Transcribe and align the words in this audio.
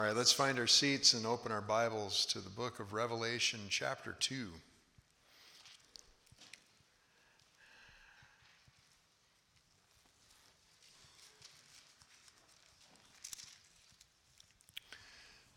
All 0.00 0.06
right, 0.06 0.16
let's 0.16 0.32
find 0.32 0.58
our 0.58 0.66
seats 0.66 1.12
and 1.12 1.26
open 1.26 1.52
our 1.52 1.60
Bibles 1.60 2.24
to 2.30 2.38
the 2.38 2.48
book 2.48 2.80
of 2.80 2.94
Revelation, 2.94 3.60
chapter 3.68 4.16
2. 4.18 4.48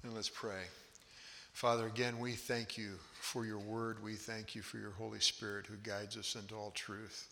And 0.04 0.14
let's 0.14 0.28
pray. 0.28 0.64
Father, 1.54 1.88
again, 1.88 2.20
we 2.20 2.34
thank 2.34 2.78
you 2.78 3.00
for 3.22 3.46
your 3.46 3.60
word. 3.60 4.04
We 4.04 4.16
thank 4.16 4.56
you 4.56 4.62
for 4.62 4.78
your 4.78 4.92
Holy 4.92 5.22
Spirit 5.22 5.68
who 5.68 5.78
guides 5.78 6.18
us 6.18 6.36
into 6.36 6.54
all 6.56 6.72
truth. 6.72 7.30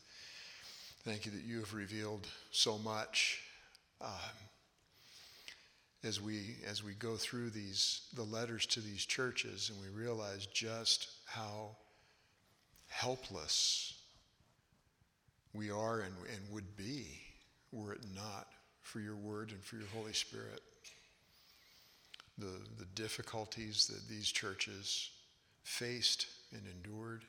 Thank 1.04 1.25
you 1.25 1.34
that 1.34 1.43
you 1.43 1.59
have 1.59 1.73
revealed 1.73 2.25
so 2.52 2.78
much. 2.78 3.41
Um, 4.00 4.07
as 6.04 6.20
we 6.20 6.55
as 6.68 6.83
we 6.83 6.93
go 6.93 7.15
through 7.15 7.49
these 7.49 8.01
the 8.15 8.23
letters 8.23 8.65
to 8.65 8.79
these 8.79 9.05
churches 9.05 9.69
and 9.69 9.79
we 9.82 10.01
realize 10.01 10.47
just 10.47 11.10
how 11.25 11.75
helpless 12.87 13.93
we 15.54 15.69
are 15.69 16.00
and, 16.00 16.14
and 16.33 16.54
would 16.54 16.75
be 16.75 17.21
were 17.71 17.93
it 17.93 18.05
not 18.15 18.47
for 18.82 19.00
your 19.00 19.15
word 19.15 19.51
and 19.51 19.64
for 19.64 19.77
your 19.77 19.87
Holy 19.87 20.14
Spirit. 20.14 20.61
The, 22.38 22.52
the 22.77 22.86
difficulties 22.96 23.88
that 23.88 24.10
these 24.10 24.32
churches 24.32 25.10
faced 25.63 26.25
and 26.52 26.63
endured, 26.65 27.24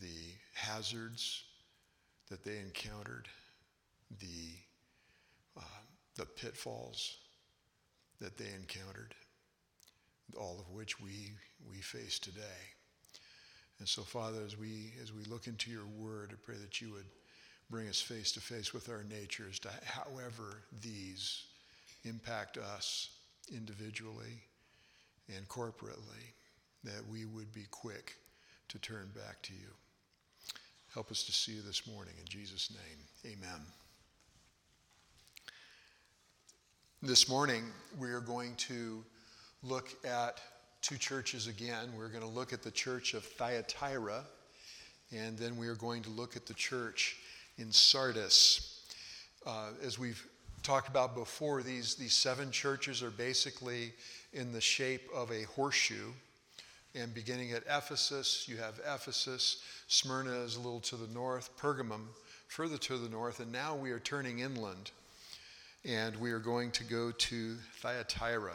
the 0.00 0.32
hazards 0.54 1.44
that 2.30 2.44
they 2.44 2.58
encountered, 2.58 3.28
the, 4.18 4.54
uh, 5.56 5.62
the 6.16 6.24
pitfalls 6.24 7.18
that 8.20 8.36
they 8.36 8.46
encountered, 8.58 9.14
all 10.36 10.58
of 10.58 10.74
which 10.74 11.00
we, 11.00 11.32
we 11.68 11.78
face 11.78 12.18
today. 12.18 12.40
And 13.78 13.88
so, 13.88 14.02
Father, 14.02 14.38
as 14.44 14.56
we, 14.56 14.92
as 15.02 15.12
we 15.12 15.24
look 15.24 15.46
into 15.46 15.70
your 15.70 15.86
word, 15.98 16.30
I 16.32 16.36
pray 16.44 16.56
that 16.56 16.80
you 16.80 16.92
would 16.92 17.06
bring 17.70 17.88
us 17.88 18.00
face 18.00 18.32
to 18.32 18.40
face 18.40 18.72
with 18.72 18.88
our 18.88 19.04
natures, 19.10 19.58
to 19.60 19.68
however 19.84 20.62
these 20.80 21.44
impact 22.04 22.56
us 22.56 23.10
individually 23.52 24.42
and 25.34 25.48
corporately, 25.48 26.32
that 26.84 27.06
we 27.10 27.24
would 27.24 27.52
be 27.52 27.66
quick 27.70 28.14
to 28.68 28.78
turn 28.78 29.10
back 29.14 29.42
to 29.42 29.52
you. 29.52 29.68
Help 30.92 31.10
us 31.10 31.24
to 31.24 31.32
see 31.32 31.52
you 31.52 31.62
this 31.62 31.86
morning. 31.86 32.14
In 32.20 32.26
Jesus' 32.28 32.70
name, 32.70 33.32
amen. 33.34 33.60
This 37.06 37.28
morning, 37.28 37.64
we 37.98 38.12
are 38.12 38.20
going 38.20 38.54
to 38.54 39.04
look 39.62 39.90
at 40.06 40.40
two 40.80 40.96
churches 40.96 41.48
again. 41.48 41.90
We're 41.94 42.08
going 42.08 42.22
to 42.22 42.26
look 42.26 42.54
at 42.54 42.62
the 42.62 42.70
church 42.70 43.12
of 43.12 43.24
Thyatira, 43.24 44.24
and 45.14 45.36
then 45.36 45.58
we 45.58 45.68
are 45.68 45.74
going 45.74 46.00
to 46.04 46.08
look 46.08 46.34
at 46.34 46.46
the 46.46 46.54
church 46.54 47.18
in 47.58 47.70
Sardis. 47.70 48.86
Uh, 49.44 49.72
as 49.82 49.98
we've 49.98 50.26
talked 50.62 50.88
about 50.88 51.14
before, 51.14 51.62
these, 51.62 51.94
these 51.94 52.14
seven 52.14 52.50
churches 52.50 53.02
are 53.02 53.10
basically 53.10 53.92
in 54.32 54.54
the 54.54 54.60
shape 54.62 55.06
of 55.14 55.30
a 55.30 55.42
horseshoe. 55.42 56.10
And 56.94 57.12
beginning 57.12 57.52
at 57.52 57.64
Ephesus, 57.68 58.48
you 58.48 58.56
have 58.56 58.80
Ephesus, 58.80 59.62
Smyrna 59.88 60.40
is 60.40 60.56
a 60.56 60.60
little 60.60 60.80
to 60.80 60.96
the 60.96 61.12
north, 61.12 61.50
Pergamum 61.58 62.06
further 62.48 62.78
to 62.78 62.96
the 62.96 63.10
north, 63.10 63.40
and 63.40 63.52
now 63.52 63.74
we 63.76 63.90
are 63.90 64.00
turning 64.00 64.38
inland 64.38 64.90
and 65.84 66.16
we 66.16 66.32
are 66.32 66.38
going 66.38 66.70
to 66.70 66.84
go 66.84 67.10
to 67.10 67.56
Thyatira. 67.80 68.54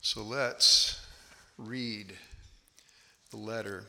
So 0.00 0.22
let's 0.22 1.06
read 1.56 2.12
the 3.30 3.38
letter 3.38 3.84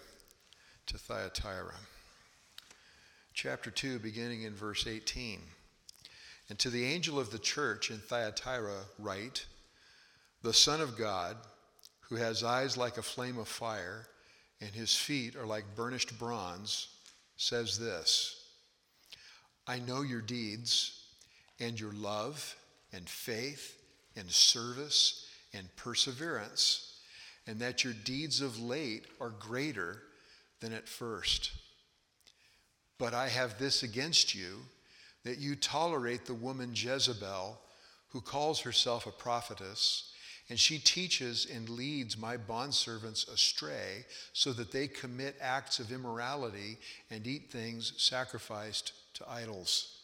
to 0.88 0.98
Thyatira. 0.98 1.76
Chapter 3.34 3.70
2, 3.72 4.00
beginning 4.00 4.44
in 4.44 4.56
verse 4.56 4.88
18. 4.88 5.42
And 6.50 6.58
to 6.60 6.70
the 6.70 6.86
angel 6.86 7.20
of 7.20 7.30
the 7.30 7.40
church 7.40 7.92
in 7.92 8.00
Thyatira, 8.00 8.80
write 8.98 9.46
The 10.42 10.54
Son 10.54 10.82
of 10.82 10.98
God, 10.98 11.36
who 12.10 12.16
has 12.16 12.44
eyes 12.44 12.78
like 12.78 12.98
a 12.98 13.04
flame 13.04 13.38
of 13.38 13.48
fire, 13.48 14.08
and 14.62 14.72
his 14.72 14.96
feet 14.96 15.36
are 15.36 15.46
like 15.46 15.76
burnished 15.76 16.18
bronze, 16.18 16.88
says 17.36 17.78
this. 17.78 18.39
I 19.70 19.78
know 19.78 20.02
your 20.02 20.22
deeds 20.22 21.00
and 21.60 21.80
your 21.80 21.92
love 21.92 22.56
and 22.92 23.08
faith 23.08 23.80
and 24.16 24.28
service 24.32 25.28
and 25.54 25.68
perseverance, 25.76 26.96
and 27.46 27.60
that 27.60 27.84
your 27.84 27.94
deeds 27.94 28.42
of 28.42 28.60
late 28.60 29.06
are 29.22 29.30
greater 29.30 30.02
than 30.60 30.74
at 30.74 30.90
first. 30.90 31.52
But 32.98 33.14
I 33.14 33.28
have 33.30 33.60
this 33.60 33.84
against 33.84 34.34
you 34.34 34.58
that 35.24 35.38
you 35.38 35.56
tolerate 35.56 36.26
the 36.26 36.34
woman 36.34 36.72
Jezebel, 36.74 37.60
who 38.08 38.22
calls 38.22 38.62
herself 38.62 39.06
a 39.06 39.12
prophetess, 39.12 40.12
and 40.50 40.60
she 40.60 40.80
teaches 40.80 41.46
and 41.46 41.70
leads 41.70 42.18
my 42.18 42.38
bondservants 42.38 43.32
astray 43.32 44.04
so 44.34 44.52
that 44.54 44.72
they 44.72 44.88
commit 44.88 45.36
acts 45.40 45.78
of 45.78 45.92
immorality 45.92 46.80
and 47.12 47.28
eat 47.28 47.52
things 47.52 47.94
sacrificed 47.98 48.94
to 49.20 49.30
idols. 49.30 50.00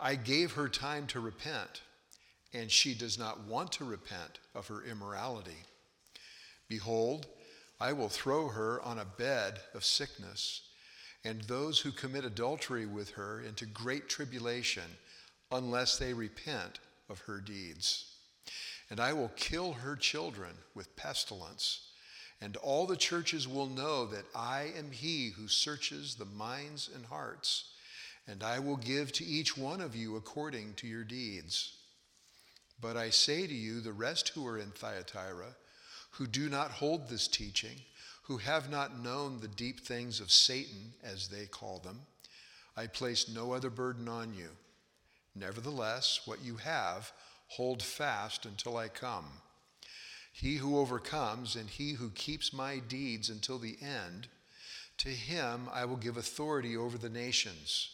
I 0.00 0.14
gave 0.14 0.52
her 0.52 0.68
time 0.68 1.06
to 1.08 1.20
repent, 1.20 1.82
and 2.52 2.70
she 2.70 2.94
does 2.94 3.18
not 3.18 3.46
want 3.46 3.72
to 3.72 3.84
repent 3.84 4.38
of 4.54 4.68
her 4.68 4.84
immorality. 4.84 5.64
Behold, 6.68 7.26
I 7.80 7.92
will 7.92 8.08
throw 8.08 8.48
her 8.48 8.80
on 8.82 8.98
a 8.98 9.04
bed 9.04 9.60
of 9.74 9.84
sickness, 9.84 10.62
and 11.24 11.42
those 11.42 11.80
who 11.80 11.90
commit 11.90 12.24
adultery 12.24 12.86
with 12.86 13.10
her 13.10 13.40
into 13.40 13.66
great 13.66 14.08
tribulation, 14.08 14.84
unless 15.50 15.98
they 15.98 16.12
repent 16.12 16.78
of 17.08 17.20
her 17.20 17.40
deeds. 17.40 18.14
And 18.90 19.00
I 19.00 19.12
will 19.12 19.32
kill 19.36 19.72
her 19.72 19.96
children 19.96 20.52
with 20.74 20.94
pestilence, 20.96 21.88
and 22.40 22.56
all 22.58 22.86
the 22.86 22.96
churches 22.96 23.48
will 23.48 23.66
know 23.66 24.06
that 24.06 24.26
I 24.34 24.72
am 24.76 24.92
he 24.92 25.30
who 25.30 25.48
searches 25.48 26.14
the 26.14 26.24
minds 26.24 26.88
and 26.94 27.04
hearts 27.06 27.72
and 28.28 28.42
I 28.42 28.58
will 28.58 28.76
give 28.76 29.10
to 29.12 29.24
each 29.24 29.56
one 29.56 29.80
of 29.80 29.96
you 29.96 30.16
according 30.16 30.74
to 30.74 30.86
your 30.86 31.02
deeds. 31.02 31.72
But 32.80 32.96
I 32.96 33.08
say 33.08 33.46
to 33.46 33.54
you, 33.54 33.80
the 33.80 33.92
rest 33.92 34.28
who 34.28 34.46
are 34.46 34.58
in 34.58 34.70
Thyatira, 34.70 35.56
who 36.12 36.26
do 36.26 36.50
not 36.50 36.70
hold 36.70 37.08
this 37.08 37.26
teaching, 37.26 37.76
who 38.24 38.36
have 38.36 38.70
not 38.70 39.02
known 39.02 39.40
the 39.40 39.48
deep 39.48 39.80
things 39.80 40.20
of 40.20 40.30
Satan, 40.30 40.92
as 41.02 41.28
they 41.28 41.46
call 41.46 41.78
them, 41.78 42.00
I 42.76 42.86
place 42.86 43.28
no 43.28 43.52
other 43.52 43.70
burden 43.70 44.08
on 44.08 44.34
you. 44.34 44.50
Nevertheless, 45.34 46.20
what 46.26 46.44
you 46.44 46.56
have, 46.56 47.10
hold 47.48 47.82
fast 47.82 48.44
until 48.44 48.76
I 48.76 48.88
come. 48.88 49.24
He 50.32 50.56
who 50.56 50.78
overcomes 50.78 51.56
and 51.56 51.68
he 51.68 51.94
who 51.94 52.10
keeps 52.10 52.52
my 52.52 52.78
deeds 52.78 53.30
until 53.30 53.58
the 53.58 53.78
end, 53.80 54.28
to 54.98 55.08
him 55.08 55.68
I 55.72 55.86
will 55.86 55.96
give 55.96 56.16
authority 56.16 56.76
over 56.76 56.98
the 56.98 57.08
nations 57.08 57.90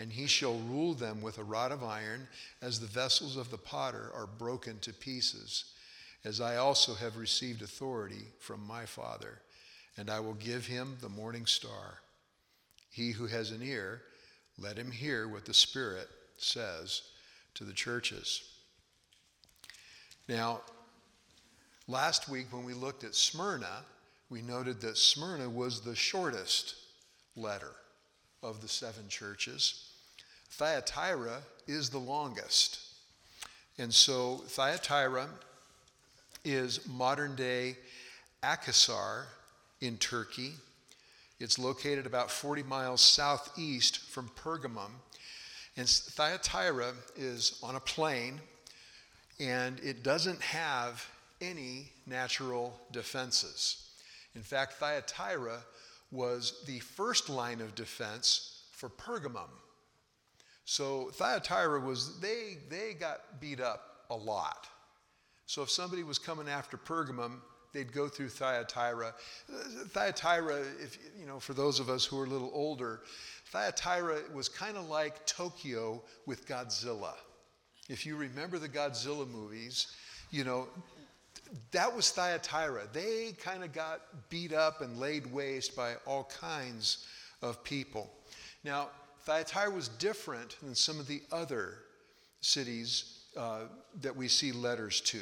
and 0.00 0.10
he 0.10 0.26
shall 0.26 0.58
rule 0.60 0.94
them 0.94 1.20
with 1.20 1.36
a 1.36 1.44
rod 1.44 1.70
of 1.70 1.84
iron, 1.84 2.26
as 2.62 2.80
the 2.80 2.86
vessels 2.86 3.36
of 3.36 3.50
the 3.50 3.58
potter 3.58 4.10
are 4.14 4.26
broken 4.26 4.78
to 4.78 4.94
pieces, 4.94 5.74
as 6.24 6.40
I 6.40 6.56
also 6.56 6.94
have 6.94 7.18
received 7.18 7.60
authority 7.60 8.24
from 8.38 8.66
my 8.66 8.86
Father, 8.86 9.42
and 9.98 10.08
I 10.08 10.20
will 10.20 10.34
give 10.34 10.66
him 10.66 10.96
the 11.02 11.10
morning 11.10 11.44
star. 11.44 11.98
He 12.90 13.10
who 13.10 13.26
has 13.26 13.50
an 13.50 13.62
ear, 13.62 14.00
let 14.58 14.78
him 14.78 14.90
hear 14.90 15.28
what 15.28 15.44
the 15.44 15.52
Spirit 15.52 16.08
says 16.38 17.02
to 17.52 17.64
the 17.64 17.74
churches. 17.74 18.42
Now, 20.30 20.62
last 21.86 22.26
week 22.26 22.46
when 22.50 22.64
we 22.64 22.72
looked 22.72 23.04
at 23.04 23.14
Smyrna, 23.14 23.84
we 24.30 24.40
noted 24.40 24.80
that 24.80 24.96
Smyrna 24.96 25.50
was 25.50 25.82
the 25.82 25.94
shortest 25.94 26.74
letter 27.36 27.72
of 28.42 28.62
the 28.62 28.68
seven 28.68 29.06
churches. 29.08 29.89
Thyatira 30.50 31.42
is 31.66 31.90
the 31.90 31.98
longest. 31.98 32.80
And 33.78 33.92
so 33.92 34.42
Thyatira 34.48 35.28
is 36.44 36.86
modern 36.86 37.34
day 37.34 37.76
Akhisar 38.42 39.24
in 39.80 39.96
Turkey. 39.96 40.52
It's 41.38 41.58
located 41.58 42.06
about 42.06 42.30
40 42.30 42.62
miles 42.64 43.00
southeast 43.00 43.98
from 43.98 44.28
Pergamum. 44.36 44.90
And 45.76 45.88
Thyatira 45.88 46.92
is 47.16 47.58
on 47.62 47.76
a 47.76 47.80
plain 47.80 48.40
and 49.38 49.80
it 49.80 50.02
doesn't 50.02 50.42
have 50.42 51.08
any 51.40 51.90
natural 52.06 52.78
defenses. 52.92 53.88
In 54.34 54.42
fact, 54.42 54.74
Thyatira 54.74 55.60
was 56.12 56.62
the 56.66 56.80
first 56.80 57.30
line 57.30 57.60
of 57.60 57.74
defense 57.74 58.62
for 58.72 58.90
Pergamum. 58.90 59.48
So 60.70 61.10
Thyatira 61.14 61.80
was, 61.80 62.20
they, 62.20 62.58
they 62.68 62.94
got 62.94 63.40
beat 63.40 63.60
up 63.60 64.04
a 64.08 64.14
lot. 64.14 64.68
So 65.46 65.62
if 65.62 65.70
somebody 65.70 66.04
was 66.04 66.16
coming 66.16 66.48
after 66.48 66.76
Pergamum, 66.76 67.40
they'd 67.72 67.92
go 67.92 68.06
through 68.06 68.28
Thyatira. 68.28 69.12
Thyatira, 69.88 70.60
if 70.80 70.96
you 71.18 71.26
know, 71.26 71.40
for 71.40 71.54
those 71.54 71.80
of 71.80 71.90
us 71.90 72.04
who 72.04 72.20
are 72.20 72.24
a 72.24 72.28
little 72.28 72.52
older, 72.54 73.00
Thyatira 73.46 74.20
was 74.32 74.48
kind 74.48 74.76
of 74.76 74.88
like 74.88 75.26
Tokyo 75.26 76.00
with 76.24 76.46
Godzilla. 76.46 77.14
If 77.88 78.06
you 78.06 78.14
remember 78.14 78.60
the 78.60 78.68
Godzilla 78.68 79.28
movies, 79.28 79.88
you 80.30 80.44
know, 80.44 80.68
that 81.72 81.92
was 81.92 82.12
Thyatira. 82.12 82.82
They 82.92 83.32
kind 83.42 83.64
of 83.64 83.72
got 83.72 84.02
beat 84.28 84.52
up 84.52 84.82
and 84.82 85.00
laid 85.00 85.26
waste 85.32 85.74
by 85.74 85.94
all 86.06 86.30
kinds 86.40 87.08
of 87.42 87.64
people. 87.64 88.08
Now, 88.62 88.90
Thyatira 89.24 89.70
was 89.70 89.88
different 89.88 90.56
than 90.62 90.74
some 90.74 90.98
of 90.98 91.06
the 91.06 91.22
other 91.30 91.78
cities 92.40 93.20
uh, 93.36 93.62
that 94.00 94.16
we 94.16 94.28
see 94.28 94.52
letters 94.52 95.00
to. 95.02 95.20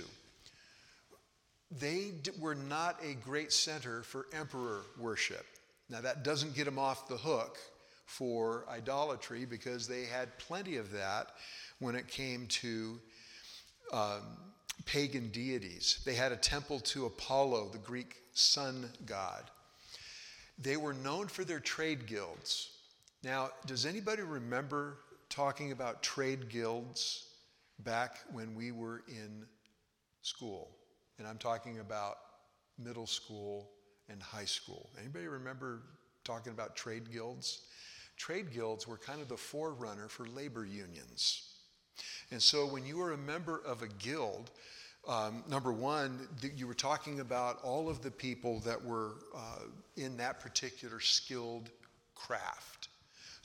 They 1.71 2.13
d- 2.23 2.31
were 2.41 2.55
not 2.55 2.97
a 3.05 3.15
great 3.15 3.53
center 3.53 4.03
for 4.03 4.27
emperor 4.33 4.83
worship. 4.99 5.45
Now, 5.91 6.01
that 6.01 6.23
doesn't 6.23 6.55
get 6.55 6.65
them 6.65 6.79
off 6.79 7.09
the 7.09 7.17
hook 7.17 7.59
for 8.07 8.65
idolatry 8.71 9.45
because 9.45 9.87
they 9.87 10.05
had 10.05 10.39
plenty 10.39 10.77
of 10.77 10.93
that 10.93 11.33
when 11.79 11.95
it 11.95 12.09
came 12.09 12.47
to 12.47 12.99
um, 13.93 14.23
pagan 14.87 15.29
deities. 15.29 16.01
They 16.05 16.15
had 16.15 16.33
a 16.33 16.37
temple 16.37 16.81
to 16.81 17.07
Apollo, 17.07 17.71
the 17.73 17.79
Greek 17.79 18.17
sun 18.33 18.91
god. 19.05 19.45
They 20.59 20.77
were 20.77 20.95
known 20.95 21.29
for 21.29 21.45
their 21.45 21.61
trade 21.61 22.07
guilds. 22.07 22.71
Now, 23.23 23.51
does 23.67 23.85
anybody 23.85 24.23
remember 24.23 24.99
talking 25.29 25.73
about 25.73 26.03
trade 26.03 26.49
guilds 26.49 27.27
back 27.81 28.19
when 28.33 28.55
we 28.55 28.71
were 28.71 29.03
in 29.09 29.45
school? 30.23 30.71
And 31.19 31.27
I'm 31.27 31.39
talking 31.39 31.81
about 31.81 32.19
middle 32.79 33.07
school 33.07 33.71
and 34.09 34.23
high 34.23 34.45
school. 34.45 34.91
Anybody 34.99 35.27
remember 35.27 35.83
talking 36.23 36.53
about 36.53 36.77
trade 36.77 37.11
guilds? 37.11 37.63
Trade 38.17 38.53
guilds 38.53 38.87
were 38.87 38.97
kind 38.97 39.21
of 39.21 39.29
the 39.29 39.37
forerunner 39.37 40.09
for 40.09 40.27
labor 40.27 40.65
unions. 40.65 41.55
And 42.31 42.41
so 42.41 42.67
when 42.67 42.87
you 42.87 42.99
were 42.99 43.13
a 43.13 43.19
member 43.19 43.61
of 43.67 43.83
a 43.83 43.89
guild, 43.89 44.53
um, 45.09 45.43
number 45.49 45.73
one, 45.73 46.29
you 46.57 46.69
were 46.69 46.75
talking 46.75 47.19
about 47.19 47.59
all 47.65 47.89
of 47.89 48.01
the 48.03 48.11
people 48.11 48.61
that 48.61 48.83
were 48.83 49.15
uh, 49.35 49.65
in 49.97 50.17
that 50.19 50.39
particular 50.39 51.01
skilled 51.01 51.71
craft. 52.15 52.88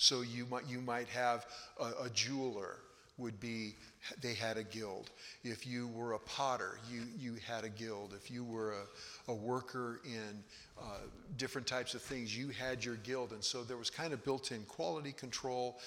So 0.03 0.19
you 0.19 0.45
might, 0.47 0.67
you 0.67 0.81
might 0.81 1.07
have 1.07 1.45
a, 1.79 2.03
a 2.03 2.09
jeweler 2.09 2.75
would 3.17 3.39
be 3.39 3.75
they 4.21 4.33
had 4.33 4.57
a 4.57 4.63
guild. 4.63 5.11
If 5.45 5.65
you 5.65 5.87
were 5.87 6.11
a 6.11 6.19
potter, 6.19 6.77
you, 6.91 7.03
you 7.17 7.37
had 7.47 7.63
a 7.63 7.69
guild. 7.69 8.13
If 8.13 8.29
you 8.29 8.43
were 8.43 8.73
a, 8.73 9.31
a 9.31 9.33
worker 9.33 10.01
in 10.03 10.43
uh, 10.77 10.97
different 11.37 11.67
types 11.67 11.93
of 11.93 12.01
things, 12.01 12.37
you 12.37 12.49
had 12.49 12.83
your 12.83 12.97
guild. 12.97 13.31
And 13.31 13.41
so 13.41 13.63
there 13.63 13.77
was 13.77 13.89
kind 13.89 14.11
of 14.11 14.25
built 14.25 14.51
in 14.51 14.63
quality 14.63 15.13
control. 15.13 15.79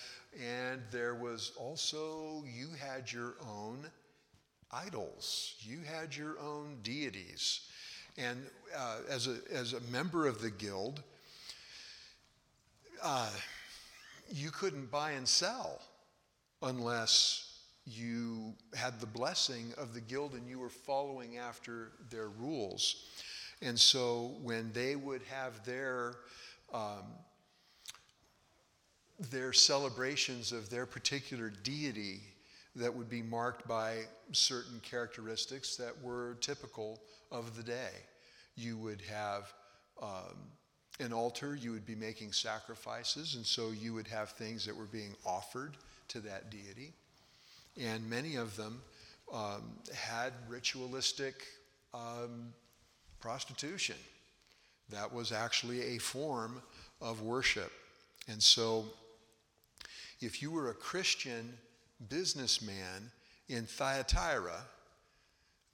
And 0.43 0.81
there 0.91 1.15
was 1.15 1.53
also, 1.59 2.43
you 2.51 2.69
had 2.83 3.13
your 3.13 3.35
own 3.47 3.87
idols, 4.73 5.57
you 5.61 5.81
had 5.85 6.17
your 6.17 6.39
own 6.39 6.79
deities. 6.83 7.69
And 8.17 8.39
uh, 8.75 9.01
as, 9.11 9.27
a, 9.27 9.37
as 9.53 9.75
a 9.75 9.81
member 9.93 10.27
of 10.27 10.41
the 10.41 10.51
guild, 10.51 11.03
uh, 13.03 13.29
you 14.31 14.51
couldn't 14.51 14.91
buy 14.91 15.13
and 15.13 15.27
sell 15.27 15.81
unless 16.63 17.61
you 17.85 18.55
had 18.75 19.01
the 19.01 19.07
blessing 19.07 19.73
of 19.79 19.95
the 19.95 20.01
guild 20.01 20.35
and 20.35 20.49
you 20.49 20.59
were 20.59 20.69
following 20.69 21.39
after 21.39 21.93
their 22.11 22.29
rules. 22.29 23.07
And 23.63 23.79
so 23.79 24.35
when 24.43 24.73
they 24.73 24.97
would 24.97 25.23
have 25.31 25.65
their 25.65 26.17
um, 26.73 27.05
their 29.31 29.53
celebrations 29.53 30.53
of 30.53 30.69
their 30.69 30.85
particular 30.85 31.51
deity 31.63 32.21
that 32.75 32.95
would 32.95 33.09
be 33.09 33.23
marked 33.23 33.67
by 33.67 34.01
certain 34.33 34.79
characteristics 34.81 35.77
that 35.77 35.93
were 36.03 36.37
typical 36.41 37.01
of 37.33 37.57
the 37.57 37.63
day. 37.63 37.93
You 38.57 38.77
would 38.79 39.01
have 39.03 39.53
um, 40.03 40.37
an 41.01 41.13
altar, 41.13 41.55
you 41.55 41.73
would 41.73 41.87
be 41.87 41.95
making 41.95 42.33
sacrifices, 42.33 43.35
and 43.35 43.45
so 43.45 43.71
you 43.71 43.93
would 43.95 44.09
have 44.09 44.31
things 44.31 44.65
that 44.67 44.75
were 44.75 44.87
being 44.87 45.15
offered 45.25 45.77
to 46.09 46.21
that 46.21 46.51
deity. 46.51 46.93
And 47.79 48.09
many 48.09 48.37
of 48.37 48.57
them 48.57 48.81
um, 49.33 49.73
had 49.95 50.33
ritualistic 50.49 51.45
um, 51.93 52.53
prostitution. 53.21 53.97
That 54.91 55.13
was 55.13 55.33
actually 55.33 55.97
a 55.97 55.99
form 55.99 56.63
of 57.01 57.23
worship. 57.23 57.73
And 58.29 58.43
so, 58.43 58.85
if 60.21 60.41
you 60.41 60.51
were 60.51 60.71
a 60.71 60.75
Christian 60.75 61.53
businessman 62.09 63.11
in 63.49 63.67
Thyatira, 63.67 64.61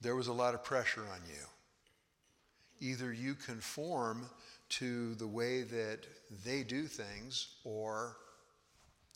there 0.01 0.15
was 0.15 0.27
a 0.27 0.33
lot 0.33 0.53
of 0.53 0.63
pressure 0.63 1.01
on 1.01 1.21
you. 1.27 1.45
Either 2.79 3.13
you 3.13 3.35
conform 3.35 4.29
to 4.79 5.15
the 5.15 5.27
way 5.27 5.61
that 5.61 5.99
they 6.43 6.63
do 6.63 6.87
things, 6.87 7.55
or 7.63 8.17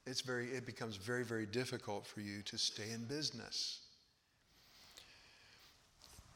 it's 0.06 0.21
very, 0.21 0.48
it 0.48 0.65
becomes 0.65 0.98
very, 0.98 1.24
very 1.24 1.45
difficult 1.45 2.06
for 2.06 2.21
you 2.21 2.42
to 2.44 2.57
stay 2.57 2.92
in 2.94 3.06
business. 3.06 3.81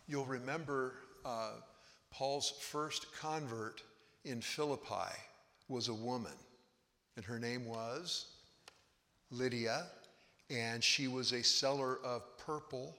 You'll 0.08 0.26
remember 0.26 0.96
uh, 1.24 1.52
Paul's 2.12 2.52
first 2.60 3.08
convert 3.20 3.84
in 4.26 4.42
Philippi 4.42 5.16
was 5.70 5.88
a 5.88 5.94
woman, 5.94 6.34
and 7.16 7.24
her 7.24 7.40
name 7.40 7.66
was 7.66 8.26
Lydia, 9.30 9.86
and 10.50 10.84
she 10.84 11.08
was 11.08 11.32
a 11.32 11.44
seller 11.44 12.00
of 12.04 12.24
purple, 12.38 12.96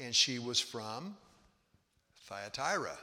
and 0.00 0.14
she 0.14 0.38
was 0.38 0.58
from 0.58 1.16
Thyatira. 2.24 2.96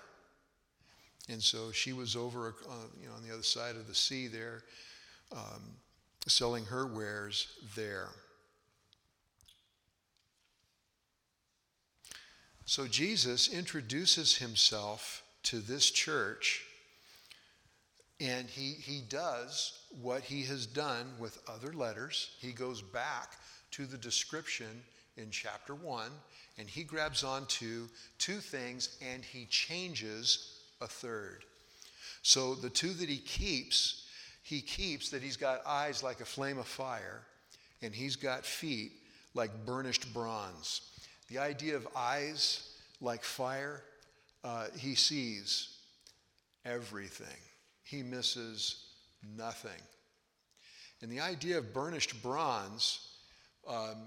And 1.30 1.42
so 1.42 1.72
she 1.72 1.94
was 1.94 2.16
over, 2.16 2.56
uh, 2.70 2.74
you 3.02 3.08
know, 3.08 3.16
on 3.16 3.28
the 3.28 3.34
other 3.34 3.44
side 3.44 3.76
of 3.76 3.88
the 3.88 3.96
sea 3.96 4.28
there. 4.28 4.64
Um, 5.32 5.78
selling 6.28 6.66
her 6.66 6.88
wares 6.88 7.48
there. 7.76 8.10
So 12.66 12.88
Jesus 12.88 13.48
introduces 13.54 14.38
himself 14.38 15.22
to 15.44 15.60
this 15.60 15.92
church, 15.92 16.64
and 18.20 18.50
he, 18.50 18.72
he 18.72 19.02
does 19.02 19.80
what 20.02 20.24
he 20.24 20.44
has 20.44 20.66
done 20.66 21.14
with 21.20 21.38
other 21.48 21.74
letters. 21.74 22.32
He 22.40 22.52
goes 22.52 22.82
back 22.82 23.34
to 23.72 23.86
the 23.86 23.98
description 23.98 24.82
in 25.18 25.30
chapter 25.30 25.76
1, 25.76 26.10
and 26.58 26.68
he 26.68 26.84
grabs 26.84 27.24
onto 27.24 27.88
two 28.18 28.38
things 28.38 28.98
and 29.02 29.24
he 29.24 29.46
changes 29.46 30.55
a 30.82 30.88
third. 30.88 31.44
So 32.22 32.56
the 32.56 32.70
two 32.70 32.94
that 32.94 33.10
he 33.10 33.18
keeps 33.18 34.04
he 34.46 34.62
keeps 34.62 35.10
that 35.10 35.24
he's 35.24 35.38
got 35.38 35.66
eyes 35.66 36.04
like 36.04 36.22
a 36.22 36.26
flame 36.26 36.60
of 36.60 36.68
fire 36.68 37.22
and 37.82 37.96
he's 37.96 38.16
got 38.16 38.46
feet 38.46 38.92
like 39.34 39.66
burnished 39.66 40.14
bronze. 40.14 40.82
The 41.30 41.40
idea 41.40 41.76
of 41.76 41.88
eyes 41.96 42.70
like 43.02 43.24
fire, 43.24 43.82
uh, 44.44 44.68
he 44.78 44.94
sees 44.94 45.78
everything, 46.64 47.42
he 47.84 48.04
misses 48.04 48.86
nothing. 49.36 49.82
And 51.02 51.12
the 51.12 51.22
idea 51.22 51.58
of 51.58 51.74
burnished 51.74 52.22
bronze 52.22 53.00
um, 53.68 53.98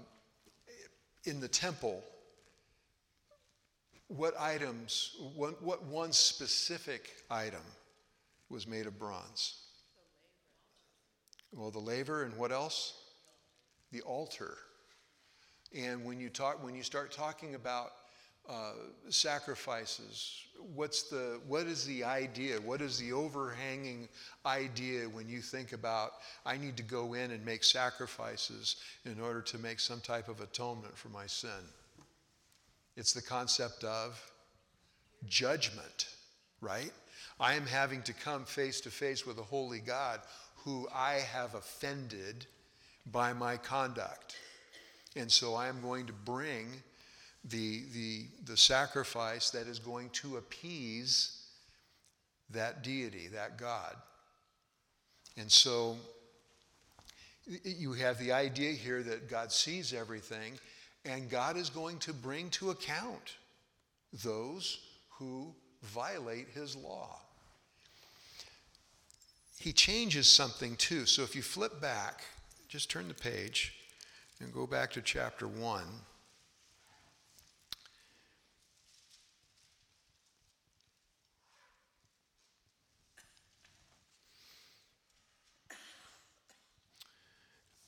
in 1.25 1.41
the 1.41 1.47
temple, 1.47 2.01
what 4.09 4.33
items, 4.39 5.15
what, 5.35 5.61
what 5.61 5.83
one 5.83 6.11
specific 6.11 7.11
item 7.29 7.61
was 8.49 8.67
made 8.67 8.87
of 8.87 8.97
bronze? 8.99 9.61
Well, 11.53 11.71
the 11.71 11.79
laver 11.79 12.23
and 12.23 12.35
what 12.35 12.51
else? 12.51 12.93
The 13.91 14.01
altar. 14.01 14.57
And 15.75 16.03
when 16.03 16.19
you 16.19 16.29
talk, 16.29 16.63
when 16.63 16.75
you 16.75 16.83
start 16.83 17.11
talking 17.11 17.55
about 17.55 17.91
uh, 18.49 18.73
sacrifices, 19.09 20.47
what's 20.73 21.03
the 21.03 21.39
what 21.47 21.67
is 21.67 21.85
the 21.85 22.03
idea? 22.03 22.59
What 22.59 22.81
is 22.81 22.97
the 22.97 23.13
overhanging 23.13 24.09
idea 24.45 25.07
when 25.07 25.29
you 25.29 25.41
think 25.41 25.71
about 25.71 26.13
I 26.45 26.57
need 26.57 26.75
to 26.77 26.83
go 26.83 27.13
in 27.13 27.29
and 27.31 27.45
make 27.45 27.63
sacrifices 27.63 28.77
in 29.05 29.19
order 29.19 29.41
to 29.41 29.59
make 29.59 29.79
some 29.79 29.99
type 29.99 30.29
of 30.29 30.41
atonement 30.41 30.97
for 30.97 31.09
my 31.09 31.27
sin? 31.27 31.49
It's 32.95 33.13
the 33.13 33.21
concept 33.21 33.83
of 33.83 34.21
judgment, 35.27 36.07
right? 36.61 36.91
I 37.39 37.53
am 37.53 37.65
having 37.65 38.01
to 38.03 38.13
come 38.13 38.45
face 38.45 38.81
to 38.81 38.91
face 38.91 39.25
with 39.25 39.37
a 39.37 39.43
holy 39.43 39.79
God 39.79 40.19
who 40.65 40.87
I 40.93 41.13
have 41.13 41.55
offended 41.55 42.45
by 43.11 43.33
my 43.33 43.57
conduct. 43.57 44.35
And 45.15 45.31
so 45.31 45.55
I 45.55 45.67
am 45.67 45.81
going 45.81 46.05
to 46.07 46.13
bring 46.13 46.67
the, 47.45 47.83
the, 47.93 48.25
the 48.45 48.57
sacrifice 48.57 49.49
that 49.51 49.67
is 49.67 49.79
going 49.79 50.09
to 50.09 50.37
appease 50.37 51.45
that 52.51 52.83
deity, 52.83 53.27
that 53.27 53.57
God. 53.57 53.95
And 55.37 55.51
so 55.51 55.97
you 57.63 57.93
have 57.93 58.19
the 58.19 58.31
idea 58.31 58.73
here 58.73 59.01
that 59.03 59.29
God 59.29 59.51
sees 59.51 59.93
everything 59.93 60.59
and 61.05 61.29
God 61.29 61.57
is 61.57 61.69
going 61.69 61.97
to 61.99 62.13
bring 62.13 62.49
to 62.51 62.71
account 62.71 63.35
those 64.23 64.79
who 65.09 65.53
violate 65.83 66.47
his 66.49 66.75
law. 66.75 67.19
He 69.59 69.73
changes 69.73 70.27
something 70.27 70.75
too. 70.77 71.05
So 71.05 71.23
if 71.23 71.35
you 71.35 71.41
flip 71.41 71.81
back, 71.81 72.21
just 72.67 72.89
turn 72.89 73.07
the 73.07 73.13
page 73.13 73.73
and 74.39 74.53
go 74.53 74.65
back 74.65 74.91
to 74.91 75.01
chapter 75.01 75.47
1. 75.47 75.83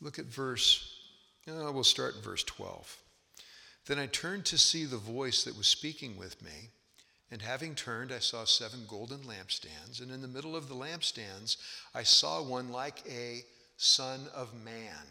Look 0.01 0.17
at 0.17 0.25
verse, 0.25 0.97
uh, 1.47 1.71
we'll 1.71 1.83
start 1.83 2.15
in 2.15 2.21
verse 2.21 2.43
12. 2.43 3.00
Then 3.87 3.99
I 3.99 4.05
turned 4.05 4.45
to 4.45 4.57
see 4.57 4.85
the 4.85 4.97
voice 4.97 5.43
that 5.43 5.57
was 5.57 5.67
speaking 5.67 6.17
with 6.17 6.41
me. 6.41 6.69
And 7.31 7.41
having 7.41 7.75
turned, 7.75 8.11
I 8.11 8.19
saw 8.19 8.43
seven 8.43 8.81
golden 8.87 9.19
lampstands. 9.19 10.01
And 10.01 10.11
in 10.11 10.21
the 10.21 10.27
middle 10.27 10.55
of 10.55 10.67
the 10.67 10.75
lampstands, 10.75 11.57
I 11.95 12.03
saw 12.03 12.43
one 12.43 12.71
like 12.71 13.01
a 13.09 13.43
son 13.77 14.27
of 14.35 14.53
man. 14.53 15.05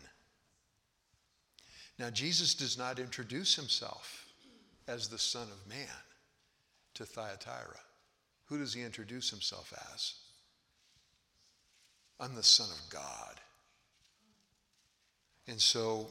Now, 1.99 2.11
Jesus 2.11 2.55
does 2.55 2.79
not 2.79 2.99
introduce 2.99 3.57
himself 3.57 4.27
as 4.89 5.09
the 5.09 5.19
Son 5.19 5.49
of 5.51 5.69
Man 5.69 5.87
to 6.95 7.05
Thyatira. 7.05 7.79
Who 8.47 8.59
does 8.59 8.73
he 8.73 8.83
introduce 8.83 9.29
himself 9.31 9.73
as? 9.93 10.15
I'm 12.19 12.35
the 12.35 12.43
Son 12.43 12.69
of 12.71 12.91
God. 12.91 13.41
And 15.47 15.61
so 15.61 16.09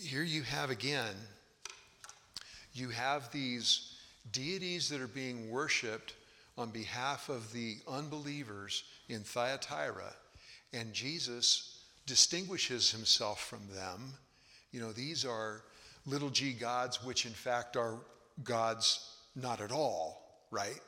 here 0.00 0.22
you 0.22 0.42
have 0.42 0.70
again, 0.70 1.14
you 2.78 2.90
have 2.90 3.30
these 3.32 3.94
deities 4.32 4.88
that 4.88 5.00
are 5.00 5.06
being 5.06 5.50
worshiped 5.50 6.14
on 6.56 6.70
behalf 6.70 7.28
of 7.28 7.52
the 7.52 7.78
unbelievers 7.86 8.84
in 9.08 9.20
Thyatira, 9.20 10.12
and 10.72 10.92
Jesus 10.92 11.84
distinguishes 12.06 12.90
himself 12.90 13.44
from 13.44 13.60
them. 13.74 14.12
You 14.72 14.80
know, 14.80 14.92
these 14.92 15.24
are 15.24 15.62
little 16.04 16.30
g 16.30 16.52
gods, 16.52 17.04
which 17.04 17.26
in 17.26 17.32
fact 17.32 17.76
are 17.76 17.98
gods 18.42 19.14
not 19.36 19.60
at 19.60 19.72
all, 19.72 20.40
right? 20.50 20.80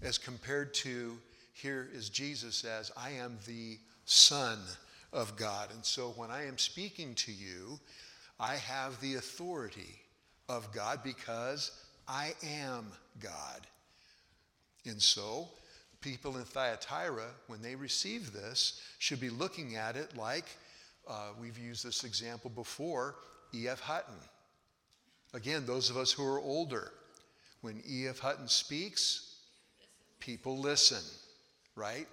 As 0.00 0.18
compared 0.18 0.72
to 0.74 1.18
here 1.52 1.88
is 1.92 2.08
Jesus 2.08 2.64
as 2.64 2.90
I 2.96 3.10
am 3.10 3.38
the 3.46 3.78
Son 4.04 4.58
of 5.12 5.36
God. 5.36 5.70
And 5.72 5.84
so 5.84 6.08
when 6.16 6.30
I 6.30 6.46
am 6.46 6.58
speaking 6.58 7.14
to 7.16 7.32
you, 7.32 7.78
I 8.40 8.56
have 8.56 9.00
the 9.00 9.14
authority 9.14 10.01
of 10.48 10.72
God 10.72 11.00
because 11.02 11.70
I 12.08 12.34
am 12.42 12.86
God. 13.20 13.66
And 14.84 15.00
so 15.00 15.48
people 16.00 16.36
in 16.36 16.44
Thyatira, 16.44 17.28
when 17.46 17.62
they 17.62 17.74
receive 17.74 18.32
this, 18.32 18.80
should 18.98 19.20
be 19.20 19.30
looking 19.30 19.76
at 19.76 19.96
it 19.96 20.16
like 20.16 20.46
uh, 21.08 21.28
we've 21.40 21.58
used 21.58 21.84
this 21.84 22.04
example 22.04 22.50
before 22.50 23.16
E.F. 23.54 23.80
Hutton. 23.80 24.14
Again, 25.34 25.64
those 25.64 25.90
of 25.90 25.96
us 25.96 26.12
who 26.12 26.24
are 26.24 26.40
older, 26.40 26.92
when 27.62 27.82
E.F. 27.88 28.18
Hutton 28.18 28.48
speaks, 28.48 29.36
people 30.20 30.58
listen, 30.58 31.02
right? 31.76 32.06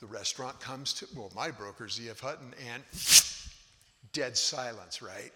The 0.00 0.06
restaurant 0.06 0.60
comes 0.60 0.92
to, 0.94 1.06
well, 1.16 1.32
my 1.34 1.50
broker's 1.50 2.00
E.F. 2.00 2.20
Hutton, 2.20 2.52
and 2.72 2.82
dead 4.12 4.36
silence, 4.36 5.00
right? 5.00 5.32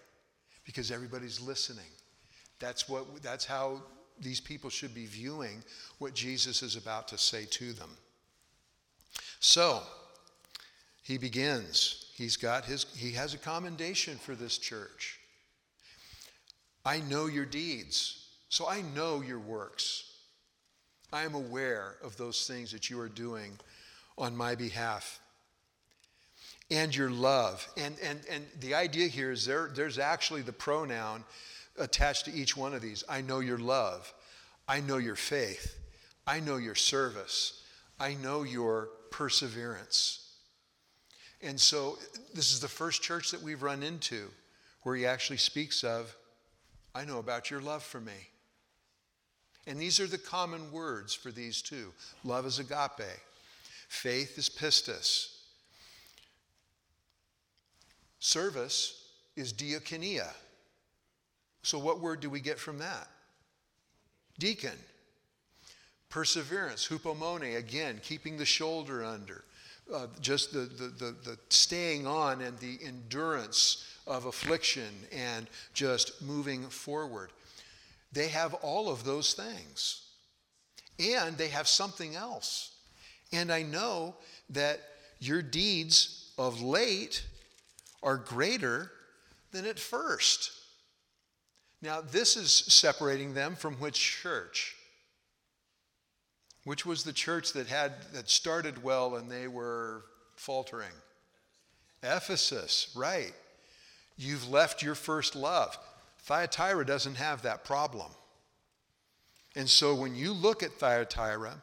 Because 0.65 0.91
everybody's 0.91 1.39
listening. 1.39 1.85
That's, 2.59 2.89
what, 2.89 3.21
that's 3.21 3.45
how 3.45 3.81
these 4.19 4.39
people 4.39 4.69
should 4.69 4.93
be 4.93 5.05
viewing 5.05 5.63
what 5.99 6.13
Jesus 6.13 6.63
is 6.63 6.75
about 6.75 7.07
to 7.09 7.17
say 7.17 7.45
to 7.45 7.73
them. 7.73 7.91
So, 9.39 9.81
he 11.03 11.17
begins. 11.17 12.11
He's 12.15 12.35
got 12.35 12.65
his, 12.65 12.85
he 12.95 13.11
has 13.11 13.33
a 13.33 13.37
commendation 13.37 14.17
for 14.17 14.35
this 14.35 14.57
church. 14.57 15.19
I 16.83 16.99
know 16.99 17.27
your 17.27 17.45
deeds, 17.45 18.27
so 18.49 18.67
I 18.67 18.81
know 18.81 19.21
your 19.21 19.39
works. 19.39 20.03
I 21.13 21.23
am 21.23 21.35
aware 21.35 21.95
of 22.03 22.17
those 22.17 22.47
things 22.47 22.71
that 22.71 22.89
you 22.89 22.99
are 22.99 23.09
doing 23.09 23.57
on 24.17 24.35
my 24.35 24.55
behalf. 24.55 25.19
And 26.69 26.93
your 26.93 27.09
love. 27.09 27.65
And, 27.77 27.95
and, 28.03 28.19
and 28.29 28.45
the 28.59 28.75
idea 28.75 29.07
here 29.07 29.31
is 29.31 29.45
there, 29.45 29.71
there's 29.73 29.99
actually 29.99 30.41
the 30.41 30.51
pronoun 30.51 31.23
attached 31.77 32.25
to 32.25 32.33
each 32.33 32.55
one 32.55 32.73
of 32.73 32.81
these. 32.81 33.03
I 33.07 33.21
know 33.21 33.39
your 33.39 33.57
love. 33.57 34.13
I 34.67 34.79
know 34.81 34.97
your 34.97 35.15
faith. 35.15 35.77
I 36.25 36.39
know 36.39 36.57
your 36.57 36.75
service. 36.75 37.63
I 37.99 38.15
know 38.15 38.43
your 38.43 38.89
perseverance. 39.11 40.23
And 41.41 41.59
so 41.59 41.97
this 42.33 42.51
is 42.51 42.59
the 42.59 42.67
first 42.67 43.01
church 43.01 43.31
that 43.31 43.41
we've 43.41 43.63
run 43.63 43.83
into 43.83 44.27
where 44.83 44.95
he 44.95 45.05
actually 45.05 45.37
speaks 45.37 45.83
of, 45.83 46.15
I 46.95 47.05
know 47.05 47.19
about 47.19 47.51
your 47.51 47.61
love 47.61 47.83
for 47.83 47.99
me. 47.99 48.29
And 49.67 49.79
these 49.79 49.99
are 49.99 50.07
the 50.07 50.17
common 50.17 50.71
words 50.71 51.13
for 51.13 51.31
these 51.31 51.61
two. 51.61 51.91
Love 52.23 52.45
is 52.45 52.59
agape. 52.59 53.19
Faith 53.89 54.37
is 54.37 54.49
pistis. 54.49 55.33
Service 58.19 59.03
is 59.35 59.53
diakonia. 59.53 60.29
So, 61.67 61.77
what 61.77 61.99
word 61.99 62.21
do 62.21 62.29
we 62.29 62.39
get 62.39 62.57
from 62.59 62.77
that? 62.77 63.09
Deacon. 64.39 64.79
Perseverance, 66.07 66.87
hupomone, 66.87 67.57
again, 67.57 67.99
keeping 68.01 68.37
the 68.37 68.45
shoulder 68.45 69.03
under. 69.03 69.43
Uh, 69.93 70.07
just 70.21 70.53
the, 70.53 70.59
the, 70.59 70.87
the, 70.87 71.15
the 71.25 71.37
staying 71.49 72.07
on 72.07 72.39
and 72.39 72.57
the 72.59 72.79
endurance 72.81 73.85
of 74.07 74.27
affliction 74.27 74.87
and 75.11 75.47
just 75.73 76.21
moving 76.21 76.63
forward. 76.69 77.33
They 78.13 78.29
have 78.29 78.53
all 78.53 78.89
of 78.89 79.03
those 79.03 79.33
things. 79.33 80.03
And 80.97 81.37
they 81.37 81.49
have 81.49 81.67
something 81.67 82.15
else. 82.15 82.77
And 83.33 83.51
I 83.51 83.63
know 83.63 84.15
that 84.51 84.79
your 85.19 85.41
deeds 85.41 86.31
of 86.37 86.61
late 86.61 87.25
are 88.01 88.15
greater 88.15 88.89
than 89.51 89.65
at 89.65 89.77
first. 89.77 90.56
Now, 91.81 92.01
this 92.01 92.35
is 92.35 92.51
separating 92.51 93.33
them 93.33 93.55
from 93.55 93.75
which 93.75 93.99
church? 93.99 94.75
Which 96.63 96.85
was 96.85 97.03
the 97.03 97.13
church 97.13 97.53
that 97.53 97.67
had 97.67 97.93
that 98.13 98.29
started 98.29 98.83
well 98.83 99.15
and 99.15 99.31
they 99.31 99.47
were 99.47 100.03
faltering? 100.35 100.91
Ephesus, 102.03 102.91
right. 102.95 103.33
You've 104.17 104.49
left 104.49 104.81
your 104.81 104.95
first 104.95 105.35
love. 105.35 105.77
Thyatira 106.23 106.85
doesn't 106.85 107.15
have 107.15 107.43
that 107.43 107.63
problem. 107.63 108.11
And 109.55 109.69
so 109.69 109.95
when 109.95 110.15
you 110.15 110.33
look 110.33 110.61
at 110.61 110.73
Thyatira, 110.73 111.61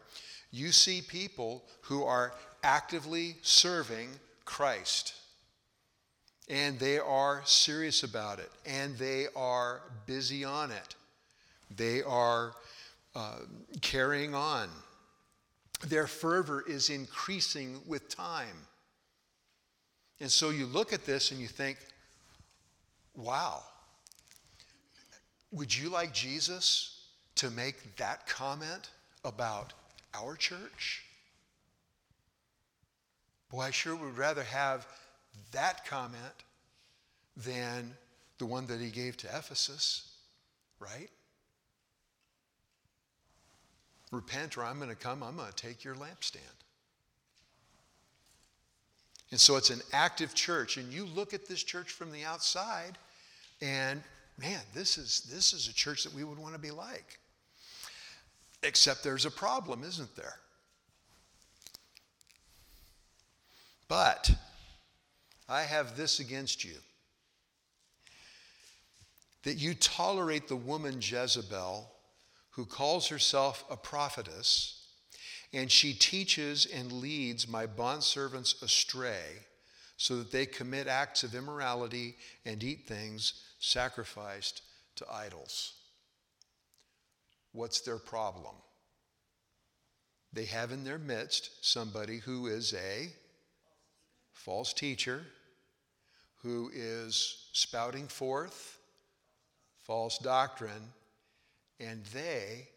you 0.51 0.73
see 0.73 1.03
people 1.03 1.65
who 1.83 2.05
are 2.05 2.33
actively 2.63 3.37
serving 3.43 4.09
Christ. 4.45 5.15
And 6.49 6.79
they 6.79 6.99
are 6.99 7.43
serious 7.47 8.03
about 8.03 8.39
it, 8.39 8.51
and 8.67 8.97
they 8.99 9.27
are 9.35 9.81
busy 10.07 10.45
on 10.45 10.71
it. 10.71 10.95
They 11.75 12.03
are 12.03 12.53
uh, 13.15 13.39
carrying 13.81 14.35
on. 14.35 14.69
Their 15.87 16.07
fervor 16.07 16.63
is 16.69 16.91
increasing 16.91 17.81
with 17.87 18.15
time. 18.15 18.67
And 20.21 20.31
so 20.31 20.51
you 20.51 20.67
look 20.67 20.93
at 20.93 21.05
this 21.05 21.31
and 21.31 21.41
you 21.41 21.49
think, 21.49 21.79
wow, 23.17 23.63
would 25.51 25.75
you 25.77 25.89
like 25.89 26.13
Jesus 26.13 27.07
to 27.37 27.51
make 27.51 27.97
that 27.97 28.27
comment 28.27 28.91
about 29.25 29.73
our 30.15 30.37
church? 30.37 31.05
Boy, 33.51 33.61
I 33.61 33.71
sure 33.71 33.95
would 33.95 34.19
rather 34.19 34.43
have 34.43 34.87
that 35.53 35.85
comment 35.87 36.45
than 37.37 37.95
the 38.39 38.47
one 38.47 38.67
that 38.67 38.81
he 38.81 38.91
gave 38.91 39.17
to 39.19 39.27
Ephesus, 39.29 40.13
right? 40.79 41.11
Repent, 44.11 44.57
or 44.57 44.65
I'm 44.65 44.79
going 44.79 44.91
to 44.91 44.97
come, 44.97 45.23
I'm 45.23 45.37
going 45.37 45.49
to 45.51 45.55
take 45.55 45.85
your 45.85 45.95
lampstand. 45.95 46.41
And 49.31 49.41
so 49.41 49.57
it's 49.57 49.71
an 49.71 49.81
active 49.93 50.35
church. 50.35 50.77
And 50.77 50.93
you 50.93 51.07
look 51.07 51.35
at 51.35 51.47
this 51.47 51.63
church 51.63 51.91
from 51.91 52.13
the 52.13 52.23
outside, 52.25 52.97
and 53.61 54.03
man, 54.39 54.61
this 54.73 54.97
is, 54.99 55.29
this 55.33 55.53
is 55.53 55.67
a 55.67 55.73
church 55.73 56.05
that 56.05 56.15
we 56.15 56.23
would 56.23 56.39
want 56.39 56.55
to 56.55 56.61
be 56.61 56.71
like. 56.71 57.19
Except 58.63 59.03
there's 59.03 59.27
a 59.27 59.31
problem, 59.31 59.83
isn't 59.83 60.15
there? 60.15 60.37
But 63.89 64.31
I 65.49 65.63
have 65.63 65.97
this 65.97 66.21
against 66.21 66.65
you 66.65 66.77
that 69.45 69.59
you 69.59 69.75
tolerate 69.75 70.49
the 70.49 70.57
woman 70.57 71.01
Jezebel, 71.01 71.91
who 72.51 72.65
calls 72.65 73.09
herself 73.09 73.65
a 73.71 73.77
prophetess, 73.77 74.87
and 75.53 75.71
she 75.71 75.93
teaches 75.93 76.67
and 76.67 76.91
leads 76.91 77.47
my 77.47 77.67
bondservants 77.67 78.63
astray 78.63 79.45
so 79.97 80.17
that 80.17 80.33
they 80.33 80.47
commit 80.47 80.89
acts 80.89 81.23
of 81.23 81.35
immorality 81.35 82.17
and 82.45 82.65
eat 82.65 82.89
things 82.89 83.35
sacrificed 83.61 84.63
to 84.97 85.07
idols. 85.13 85.75
What's 87.53 87.83
their 87.83 87.99
problem? 87.99 88.57
They 90.33 90.47
have 90.47 90.73
in 90.73 90.83
their 90.85 90.99
midst 90.99 91.65
somebody 91.65 92.19
who 92.19 92.49
is 92.49 92.75
a 92.75 93.13
false 94.35 94.73
teacher, 94.73 95.23
who 96.43 96.71
is 96.75 97.49
spouting 97.53 98.07
forth 98.07 98.79
false 99.85 100.19
doctrine, 100.19 100.93
and 101.79 102.05
they 102.07 102.69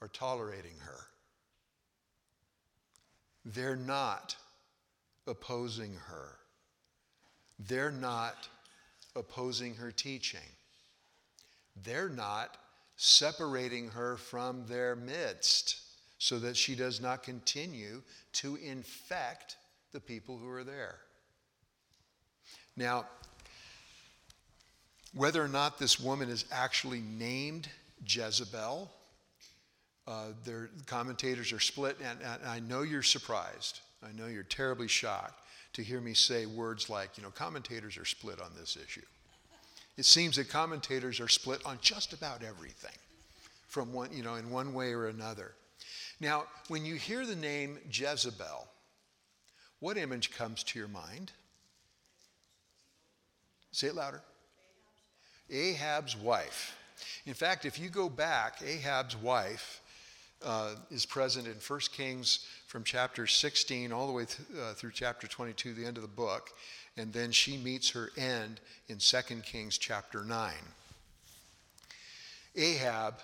are 0.00 0.08
tolerating 0.08 0.78
her. 0.80 1.06
They're 3.44 3.76
not 3.76 4.36
opposing 5.26 5.94
her. 6.06 6.36
They're 7.58 7.90
not 7.90 8.48
opposing 9.16 9.74
her 9.74 9.90
teaching. 9.90 10.40
They're 11.84 12.08
not 12.08 12.56
separating 12.96 13.88
her 13.90 14.16
from 14.16 14.66
their 14.66 14.96
midst 14.96 15.80
so 16.18 16.38
that 16.40 16.56
she 16.56 16.74
does 16.74 17.00
not 17.00 17.22
continue 17.22 18.02
to 18.32 18.56
infect 18.56 19.56
the 19.92 20.00
people 20.00 20.38
who 20.38 20.50
are 20.50 20.64
there. 20.64 20.96
Now, 22.76 23.06
whether 25.14 25.42
or 25.42 25.48
not 25.48 25.78
this 25.78 25.98
woman 25.98 26.28
is 26.28 26.44
actually 26.52 27.00
named 27.00 27.68
Jezebel, 28.06 28.90
uh, 30.06 30.26
their 30.44 30.70
commentators 30.86 31.52
are 31.52 31.60
split, 31.60 31.96
and, 32.02 32.20
and 32.20 32.46
I 32.46 32.60
know 32.60 32.82
you're 32.82 33.02
surprised. 33.02 33.80
I 34.02 34.12
know 34.12 34.26
you're 34.26 34.44
terribly 34.44 34.88
shocked 34.88 35.44
to 35.74 35.82
hear 35.82 36.00
me 36.00 36.14
say 36.14 36.46
words 36.46 36.88
like, 36.88 37.16
you 37.16 37.22
know, 37.22 37.30
commentators 37.30 37.96
are 37.98 38.04
split 38.04 38.40
on 38.40 38.50
this 38.58 38.76
issue. 38.76 39.04
It 39.96 40.04
seems 40.04 40.36
that 40.36 40.48
commentators 40.48 41.20
are 41.20 41.28
split 41.28 41.64
on 41.66 41.78
just 41.82 42.12
about 42.12 42.42
everything 42.42 42.94
from 43.66 43.92
one, 43.92 44.10
you 44.12 44.22
know, 44.22 44.36
in 44.36 44.50
one 44.50 44.72
way 44.72 44.92
or 44.92 45.08
another. 45.08 45.52
Now, 46.20 46.44
when 46.68 46.84
you 46.84 46.94
hear 46.94 47.26
the 47.26 47.36
name 47.36 47.78
Jezebel, 47.90 48.66
what 49.80 49.96
image 49.96 50.36
comes 50.36 50.62
to 50.64 50.78
your 50.78 50.88
mind? 50.88 51.32
Say 53.72 53.88
it 53.88 53.94
louder. 53.94 54.22
Ahab's 55.50 56.16
wife. 56.16 56.76
In 57.26 57.34
fact, 57.34 57.64
if 57.64 57.78
you 57.78 57.88
go 57.88 58.08
back, 58.08 58.60
Ahab's 58.64 59.16
wife 59.16 59.80
uh, 60.44 60.74
is 60.90 61.06
present 61.06 61.46
in 61.46 61.54
1 61.54 61.80
Kings 61.92 62.46
from 62.66 62.84
chapter 62.84 63.26
16 63.26 63.92
all 63.92 64.06
the 64.06 64.12
way 64.12 64.24
th- 64.24 64.48
uh, 64.60 64.74
through 64.74 64.92
chapter 64.92 65.26
22, 65.26 65.74
the 65.74 65.84
end 65.84 65.96
of 65.96 66.02
the 66.02 66.08
book, 66.08 66.50
and 66.96 67.12
then 67.12 67.30
she 67.30 67.56
meets 67.56 67.90
her 67.90 68.10
end 68.16 68.60
in 68.88 68.98
2 68.98 69.18
Kings 69.44 69.78
chapter 69.78 70.24
9. 70.24 70.52
Ahab 72.56 73.14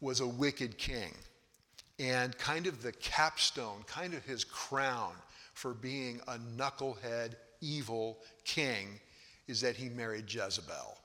was 0.00 0.20
a 0.20 0.26
wicked 0.26 0.78
king, 0.78 1.12
and 1.98 2.36
kind 2.38 2.66
of 2.66 2.82
the 2.82 2.92
capstone, 2.92 3.84
kind 3.86 4.14
of 4.14 4.24
his 4.24 4.44
crown 4.44 5.12
for 5.64 5.72
being 5.72 6.20
a 6.28 6.36
knucklehead, 6.58 7.36
evil 7.62 8.18
king 8.44 9.00
is 9.48 9.62
that 9.62 9.74
he 9.74 9.88
married 9.88 10.30
Jezebel. 10.30 10.98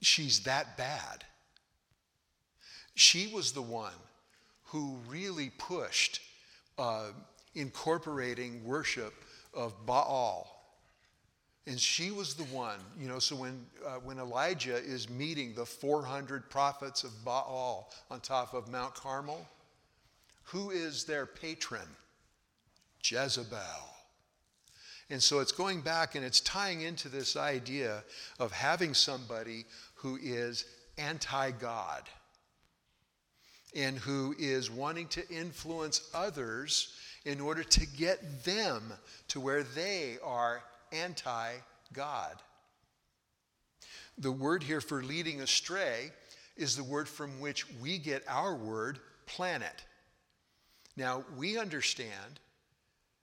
She's 0.00 0.40
that 0.44 0.78
bad. 0.78 1.24
She 2.94 3.30
was 3.34 3.52
the 3.52 3.60
one 3.60 3.92
who 4.64 4.96
really 5.10 5.50
pushed 5.58 6.22
uh, 6.78 7.08
incorporating 7.54 8.64
worship 8.64 9.12
of 9.52 9.74
Baal. 9.84 10.48
And 11.66 11.78
she 11.78 12.10
was 12.10 12.32
the 12.32 12.44
one, 12.44 12.78
you 12.98 13.08
know, 13.08 13.18
so 13.18 13.36
when, 13.36 13.66
uh, 13.86 13.96
when 14.02 14.18
Elijah 14.18 14.78
is 14.78 15.10
meeting 15.10 15.52
the 15.54 15.66
400 15.66 16.48
prophets 16.48 17.04
of 17.04 17.12
Baal 17.26 17.90
on 18.10 18.20
top 18.20 18.54
of 18.54 18.70
Mount 18.70 18.94
Carmel, 18.94 19.46
who 20.48 20.70
is 20.70 21.04
their 21.04 21.26
patron? 21.26 21.88
Jezebel. 23.02 23.58
And 25.10 25.22
so 25.22 25.40
it's 25.40 25.52
going 25.52 25.80
back 25.80 26.14
and 26.14 26.24
it's 26.24 26.40
tying 26.40 26.82
into 26.82 27.08
this 27.08 27.36
idea 27.36 28.02
of 28.38 28.52
having 28.52 28.94
somebody 28.94 29.64
who 29.94 30.18
is 30.22 30.64
anti 30.98 31.50
God 31.52 32.02
and 33.74 33.98
who 33.98 34.34
is 34.38 34.70
wanting 34.70 35.08
to 35.08 35.28
influence 35.30 36.10
others 36.14 36.94
in 37.24 37.40
order 37.40 37.62
to 37.62 37.86
get 37.86 38.44
them 38.44 38.92
to 39.28 39.40
where 39.40 39.62
they 39.62 40.16
are 40.24 40.62
anti 40.92 41.52
God. 41.92 42.36
The 44.16 44.32
word 44.32 44.62
here 44.62 44.80
for 44.80 45.02
leading 45.02 45.40
astray 45.40 46.10
is 46.56 46.76
the 46.76 46.84
word 46.84 47.08
from 47.08 47.40
which 47.40 47.66
we 47.80 47.98
get 47.98 48.24
our 48.26 48.54
word 48.54 48.98
planet. 49.26 49.84
Now, 50.98 51.24
we 51.36 51.56
understand 51.56 52.40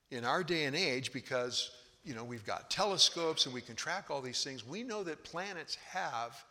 in 0.10 0.24
our 0.24 0.46
day 0.46 0.64
and 0.64 0.78
age 0.78 1.12
because 1.12 1.72
you 2.06 2.16
know 2.16 2.24
we've 2.24 2.46
got 2.46 2.70
telescopes 2.70 3.46
and 3.46 3.54
we 3.54 3.60
can 3.60 3.76
track 3.76 4.06
all 4.10 4.22
these 4.22 4.44
things 4.44 4.66
we 4.66 4.82
know 4.82 5.04
that 5.04 5.24
planets 5.26 5.76
have 5.90 6.42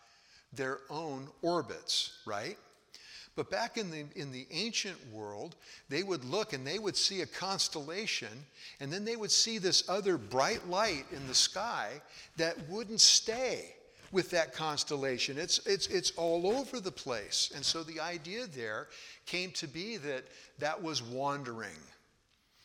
their 0.52 0.80
own 0.90 1.28
orbits 1.40 2.18
right? 2.26 2.58
But 3.36 3.50
back 3.50 3.78
in 3.78 3.90
the, 3.90 4.04
in 4.14 4.30
the 4.30 4.46
ancient 4.52 4.98
world, 5.12 5.56
they 5.88 6.04
would 6.04 6.24
look 6.24 6.52
and 6.52 6.64
they 6.64 6.78
would 6.78 6.96
see 6.96 7.22
a 7.22 7.26
constellation, 7.26 8.28
and 8.78 8.92
then 8.92 9.04
they 9.04 9.16
would 9.16 9.32
see 9.32 9.58
this 9.58 9.88
other 9.88 10.16
bright 10.16 10.68
light 10.68 11.06
in 11.10 11.26
the 11.26 11.34
sky 11.34 12.00
that 12.36 12.56
wouldn't 12.68 13.00
stay 13.00 13.74
with 14.14 14.30
that 14.30 14.54
constellation. 14.54 15.36
It's, 15.36 15.58
it's, 15.66 15.88
it's 15.88 16.12
all 16.12 16.46
over 16.46 16.78
the 16.78 16.92
place. 16.92 17.50
And 17.54 17.64
so 17.64 17.82
the 17.82 17.98
idea 17.98 18.46
there 18.46 18.86
came 19.26 19.50
to 19.52 19.66
be 19.66 19.96
that 19.98 20.22
that 20.60 20.80
was 20.80 21.02
wandering. 21.02 21.76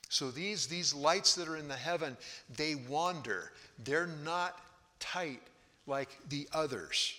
So 0.09 0.29
these, 0.29 0.67
these 0.67 0.93
lights 0.93 1.33
that 1.35 1.47
are 1.47 1.57
in 1.57 1.67
the 1.67 1.75
heaven, 1.75 2.15
they 2.55 2.75
wander. 2.75 3.51
They're 3.83 4.09
not 4.23 4.61
tight 4.99 5.41
like 5.87 6.09
the 6.29 6.47
others. 6.53 7.15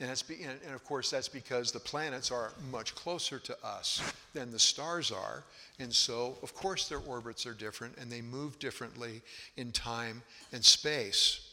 And, 0.00 0.08
that's 0.08 0.22
be, 0.22 0.42
and, 0.42 0.58
and 0.64 0.74
of 0.74 0.82
course, 0.84 1.10
that's 1.10 1.28
because 1.28 1.72
the 1.72 1.78
planets 1.78 2.30
are 2.30 2.52
much 2.70 2.94
closer 2.94 3.38
to 3.38 3.56
us 3.62 4.02
than 4.32 4.50
the 4.50 4.58
stars 4.58 5.12
are. 5.12 5.44
And 5.78 5.94
so, 5.94 6.38
of 6.42 6.54
course, 6.54 6.88
their 6.88 7.00
orbits 7.06 7.44
are 7.44 7.54
different 7.54 7.98
and 7.98 8.10
they 8.10 8.22
move 8.22 8.58
differently 8.58 9.20
in 9.58 9.72
time 9.72 10.22
and 10.52 10.64
space. 10.64 11.51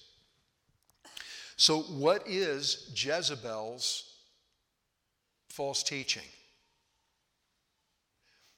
So, 1.60 1.80
what 1.82 2.26
is 2.26 2.90
Jezebel's 2.96 4.14
false 5.50 5.84
teaching? 5.84 6.24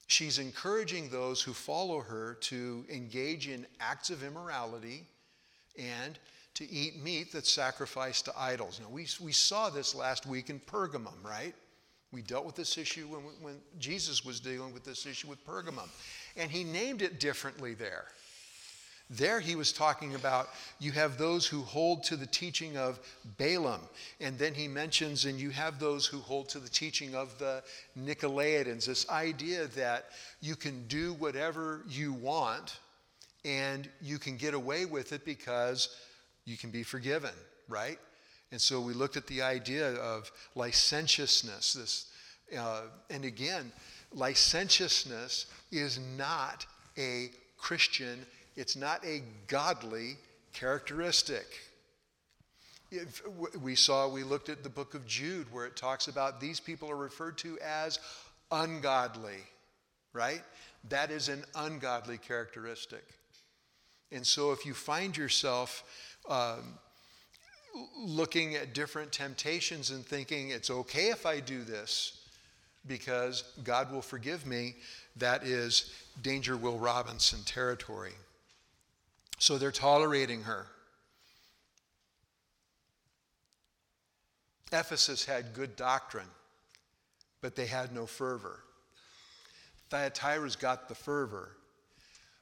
She's 0.05 0.37
encouraging 0.37 1.09
those 1.09 1.41
who 1.41 1.51
follow 1.51 2.01
her 2.01 2.35
to 2.41 2.85
engage 2.91 3.47
in 3.47 3.65
acts 3.79 4.11
of 4.11 4.23
immorality 4.23 5.07
and 5.79 6.19
to 6.53 6.69
eat 6.69 7.01
meat 7.01 7.33
that's 7.33 7.49
sacrificed 7.49 8.25
to 8.25 8.39
idols. 8.39 8.79
Now, 8.79 8.89
we, 8.91 9.07
we 9.19 9.31
saw 9.31 9.71
this 9.71 9.95
last 9.95 10.27
week 10.27 10.51
in 10.51 10.59
Pergamum, 10.59 11.23
right? 11.23 11.55
We 12.11 12.21
dealt 12.21 12.45
with 12.45 12.55
this 12.55 12.77
issue 12.77 13.07
when, 13.07 13.21
when 13.41 13.55
Jesus 13.79 14.23
was 14.23 14.39
dealing 14.39 14.75
with 14.75 14.83
this 14.83 15.07
issue 15.07 15.27
with 15.27 15.43
Pergamum. 15.43 15.89
And 16.37 16.51
he 16.51 16.63
named 16.63 17.01
it 17.01 17.19
differently 17.19 17.73
there. 17.73 18.05
There 19.13 19.41
he 19.41 19.57
was 19.57 19.73
talking 19.73 20.15
about 20.15 20.47
you 20.79 20.93
have 20.93 21.17
those 21.17 21.45
who 21.45 21.63
hold 21.63 22.03
to 22.05 22.15
the 22.15 22.25
teaching 22.25 22.77
of 22.77 22.97
Balaam. 23.37 23.81
And 24.21 24.39
then 24.39 24.53
he 24.53 24.69
mentions, 24.69 25.25
and 25.25 25.37
you 25.37 25.49
have 25.49 25.79
those 25.79 26.05
who 26.05 26.19
hold 26.19 26.47
to 26.49 26.59
the 26.59 26.69
teaching 26.69 27.13
of 27.13 27.37
the 27.37 27.61
Nicolaitans, 27.99 28.85
this 28.85 29.09
idea 29.09 29.67
that 29.67 30.05
you 30.39 30.55
can 30.55 30.87
do 30.87 31.13
whatever 31.13 31.81
you 31.89 32.13
want 32.13 32.79
and 33.43 33.89
you 34.01 34.17
can 34.17 34.37
get 34.37 34.53
away 34.53 34.85
with 34.85 35.11
it 35.11 35.25
because 35.25 35.89
you 36.45 36.55
can 36.55 36.69
be 36.69 36.83
forgiven, 36.83 37.31
right? 37.67 37.99
And 38.53 38.61
so 38.61 38.79
we 38.79 38.93
looked 38.93 39.17
at 39.17 39.27
the 39.27 39.41
idea 39.41 39.93
of 39.95 40.31
licentiousness. 40.55 41.73
This, 41.73 42.05
uh, 42.57 42.83
and 43.09 43.25
again, 43.25 43.73
licentiousness 44.13 45.47
is 45.69 45.99
not 46.17 46.65
a 46.97 47.31
Christian, 47.57 48.25
it's 48.55 48.75
not 48.75 49.05
a 49.05 49.21
godly 49.47 50.17
characteristic. 50.53 51.45
if 52.91 53.21
we 53.61 53.75
saw, 53.75 54.07
we 54.09 54.23
looked 54.23 54.49
at 54.49 54.63
the 54.63 54.69
book 54.69 54.93
of 54.93 55.07
Jude 55.07 55.47
where 55.51 55.65
it 55.65 55.77
talks 55.77 56.07
about 56.07 56.41
these 56.41 56.59
people 56.59 56.91
are 56.91 56.97
referred 56.97 57.37
to 57.39 57.57
as 57.59 57.99
ungodly, 58.51 59.39
right? 60.11 60.41
That 60.89 61.09
is 61.09 61.29
an 61.29 61.45
ungodly 61.55 62.17
characteristic. 62.17 63.03
And 64.11 64.27
so 64.27 64.51
if 64.51 64.65
you 64.65 64.73
find 64.73 65.15
yourself 65.15 65.83
um, 66.27 66.77
looking 67.97 68.55
at 68.55 68.73
different 68.73 69.11
temptations 69.13 69.91
and 69.91 70.05
thinking 70.05 70.49
it's 70.49 70.69
okay 70.69 71.09
if 71.09 71.25
I 71.25 71.39
do 71.39 71.63
this 71.63 72.17
because 72.87 73.43
God 73.63 73.91
will 73.91 74.01
forgive 74.01 74.45
me, 74.45 74.75
that 75.15 75.43
is 75.43 75.93
Danger 76.21 76.57
Will 76.57 76.77
Robinson 76.77 77.39
territory. 77.45 78.13
So 79.41 79.57
they're 79.57 79.71
tolerating 79.71 80.43
her. 80.43 80.67
Ephesus 84.71 85.25
had 85.25 85.55
good 85.55 85.75
doctrine, 85.75 86.27
but 87.41 87.55
they 87.55 87.65
had 87.65 87.91
no 87.91 88.05
fervor. 88.05 88.59
Thyatira's 89.89 90.55
got 90.55 90.87
the 90.87 90.93
fervor, 90.93 91.57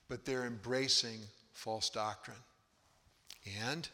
but 0.09 0.25
they're 0.25 0.45
embracing 0.45 1.21
false 1.53 1.89
doctrine. 1.89 2.35
And 3.65 3.87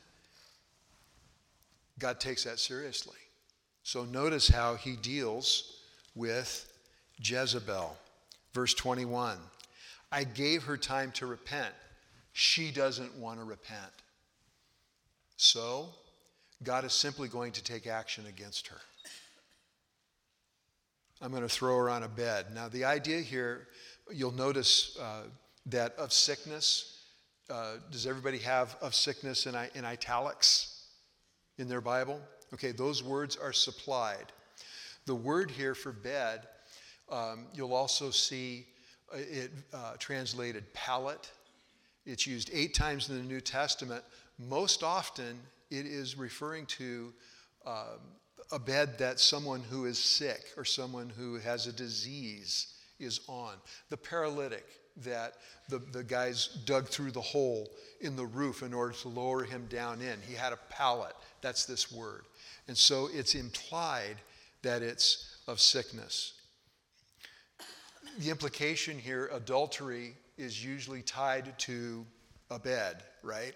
God 1.99 2.19
takes 2.19 2.43
that 2.45 2.57
seriously. 2.57 3.19
So 3.83 4.03
notice 4.03 4.47
how 4.47 4.73
he 4.73 4.95
deals 4.95 5.77
with 6.15 6.73
Jezebel. 7.21 7.95
Verse 8.51 8.73
21 8.73 9.37
I 10.11 10.23
gave 10.23 10.63
her 10.63 10.75
time 10.75 11.11
to 11.11 11.27
repent. 11.27 11.75
She 12.37 12.69
doesn't 12.69 13.15
want 13.17 13.39
to 13.39 13.45
repent. 13.45 13.93
So, 15.37 15.87
God 16.63 16.83
is 16.83 16.91
simply 16.91 17.29
going 17.29 17.53
to 17.53 17.63
take 17.63 17.87
action 17.87 18.25
against 18.25 18.67
her. 18.67 18.75
I'm 21.21 21.31
going 21.31 21.43
to 21.43 21.49
throw 21.49 21.77
her 21.77 21.89
on 21.89 22.03
a 22.03 22.09
bed. 22.09 22.47
Now, 22.53 22.67
the 22.67 22.83
idea 22.83 23.21
here, 23.21 23.69
you'll 24.11 24.33
notice 24.33 24.97
uh, 24.99 25.21
that 25.67 25.95
of 25.95 26.11
sickness. 26.11 27.05
Uh, 27.49 27.75
does 27.89 28.05
everybody 28.05 28.39
have 28.39 28.75
of 28.81 28.93
sickness 28.93 29.45
in, 29.45 29.55
in 29.73 29.85
italics 29.85 30.87
in 31.57 31.69
their 31.69 31.79
Bible? 31.79 32.19
Okay, 32.53 32.73
those 32.73 33.01
words 33.01 33.37
are 33.37 33.53
supplied. 33.53 34.33
The 35.05 35.15
word 35.15 35.51
here 35.51 35.73
for 35.73 35.93
bed, 35.93 36.41
um, 37.09 37.45
you'll 37.53 37.73
also 37.73 38.11
see 38.11 38.67
uh, 39.13 39.19
it 39.19 39.51
uh, 39.73 39.93
translated 39.99 40.73
pallet. 40.73 41.31
It's 42.05 42.27
used 42.27 42.49
eight 42.53 42.73
times 42.73 43.09
in 43.09 43.17
the 43.17 43.23
New 43.23 43.41
Testament. 43.41 44.03
Most 44.37 44.83
often, 44.83 45.39
it 45.71 45.85
is 45.85 46.17
referring 46.17 46.65
to 46.67 47.13
um, 47.65 47.99
a 48.51 48.59
bed 48.59 48.97
that 48.99 49.19
someone 49.19 49.61
who 49.69 49.85
is 49.85 49.97
sick 49.97 50.45
or 50.55 50.65
someone 50.65 51.11
who 51.17 51.35
has 51.35 51.67
a 51.67 51.73
disease 51.73 52.73
is 52.99 53.21
on. 53.27 53.55
The 53.89 53.97
paralytic 53.97 54.65
that 55.03 55.33
the, 55.67 55.79
the 55.91 56.03
guys 56.03 56.47
dug 56.65 56.87
through 56.87 57.11
the 57.11 57.21
hole 57.21 57.69
in 58.01 58.15
the 58.15 58.25
roof 58.25 58.61
in 58.61 58.73
order 58.73 58.93
to 58.93 59.09
lower 59.09 59.43
him 59.43 59.65
down 59.69 60.01
in. 60.01 60.19
He 60.27 60.35
had 60.35 60.53
a 60.53 60.59
pallet. 60.69 61.13
That's 61.41 61.65
this 61.65 61.91
word. 61.91 62.23
And 62.67 62.77
so 62.77 63.09
it's 63.13 63.35
implied 63.35 64.15
that 64.61 64.81
it's 64.81 65.37
of 65.47 65.59
sickness. 65.59 66.33
The 68.19 68.29
implication 68.29 68.97
here 68.97 69.29
adultery 69.33 70.15
is 70.37 70.63
usually 70.63 71.01
tied 71.01 71.57
to 71.59 72.05
a 72.49 72.59
bed, 72.59 73.03
right? 73.23 73.53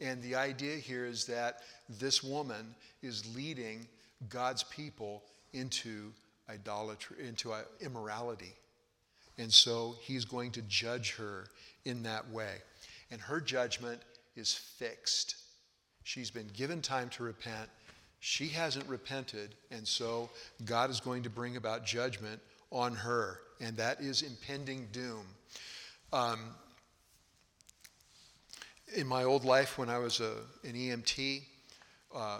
And 0.00 0.22
the 0.22 0.36
idea 0.36 0.76
here 0.76 1.04
is 1.04 1.26
that 1.26 1.62
this 1.88 2.22
woman 2.22 2.74
is 3.02 3.34
leading 3.34 3.86
God's 4.28 4.62
people 4.64 5.22
into 5.52 6.12
idolatry, 6.48 7.26
into 7.26 7.52
uh, 7.52 7.62
immorality. 7.80 8.54
And 9.38 9.52
so 9.52 9.96
he's 10.00 10.24
going 10.24 10.52
to 10.52 10.62
judge 10.62 11.14
her 11.16 11.46
in 11.84 12.02
that 12.02 12.28
way. 12.30 12.56
And 13.10 13.20
her 13.20 13.40
judgment 13.40 14.00
is 14.36 14.54
fixed. 14.54 15.36
She's 16.04 16.30
been 16.30 16.48
given 16.48 16.80
time 16.82 17.08
to 17.10 17.22
repent. 17.22 17.68
She 18.20 18.48
hasn't 18.48 18.88
repented. 18.88 19.54
And 19.70 19.86
so 19.86 20.28
God 20.64 20.90
is 20.90 21.00
going 21.00 21.22
to 21.22 21.30
bring 21.30 21.56
about 21.56 21.84
judgment 21.84 22.40
on 22.70 22.94
her. 22.94 23.40
And 23.60 23.76
that 23.76 24.00
is 24.00 24.22
impending 24.22 24.88
doom. 24.92 25.24
Um, 26.12 26.38
in 28.94 29.06
my 29.06 29.24
old 29.24 29.44
life, 29.44 29.76
when 29.76 29.90
I 29.90 29.98
was 29.98 30.20
a, 30.20 30.32
an 30.64 30.72
EMT, 30.72 31.42
uh, 32.14 32.38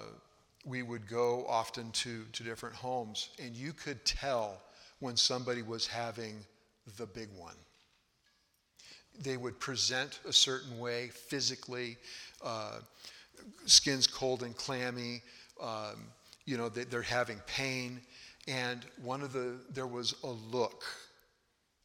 we 0.64 0.82
would 0.82 1.06
go 1.06 1.46
often 1.46 1.90
to, 1.92 2.24
to 2.32 2.42
different 2.42 2.74
homes, 2.74 3.28
and 3.38 3.54
you 3.54 3.74
could 3.74 4.02
tell 4.06 4.62
when 5.00 5.16
somebody 5.16 5.60
was 5.62 5.86
having 5.86 6.36
the 6.96 7.06
big 7.06 7.28
one. 7.36 7.54
They 9.20 9.36
would 9.36 9.60
present 9.60 10.20
a 10.26 10.32
certain 10.32 10.78
way 10.78 11.08
physically, 11.08 11.98
uh, 12.42 12.78
skin's 13.66 14.06
cold 14.06 14.42
and 14.42 14.56
clammy, 14.56 15.22
um, 15.62 16.04
you 16.46 16.56
know, 16.56 16.70
they, 16.70 16.84
they're 16.84 17.02
having 17.02 17.40
pain. 17.46 18.00
And 18.46 18.86
one 19.02 19.20
of 19.20 19.34
the, 19.34 19.56
there 19.70 19.86
was 19.86 20.14
a 20.24 20.30
look 20.30 20.84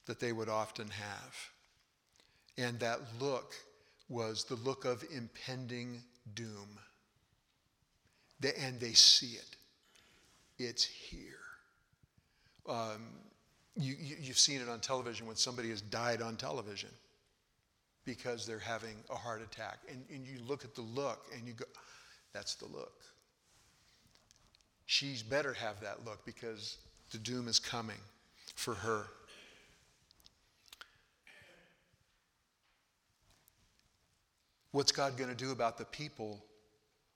that 0.06 0.22
they 0.22 0.32
would 0.32 0.48
often 0.48 0.90
have. 0.90 1.53
And 2.58 2.80
that 2.80 3.00
look 3.20 3.54
was 4.10 4.44
the 4.44 4.56
look 4.56 4.86
of 4.86 5.04
impending 5.14 6.02
doom. 6.36 6.80
And 8.60 8.80
they 8.80 8.94
see 8.94 9.38
it. 9.38 9.56
It's 10.60 10.84
here. 10.84 11.40
Um, 12.68 13.08
you, 13.76 13.96
you, 14.00 14.28
have 14.28 14.38
seen 14.38 14.62
it 14.62 14.70
on 14.70 14.80
television 14.80 15.26
when 15.26 15.36
somebody 15.36 15.70
has 15.70 15.82
died 15.82 16.22
on 16.22 16.36
television 16.36 16.90
because 18.06 18.46
they're 18.46 18.60
having 18.60 18.96
a 19.10 19.16
heart 19.16 19.42
attack. 19.42 19.80
And, 19.90 20.04
and 20.14 20.26
you 20.26 20.40
look 20.48 20.64
at 20.64 20.76
the 20.76 20.82
look 20.82 21.26
and 21.36 21.48
you 21.48 21.54
go, 21.54 21.66
that's 22.34 22.56
the 22.56 22.66
look. 22.66 23.02
She's 24.86 25.24
better 25.24 25.54
have 25.54 25.80
that 25.82 26.06
look 26.06 26.26
because 26.26 26.78
the 27.12 27.18
doom 27.18 27.48
is 27.48 27.60
coming 27.60 28.00
for 28.56 28.74
her. 28.76 29.06
What's 34.74 34.92
God 34.92 35.18
going 35.18 35.30
to 35.30 35.36
do 35.36 35.52
about 35.52 35.78
the 35.78 35.86
people 35.86 36.44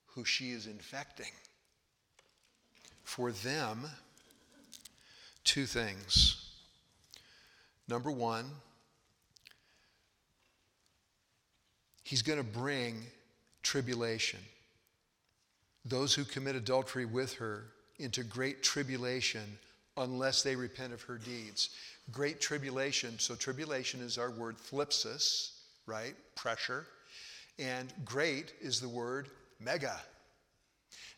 who 0.05 0.23
she 0.23 0.51
is 0.51 0.67
infecting? 0.67 1.31
For 3.03 3.31
them, 3.31 3.83
two 5.43 5.65
things. 5.65 6.51
Number 7.87 8.11
one, 8.11 8.45
he's 12.03 12.21
going 12.21 12.37
to 12.37 12.45
bring 12.45 13.01
tribulation. 13.63 14.39
Those 15.83 16.13
who 16.13 16.25
commit 16.25 16.55
adultery 16.55 17.05
with 17.05 17.33
her 17.37 17.63
into 17.97 18.23
great 18.23 18.61
tribulation 18.61 19.57
unless 19.97 20.43
they 20.43 20.55
repent 20.55 20.93
of 20.93 21.01
her 21.01 21.17
deeds. 21.17 21.71
Great 22.11 22.39
tribulation, 22.39 23.17
so 23.17 23.33
tribulation 23.33 23.99
is 23.99 24.19
our 24.19 24.29
word 24.29 24.57
thlipsis, 24.59 25.53
right? 25.87 26.13
Pressure. 26.35 26.85
And 27.59 27.91
great 28.05 28.53
is 28.61 28.79
the 28.79 28.89
word 28.89 29.29
mega. 29.59 29.99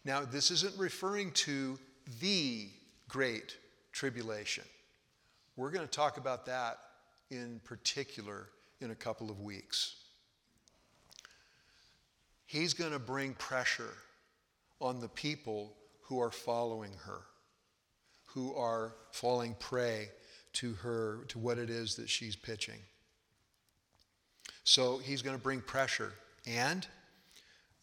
Now, 0.06 0.24
this 0.24 0.52
isn't 0.52 0.78
referring 0.78 1.32
to 1.32 1.78
the 2.22 2.70
great 3.08 3.58
tribulation. 3.92 4.64
We're 5.58 5.72
going 5.72 5.86
to 5.86 5.92
talk 5.92 6.18
about 6.18 6.46
that 6.46 6.78
in 7.30 7.60
particular 7.66 8.48
in 8.80 8.92
a 8.92 8.96
couple 8.96 9.30
of 9.30 9.42
weeks. 9.42 9.96
He's 12.46 12.74
going 12.74 12.94
to 12.94 13.00
bring 13.00 13.34
pressure 13.34 13.94
on 14.80 15.02
the 15.02 15.10
people 15.10 15.74
who 16.04 16.20
are 16.20 16.32
following 16.32 16.94
her, 17.06 17.22
who 18.26 18.56
are 18.56 18.96
falling 19.12 19.56
prey 19.60 20.10
to 20.54 20.74
her, 20.74 21.20
to 21.28 21.38
what 21.38 21.58
it 21.58 21.70
is 21.70 21.96
that 21.98 22.10
she's 22.10 22.36
pitching. 22.36 22.80
So 24.64 24.98
he's 24.98 25.22
going 25.22 25.36
to 25.36 25.42
bring 25.42 25.62
pressure. 25.62 26.14
And 26.50 26.88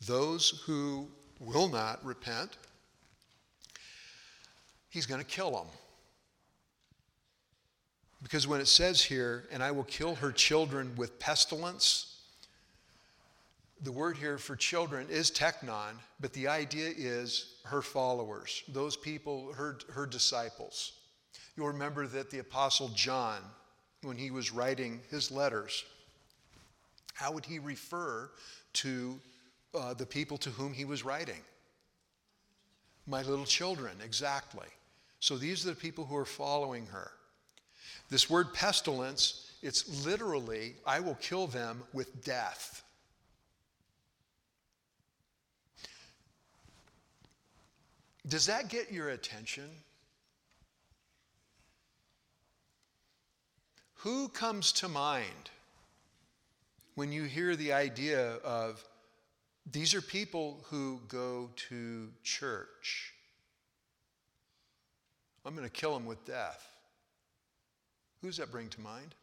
those 0.07 0.63
who 0.67 1.09
will 1.39 1.69
not 1.69 2.05
repent, 2.05 2.57
he's 4.89 5.07
going 5.07 5.21
to 5.21 5.27
kill 5.27 5.53
them. 5.53 5.67
Because 8.23 8.49
when 8.49 8.61
it 8.61 8.67
says 8.67 9.01
here, 9.01 9.45
and 9.53 9.63
I 9.63 9.71
will 9.71 9.85
kill 9.85 10.17
her 10.17 10.33
children 10.33 10.93
with 10.97 11.19
pestilence, 11.21 12.23
the 13.83 13.93
word 13.93 14.17
here 14.17 14.39
for 14.39 14.57
children 14.57 15.07
is 15.11 15.31
teknon, 15.31 16.01
but 16.19 16.33
the 16.33 16.49
idea 16.49 16.93
is 16.97 17.59
her 17.67 17.83
followers, 17.83 18.65
those 18.69 18.97
people, 18.97 19.53
her, 19.53 19.79
her 19.93 20.07
disciples. 20.07 20.93
You'll 21.57 21.69
remember 21.69 22.07
that 22.09 22.31
the 22.31 22.41
Apostle 22.41 22.89
John, 22.89 23.43
when 24.03 24.17
he 24.17 24.31
was 24.31 24.51
writing 24.51 25.03
his 25.11 25.31
letters, 25.31 25.85
how 27.17 27.33
would 27.33 27.47
he 27.47 27.59
refer 27.59 28.31
to 28.75 29.19
uh, 29.75 29.95
the 29.95 30.05
people 30.05 30.37
to 30.37 30.51
whom 30.51 30.75
he 30.75 30.85
was 30.85 31.03
writing? 31.03 31.41
My 33.07 33.23
little 33.23 33.47
children, 33.47 33.97
exactly. 34.05 34.67
So 35.19 35.39
these 35.39 35.65
are 35.65 35.71
the 35.71 35.77
people 35.77 36.05
who 36.05 36.15
are 36.17 36.27
following 36.27 36.85
her. 36.87 37.11
This 38.11 38.29
word 38.29 38.53
pestilence, 38.53 39.51
it's 39.63 40.05
literally, 40.05 40.75
I 40.87 41.01
will 41.01 41.15
kill 41.15 41.47
them 41.47 41.83
with 41.95 42.23
death. 42.23 42.85
Does 48.29 48.45
that 48.45 48.69
get 48.69 48.93
your 48.93 49.09
attention? 49.09 49.71
Who 54.01 54.29
comes 54.29 54.71
to 54.73 54.89
mind 54.89 55.51
when 56.97 57.13
you 57.13 57.25
hear 57.25 57.55
the 57.55 57.73
idea 57.73 58.37
of 58.43 58.85
these 59.71 59.95
are 59.95 60.01
people 60.01 60.65
who 60.71 61.01
go 61.09 61.51
to 61.69 62.09
church? 62.25 63.13
I'm 65.45 65.55
going 65.55 65.67
to 65.67 65.73
kill 65.73 65.95
them 65.95 66.07
with 66.07 66.25
death. 66.25 66.67
Who 68.21 68.29
does 68.29 68.39
that 68.39 68.51
bring 68.51 68.69
to 68.71 68.81
mind? 68.81 69.15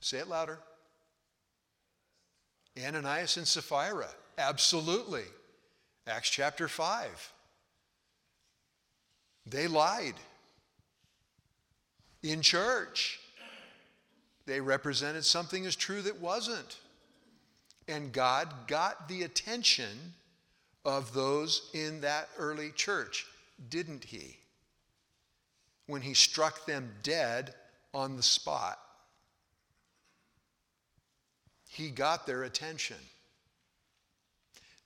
Say 0.00 0.18
it 0.18 0.28
louder. 0.28 0.58
Ananias 2.78 3.38
and 3.38 3.46
Sapphira. 3.46 4.08
Absolutely. 4.36 5.24
Acts 6.06 6.28
chapter 6.28 6.68
5. 6.68 7.32
They 9.46 9.68
lied 9.68 10.14
in 12.22 12.42
church. 12.42 13.20
They 14.46 14.60
represented 14.60 15.24
something 15.24 15.66
as 15.66 15.76
true 15.76 16.02
that 16.02 16.20
wasn't. 16.20 16.78
And 17.88 18.12
God 18.12 18.48
got 18.66 19.08
the 19.08 19.22
attention 19.22 20.14
of 20.84 21.12
those 21.12 21.68
in 21.74 22.00
that 22.00 22.28
early 22.38 22.70
church, 22.70 23.26
didn't 23.68 24.04
He? 24.04 24.36
When 25.86 26.02
He 26.02 26.14
struck 26.14 26.64
them 26.66 26.92
dead 27.02 27.54
on 27.92 28.16
the 28.16 28.22
spot, 28.22 28.78
He 31.68 31.90
got 31.90 32.26
their 32.26 32.44
attention. 32.44 32.96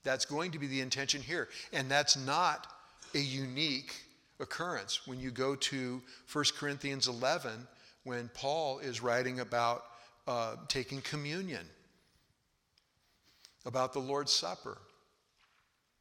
That's 0.03 0.25
going 0.25 0.51
to 0.51 0.59
be 0.59 0.67
the 0.67 0.81
intention 0.81 1.21
here. 1.21 1.47
And 1.71 1.89
that's 1.89 2.17
not 2.17 2.67
a 3.13 3.19
unique 3.19 3.93
occurrence. 4.39 5.05
When 5.05 5.19
you 5.19 5.29
go 5.29 5.55
to 5.55 6.01
1 6.31 6.45
Corinthians 6.57 7.07
11, 7.07 7.67
when 8.03 8.29
Paul 8.33 8.79
is 8.79 9.01
writing 9.01 9.39
about 9.39 9.83
uh, 10.27 10.55
taking 10.67 11.01
communion, 11.01 11.65
about 13.65 13.93
the 13.93 13.99
Lord's 13.99 14.31
Supper, 14.31 14.77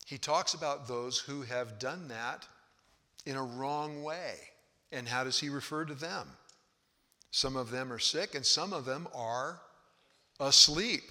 he 0.07 0.19
talks 0.19 0.55
about 0.55 0.89
those 0.89 1.19
who 1.19 1.43
have 1.43 1.79
done 1.79 2.09
that 2.09 2.47
in 3.27 3.37
a 3.37 3.43
wrong 3.43 4.03
way. 4.03 4.35
And 4.93 5.07
how 5.07 5.25
does 5.25 5.39
he 5.39 5.49
refer 5.49 5.85
to 5.85 5.95
them? 5.95 6.27
Some 7.31 7.55
of 7.55 7.71
them 7.71 7.93
are 7.93 7.99
sick, 7.99 8.35
and 8.35 8.45
some 8.45 8.73
of 8.73 8.85
them 8.85 9.07
are 9.15 9.61
asleep, 10.41 11.05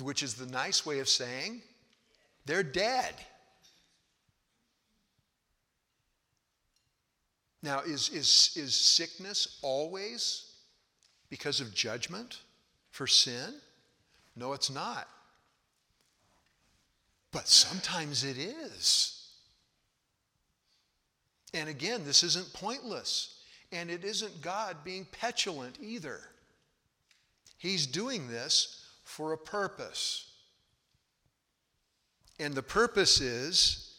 which 0.00 0.22
is 0.22 0.34
the 0.34 0.46
nice 0.46 0.86
way 0.86 1.00
of 1.00 1.08
saying 1.08 1.60
they're 2.46 2.62
dead. 2.62 3.14
Now, 7.62 7.80
is, 7.80 8.08
is, 8.08 8.52
is 8.56 8.74
sickness 8.74 9.58
always 9.62 10.52
because 11.28 11.60
of 11.60 11.74
judgment 11.74 12.38
for 12.90 13.06
sin? 13.06 13.54
No, 14.34 14.52
it's 14.54 14.70
not. 14.70 15.08
But 17.32 17.48
sometimes 17.48 18.24
it 18.24 18.38
is. 18.38 19.28
And 21.52 21.68
again, 21.68 22.04
this 22.04 22.22
isn't 22.22 22.52
pointless. 22.52 23.36
And 23.72 23.90
it 23.90 24.04
isn't 24.04 24.40
God 24.40 24.78
being 24.84 25.06
petulant 25.12 25.76
either. 25.80 26.20
He's 27.56 27.86
doing 27.86 28.28
this 28.28 28.84
for 29.04 29.32
a 29.32 29.38
purpose. 29.38 30.30
And 32.40 32.54
the 32.54 32.62
purpose 32.62 33.20
is 33.20 33.89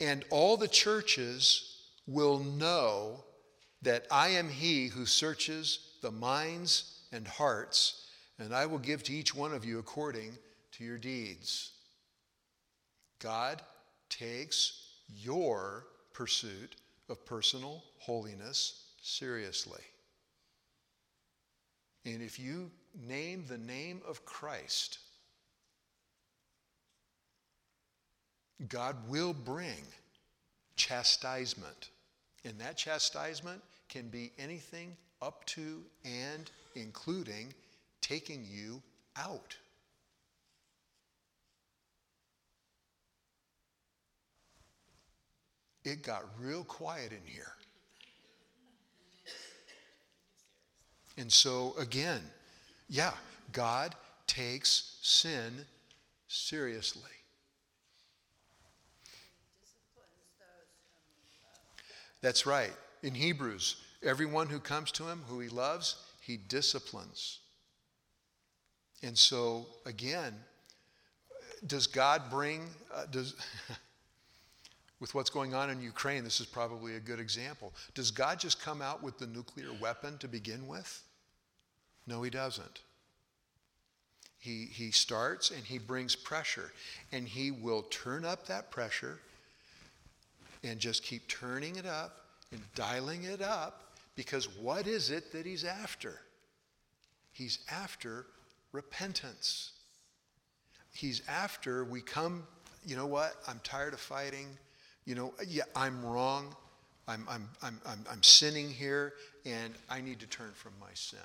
and 0.00 0.24
all 0.30 0.56
the 0.56 0.68
churches 0.68 1.76
will 2.06 2.38
know 2.38 3.24
that 3.82 4.06
I 4.10 4.28
am 4.28 4.48
he 4.48 4.88
who 4.88 5.06
searches 5.06 5.78
the 6.02 6.10
minds 6.10 7.02
and 7.12 7.26
hearts, 7.26 8.06
and 8.38 8.54
I 8.54 8.66
will 8.66 8.78
give 8.78 9.02
to 9.04 9.12
each 9.12 9.34
one 9.34 9.52
of 9.52 9.64
you 9.64 9.78
according 9.78 10.32
to 10.72 10.84
your 10.84 10.98
deeds. 10.98 11.72
God 13.20 13.62
takes 14.08 14.88
your 15.08 15.86
pursuit 16.12 16.76
of 17.08 17.24
personal 17.26 17.82
holiness 17.98 18.84
seriously. 19.02 19.82
And 22.04 22.22
if 22.22 22.38
you 22.38 22.70
name 23.06 23.44
the 23.46 23.58
name 23.58 24.00
of 24.08 24.24
Christ, 24.24 24.98
God 28.68 28.96
will 29.08 29.32
bring 29.32 29.84
chastisement. 30.76 31.90
And 32.44 32.58
that 32.58 32.76
chastisement 32.76 33.60
can 33.88 34.08
be 34.08 34.32
anything 34.38 34.96
up 35.22 35.44
to 35.46 35.82
and 36.04 36.50
including 36.74 37.52
taking 38.00 38.46
you 38.50 38.82
out. 39.16 39.56
It 45.84 46.02
got 46.02 46.24
real 46.38 46.64
quiet 46.64 47.12
in 47.12 47.24
here. 47.24 47.52
And 51.16 51.30
so, 51.30 51.74
again, 51.78 52.20
yeah, 52.88 53.12
God 53.52 53.94
takes 54.26 54.98
sin 55.02 55.66
seriously. 56.28 57.19
That's 62.20 62.46
right. 62.46 62.72
In 63.02 63.14
Hebrews, 63.14 63.76
everyone 64.02 64.48
who 64.48 64.60
comes 64.60 64.92
to 64.92 65.04
him, 65.04 65.22
who 65.28 65.40
he 65.40 65.48
loves, 65.48 65.96
he 66.20 66.36
disciplines. 66.36 67.38
And 69.02 69.16
so, 69.16 69.66
again, 69.86 70.34
does 71.66 71.86
God 71.86 72.22
bring, 72.30 72.68
uh, 72.94 73.06
does, 73.10 73.34
with 75.00 75.14
what's 75.14 75.30
going 75.30 75.54
on 75.54 75.70
in 75.70 75.80
Ukraine, 75.80 76.24
this 76.24 76.40
is 76.40 76.46
probably 76.46 76.96
a 76.96 77.00
good 77.00 77.20
example. 77.20 77.72
Does 77.94 78.10
God 78.10 78.38
just 78.38 78.60
come 78.60 78.82
out 78.82 79.02
with 79.02 79.18
the 79.18 79.26
nuclear 79.26 79.72
weapon 79.80 80.18
to 80.18 80.28
begin 80.28 80.66
with? 80.66 81.02
No, 82.06 82.22
he 82.22 82.30
doesn't. 82.30 82.80
He, 84.38 84.68
he 84.70 84.90
starts 84.90 85.50
and 85.50 85.64
he 85.64 85.78
brings 85.78 86.16
pressure, 86.16 86.72
and 87.12 87.28
he 87.28 87.50
will 87.50 87.82
turn 87.82 88.24
up 88.24 88.46
that 88.46 88.70
pressure 88.70 89.18
and 90.62 90.78
just 90.78 91.02
keep 91.02 91.26
turning 91.28 91.76
it 91.76 91.86
up 91.86 92.16
and 92.52 92.60
dialing 92.74 93.24
it 93.24 93.40
up 93.40 93.94
because 94.16 94.48
what 94.56 94.86
is 94.86 95.10
it 95.10 95.32
that 95.32 95.46
he's 95.46 95.64
after? 95.64 96.20
He's 97.32 97.60
after 97.70 98.26
repentance. 98.72 99.72
He's 100.92 101.22
after 101.28 101.84
we 101.84 102.00
come, 102.00 102.44
you 102.84 102.96
know 102.96 103.06
what? 103.06 103.34
I'm 103.46 103.60
tired 103.62 103.94
of 103.94 104.00
fighting. 104.00 104.48
You 105.04 105.14
know, 105.14 105.34
yeah, 105.46 105.62
I'm 105.74 106.04
wrong. 106.04 106.54
I'm, 107.08 107.26
I'm, 107.28 107.48
I'm, 107.62 107.80
I'm, 107.86 108.04
I'm 108.10 108.22
sinning 108.22 108.68
here, 108.68 109.14
and 109.44 109.74
I 109.88 110.00
need 110.00 110.20
to 110.20 110.26
turn 110.26 110.52
from 110.54 110.72
my 110.80 110.92
sin. 110.94 111.18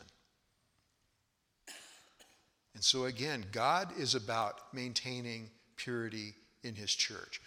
And 2.74 2.84
so, 2.84 3.06
again, 3.06 3.46
God 3.52 3.90
is 3.98 4.16
about 4.16 4.74
maintaining 4.74 5.50
purity 5.76 6.36
in 6.64 6.76
his 6.76 6.94
church. 6.94 7.42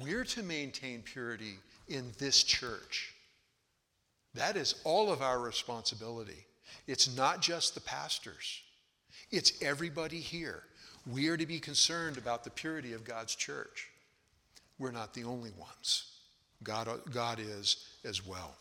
We're 0.00 0.24
to 0.24 0.42
maintain 0.42 1.02
purity 1.02 1.58
in 1.88 2.12
this 2.18 2.42
church. 2.42 3.14
That 4.34 4.56
is 4.56 4.76
all 4.84 5.12
of 5.12 5.20
our 5.20 5.40
responsibility. 5.40 6.46
It's 6.86 7.14
not 7.16 7.42
just 7.42 7.74
the 7.74 7.80
pastors, 7.80 8.62
it's 9.30 9.62
everybody 9.62 10.20
here. 10.20 10.62
We 11.10 11.28
are 11.28 11.36
to 11.36 11.46
be 11.46 11.58
concerned 11.58 12.16
about 12.16 12.44
the 12.44 12.50
purity 12.50 12.92
of 12.92 13.02
God's 13.02 13.34
church. 13.34 13.88
We're 14.78 14.92
not 14.92 15.14
the 15.14 15.24
only 15.24 15.50
ones, 15.58 16.12
God, 16.62 16.88
God 17.12 17.40
is 17.40 17.88
as 18.04 18.24
well. 18.24 18.54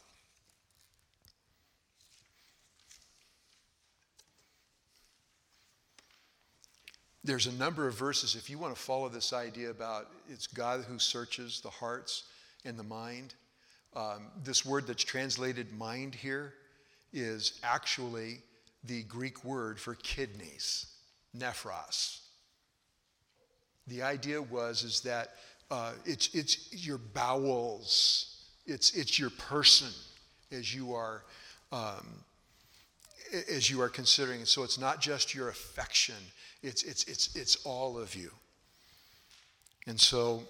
There's 7.23 7.47
a 7.47 7.53
number 7.53 7.87
of 7.87 7.93
verses, 7.93 8.35
if 8.35 8.49
you 8.49 8.57
want 8.57 8.75
to 8.75 8.81
follow 8.81 9.07
this 9.07 9.31
idea 9.31 9.69
about 9.69 10.07
it's 10.29 10.47
God 10.47 10.85
who 10.87 10.97
searches 10.97 11.61
the 11.61 11.69
hearts 11.69 12.23
and 12.65 12.77
the 12.77 12.83
mind. 12.83 13.35
Um, 13.95 14.27
this 14.43 14.65
word 14.65 14.87
that's 14.87 15.03
translated 15.03 15.71
mind 15.77 16.15
here 16.15 16.53
is 17.13 17.59
actually 17.63 18.39
the 18.85 19.03
Greek 19.03 19.43
word 19.43 19.79
for 19.79 19.95
kidneys, 19.95 20.87
nephros. 21.37 22.21
The 23.87 24.01
idea 24.01 24.41
was 24.41 24.83
is 24.83 25.01
that 25.01 25.35
uh, 25.69 25.91
it's, 26.05 26.33
it's 26.33 26.85
your 26.85 26.97
bowels, 26.97 28.45
it's, 28.65 28.95
it's 28.95 29.19
your 29.19 29.29
person 29.31 29.89
as 30.51 30.73
you 30.73 30.93
are 30.93 31.23
um, 31.71 32.05
as 33.49 33.69
you 33.69 33.81
are 33.81 33.89
considering. 33.89 34.45
So 34.45 34.63
it's 34.63 34.79
not 34.79 35.01
just 35.01 35.33
your 35.33 35.49
affection, 35.49 36.15
it's, 36.63 36.83
it's, 36.83 37.03
it's, 37.05 37.35
it's 37.35 37.65
all 37.65 37.97
of 37.97 38.15
you. 38.15 38.31
And 39.87 39.99
so 39.99 40.43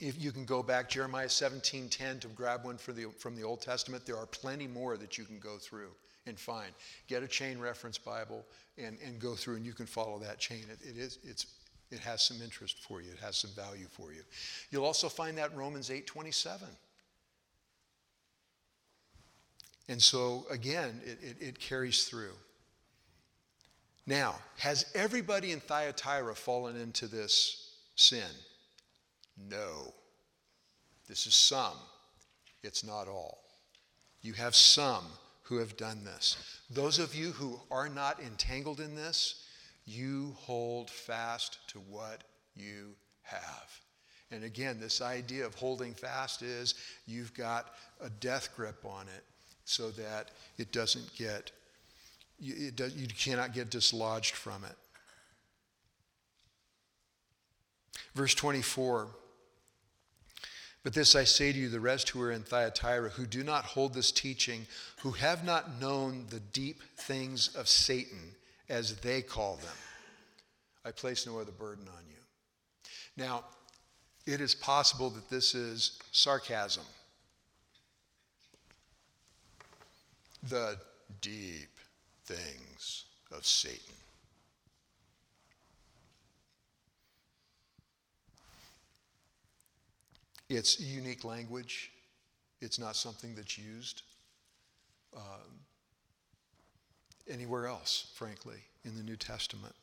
if 0.00 0.22
you 0.22 0.32
can 0.32 0.44
go 0.44 0.62
back 0.62 0.88
Jeremiah 0.88 1.28
17:10 1.28 2.20
to 2.20 2.28
grab 2.28 2.64
one 2.64 2.76
from 2.76 2.94
the, 2.94 3.06
from 3.18 3.34
the 3.34 3.42
Old 3.42 3.60
Testament, 3.62 4.04
there 4.04 4.16
are 4.16 4.26
plenty 4.26 4.66
more 4.66 4.96
that 4.96 5.16
you 5.16 5.24
can 5.24 5.38
go 5.38 5.56
through 5.56 5.90
and 6.26 6.38
find. 6.38 6.72
Get 7.06 7.22
a 7.22 7.28
chain 7.28 7.58
reference 7.58 7.96
Bible 7.96 8.44
and, 8.76 8.98
and 9.04 9.18
go 9.18 9.34
through 9.34 9.56
and 9.56 9.64
you 9.64 9.72
can 9.72 9.86
follow 9.86 10.18
that 10.18 10.38
chain. 10.38 10.64
It, 10.70 10.78
it 10.86 10.98
is 10.98 11.18
it's 11.24 11.46
it 11.90 12.00
has 12.00 12.22
some 12.22 12.42
interest 12.42 12.82
for 12.82 13.00
you. 13.00 13.10
It 13.10 13.18
has 13.20 13.36
some 13.36 13.50
value 13.52 13.86
for 13.90 14.12
you. 14.12 14.20
You'll 14.70 14.84
also 14.84 15.08
find 15.08 15.38
that 15.38 15.56
Romans 15.56 15.88
8:27. 15.88 16.62
And 19.88 20.02
so 20.02 20.44
again, 20.50 21.00
it, 21.02 21.18
it, 21.22 21.36
it 21.40 21.58
carries 21.58 22.04
through. 22.04 22.34
Now, 24.08 24.36
has 24.56 24.86
everybody 24.94 25.52
in 25.52 25.60
Thyatira 25.60 26.34
fallen 26.34 26.80
into 26.80 27.06
this 27.06 27.74
sin? 27.94 28.30
No. 29.36 29.92
This 31.06 31.26
is 31.26 31.34
some, 31.34 31.76
it's 32.62 32.82
not 32.82 33.06
all. 33.06 33.44
You 34.22 34.32
have 34.32 34.54
some 34.54 35.04
who 35.42 35.58
have 35.58 35.76
done 35.76 36.04
this. 36.04 36.38
Those 36.70 36.98
of 36.98 37.14
you 37.14 37.32
who 37.32 37.60
are 37.70 37.90
not 37.90 38.18
entangled 38.20 38.80
in 38.80 38.94
this, 38.94 39.44
you 39.84 40.34
hold 40.38 40.88
fast 40.88 41.58
to 41.68 41.78
what 41.78 42.24
you 42.56 42.94
have. 43.24 43.78
And 44.30 44.42
again, 44.42 44.80
this 44.80 45.02
idea 45.02 45.44
of 45.44 45.54
holding 45.54 45.92
fast 45.92 46.40
is 46.40 46.76
you've 47.06 47.34
got 47.34 47.74
a 48.00 48.08
death 48.08 48.56
grip 48.56 48.86
on 48.86 49.06
it 49.14 49.24
so 49.66 49.90
that 49.90 50.30
it 50.56 50.72
doesn't 50.72 51.14
get, 51.14 51.50
you, 52.38 52.70
does, 52.70 52.94
you 52.94 53.06
cannot 53.06 53.52
get 53.52 53.70
dislodged 53.70 54.34
from 54.34 54.64
it. 54.64 54.76
Verse 58.14 58.34
24 58.34 59.08
But 60.82 60.94
this 60.94 61.14
I 61.14 61.24
say 61.24 61.52
to 61.52 61.58
you, 61.58 61.68
the 61.68 61.80
rest 61.80 62.10
who 62.10 62.20
are 62.22 62.32
in 62.32 62.42
Thyatira, 62.42 63.10
who 63.10 63.26
do 63.26 63.42
not 63.42 63.64
hold 63.64 63.94
this 63.94 64.12
teaching, 64.12 64.66
who 65.00 65.12
have 65.12 65.44
not 65.44 65.80
known 65.80 66.26
the 66.30 66.40
deep 66.40 66.82
things 66.96 67.54
of 67.54 67.68
Satan, 67.68 68.34
as 68.68 68.96
they 68.96 69.22
call 69.22 69.56
them, 69.56 69.76
I 70.84 70.90
place 70.90 71.26
no 71.26 71.38
other 71.38 71.52
burden 71.52 71.86
on 71.88 72.04
you. 72.08 72.16
Now, 73.16 73.44
it 74.26 74.40
is 74.40 74.54
possible 74.54 75.10
that 75.10 75.30
this 75.30 75.54
is 75.54 75.98
sarcasm. 76.12 76.84
the 80.42 80.76
deep 81.20 81.77
things 82.28 83.04
of 83.32 83.46
Satan. 83.46 83.94
It's 90.50 90.80
unique 90.80 91.24
language. 91.24 91.90
It's 92.60 92.78
not 92.78 92.96
something 92.96 93.34
that's 93.34 93.58
used 93.58 94.02
um, 95.16 95.22
anywhere 97.28 97.66
else, 97.66 98.12
frankly, 98.14 98.58
in 98.84 98.94
the 98.94 99.02
New 99.02 99.16
Testament. 99.16 99.74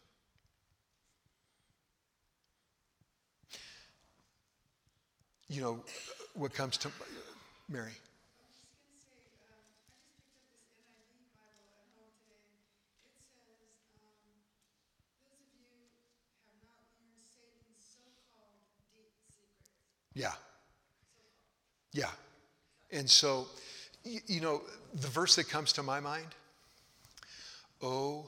You 5.48 5.62
know, 5.62 5.86
what 6.34 6.54
comes 6.54 6.78
to 6.78 6.90
Mary? 7.70 7.92
Yeah. 20.16 20.34
Yeah. 21.94 22.12
And 22.92 23.10
so, 23.10 23.48
you, 24.04 24.42
know, 24.42 24.62
the 24.94 25.08
verse 25.08 25.36
that 25.36 25.50
comes 25.50 25.74
to 25.74 25.84
my 25.84 26.00
mind 26.00 26.28
oh, 27.82 28.28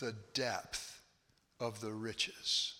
the 0.00 0.14
depth 0.32 1.02
of 1.60 1.80
the 1.80 1.92
riches 1.92 2.74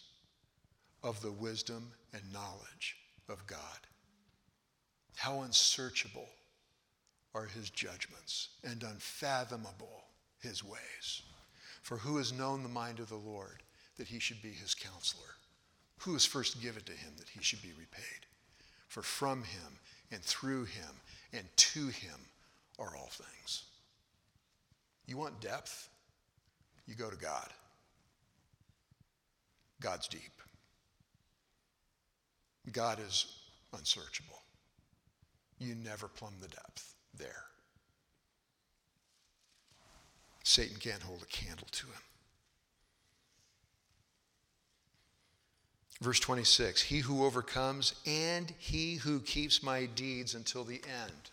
of 1.02 1.20
the 1.20 1.32
wisdom 1.32 1.92
and 2.14 2.22
knowledge 2.32 2.96
of 3.28 3.46
God. 3.46 3.58
How 5.14 5.42
unsearchable 5.42 6.28
are 7.34 7.46
his 7.46 7.70
judgments 7.70 8.48
and 8.64 8.82
unfathomable 8.82 10.04
his 10.40 10.64
ways. 10.64 11.22
For 11.82 11.98
who 11.98 12.16
has 12.16 12.32
known 12.32 12.62
the 12.62 12.68
mind 12.68 12.98
of 12.98 13.08
the 13.08 13.16
Lord 13.16 13.62
that 13.98 14.08
he 14.08 14.18
should 14.18 14.42
be 14.42 14.50
his 14.50 14.74
counselor? 14.74 15.34
Who 16.00 16.14
has 16.14 16.24
first 16.24 16.60
given 16.62 16.82
to 16.84 16.92
him 16.92 17.12
that 17.18 17.28
he 17.28 17.42
should 17.42 17.62
be 17.62 17.72
repaid? 17.78 18.25
For 18.88 19.02
from 19.02 19.42
him 19.42 19.78
and 20.10 20.22
through 20.22 20.64
him 20.64 21.00
and 21.32 21.44
to 21.56 21.88
him 21.88 22.18
are 22.78 22.96
all 22.96 23.10
things. 23.10 23.64
You 25.06 25.16
want 25.16 25.40
depth? 25.40 25.88
You 26.86 26.94
go 26.94 27.10
to 27.10 27.16
God. 27.16 27.48
God's 29.80 30.08
deep. 30.08 30.22
God 32.72 32.98
is 33.06 33.26
unsearchable. 33.76 34.42
You 35.58 35.74
never 35.74 36.08
plumb 36.08 36.34
the 36.40 36.48
depth 36.48 36.94
there. 37.16 37.44
Satan 40.44 40.76
can't 40.78 41.02
hold 41.02 41.22
a 41.22 41.26
candle 41.26 41.66
to 41.72 41.86
him. 41.86 42.02
Verse 46.00 46.20
26 46.20 46.82
He 46.82 46.98
who 46.98 47.24
overcomes 47.24 47.94
and 48.06 48.52
he 48.58 48.96
who 48.96 49.20
keeps 49.20 49.62
my 49.62 49.86
deeds 49.86 50.34
until 50.34 50.64
the 50.64 50.80
end. 50.84 51.30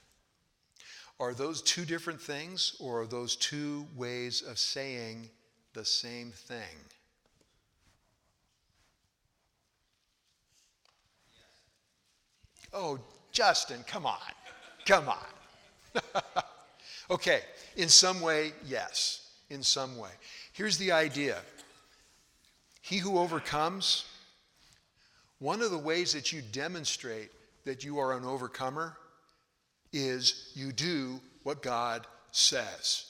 Are 1.19 1.34
those 1.34 1.62
two 1.62 1.86
different 1.86 2.21
things, 2.21 2.76
or 2.80 3.02
are 3.02 3.06
those 3.06 3.36
two 3.36 3.86
ways 3.95 4.41
of 4.41 4.58
saying 4.58 5.30
the 5.73 5.86
same 5.86 6.32
thing? 6.32 6.60
Oh, 12.73 12.99
Justin, 13.32 13.84
come 13.86 14.06
on. 14.06 14.17
Come 14.86 15.08
on. 15.08 16.04
okay, 17.12 17.41
in 17.76 17.88
some 17.88 18.19
way, 18.19 18.54
yes. 18.65 19.30
In 19.49 19.62
some 19.62 19.97
way. 19.97 20.10
Here's 20.54 20.78
the 20.78 20.91
idea 20.91 21.38
He 22.82 22.97
who 22.97 23.19
overcomes, 23.19 24.06
one 25.43 25.62
of 25.62 25.71
the 25.71 25.77
ways 25.77 26.13
that 26.13 26.32
you 26.32 26.41
demonstrate 26.53 27.29
that 27.65 27.84
you 27.84 27.99
are 27.99 28.13
an 28.13 28.23
overcomer 28.23 28.95
is 29.91 30.53
you 30.56 30.71
do 30.71 31.19
what 31.43 31.62
God 31.62 32.08
says, 32.32 33.08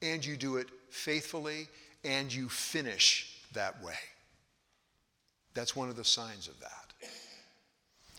and 0.00 0.24
you 0.24 0.36
do 0.36 0.58
it 0.58 0.68
faithfully, 0.90 1.66
and 2.04 2.32
you 2.32 2.48
finish 2.48 3.36
that 3.54 3.82
way. 3.82 3.96
That's 5.54 5.74
one 5.74 5.88
of 5.88 5.96
the 5.96 6.04
signs 6.04 6.46
of 6.46 6.54
that. 6.60 7.08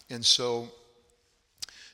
And 0.09 0.25
so, 0.25 0.67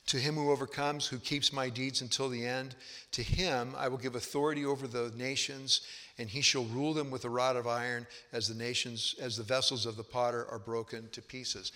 to 0.06 0.16
him 0.16 0.34
who 0.34 0.50
overcomes, 0.50 1.06
who 1.06 1.18
keeps 1.18 1.52
my 1.52 1.68
deeds 1.68 2.00
until 2.00 2.28
the 2.28 2.44
end, 2.44 2.74
to 3.12 3.22
him 3.22 3.76
I 3.78 3.86
will 3.86 3.96
give 3.96 4.16
authority 4.16 4.64
over 4.64 4.88
the 4.88 5.12
nations, 5.16 5.82
and 6.20 6.28
he 6.28 6.42
shall 6.42 6.64
rule 6.64 6.92
them 6.92 7.10
with 7.10 7.24
a 7.24 7.30
rod 7.30 7.56
of 7.56 7.66
iron 7.66 8.06
as 8.34 8.46
the 8.46 8.54
nations, 8.54 9.14
as 9.22 9.38
the 9.38 9.42
vessels 9.42 9.86
of 9.86 9.96
the 9.96 10.04
potter 10.04 10.46
are 10.50 10.58
broken 10.58 11.08
to 11.12 11.22
pieces. 11.22 11.72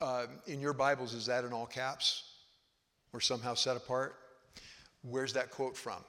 Uh, 0.00 0.24
in 0.46 0.62
your 0.62 0.72
Bibles, 0.72 1.12
is 1.12 1.26
that 1.26 1.44
in 1.44 1.52
all 1.52 1.66
caps 1.66 2.24
or 3.12 3.20
somehow 3.20 3.52
set 3.52 3.76
apart? 3.76 4.16
Where's 5.02 5.34
that 5.34 5.50
quote 5.50 5.76
from? 5.76 6.02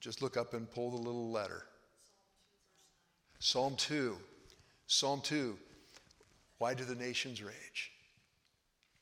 Just 0.00 0.22
look 0.22 0.38
up 0.38 0.54
and 0.54 0.68
pull 0.70 0.90
the 0.90 0.96
little 0.96 1.30
letter. 1.30 1.64
Psalm 3.38 3.76
2. 3.76 4.16
Psalm 4.86 5.20
2. 5.20 5.58
Why 6.56 6.72
do 6.72 6.84
the 6.84 6.94
nations 6.94 7.42
rage? 7.42 7.92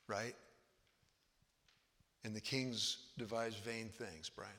Right? 0.08 0.34
And 2.24 2.34
the 2.34 2.40
kings 2.40 2.96
devise 3.16 3.54
vain 3.54 3.90
things, 3.96 4.28
Brian. 4.28 4.50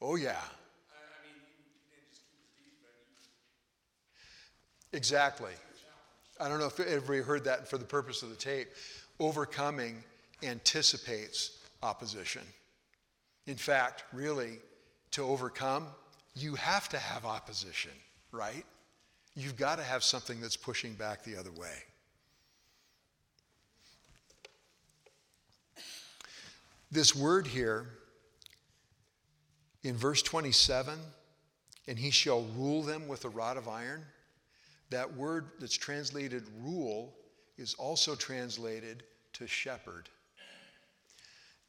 Oh, 0.00 0.16
yeah. 0.16 0.40
Exactly. 4.92 5.52
I 6.40 6.48
don't 6.48 6.58
know 6.58 6.66
if 6.66 6.78
everybody 6.80 7.20
heard 7.20 7.44
that 7.44 7.68
for 7.68 7.78
the 7.78 7.84
purpose 7.84 8.22
of 8.22 8.30
the 8.30 8.36
tape. 8.36 8.68
Overcoming 9.18 10.02
anticipates 10.42 11.58
opposition. 11.82 12.42
In 13.46 13.56
fact, 13.56 14.04
really, 14.12 14.58
to 15.12 15.22
overcome 15.22 15.86
you 16.36 16.54
have 16.54 16.88
to 16.90 16.98
have 16.98 17.24
opposition, 17.24 17.92
right? 18.30 18.64
You've 19.34 19.56
got 19.56 19.76
to 19.78 19.82
have 19.82 20.04
something 20.04 20.40
that's 20.40 20.56
pushing 20.56 20.92
back 20.92 21.24
the 21.24 21.36
other 21.36 21.50
way. 21.50 21.82
This 26.92 27.16
word 27.16 27.46
here 27.46 27.88
in 29.86 29.96
verse 29.96 30.20
27, 30.22 30.98
and 31.86 31.98
he 31.98 32.10
shall 32.10 32.42
rule 32.56 32.82
them 32.82 33.06
with 33.06 33.24
a 33.24 33.28
rod 33.28 33.56
of 33.56 33.68
iron, 33.68 34.04
that 34.90 35.14
word 35.14 35.46
that's 35.60 35.76
translated 35.76 36.42
rule 36.60 37.14
is 37.56 37.74
also 37.74 38.16
translated 38.16 39.04
to 39.32 39.46
shepherd. 39.46 40.08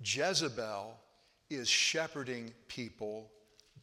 Jezebel 0.03 0.97
is 1.51 1.67
shepherding 1.67 2.51
people 2.67 3.29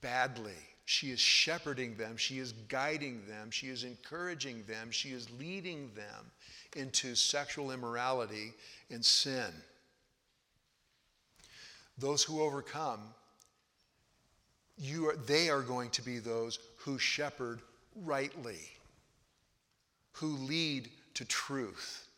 badly. 0.00 0.52
She 0.84 1.10
is 1.10 1.20
shepherding 1.20 1.96
them, 1.96 2.16
she 2.16 2.38
is 2.38 2.52
guiding 2.68 3.22
them, 3.26 3.52
she 3.52 3.68
is 3.68 3.84
encouraging 3.84 4.64
them, 4.66 4.90
she 4.90 5.10
is 5.10 5.28
leading 5.38 5.92
them 5.94 6.30
into 6.74 7.14
sexual 7.14 7.70
immorality 7.70 8.52
and 8.90 9.02
sin. 9.02 9.52
Those 11.96 12.24
who 12.24 12.42
overcome, 12.42 13.00
you 14.76 15.08
are, 15.08 15.16
they 15.16 15.50
are 15.50 15.62
going 15.62 15.90
to 15.90 16.02
be 16.02 16.18
those 16.18 16.58
who 16.76 16.98
shepherd 16.98 17.60
rightly, 17.94 18.58
who 20.12 20.36
lead 20.36 20.90
to 21.14 21.24
truth, 21.24 22.08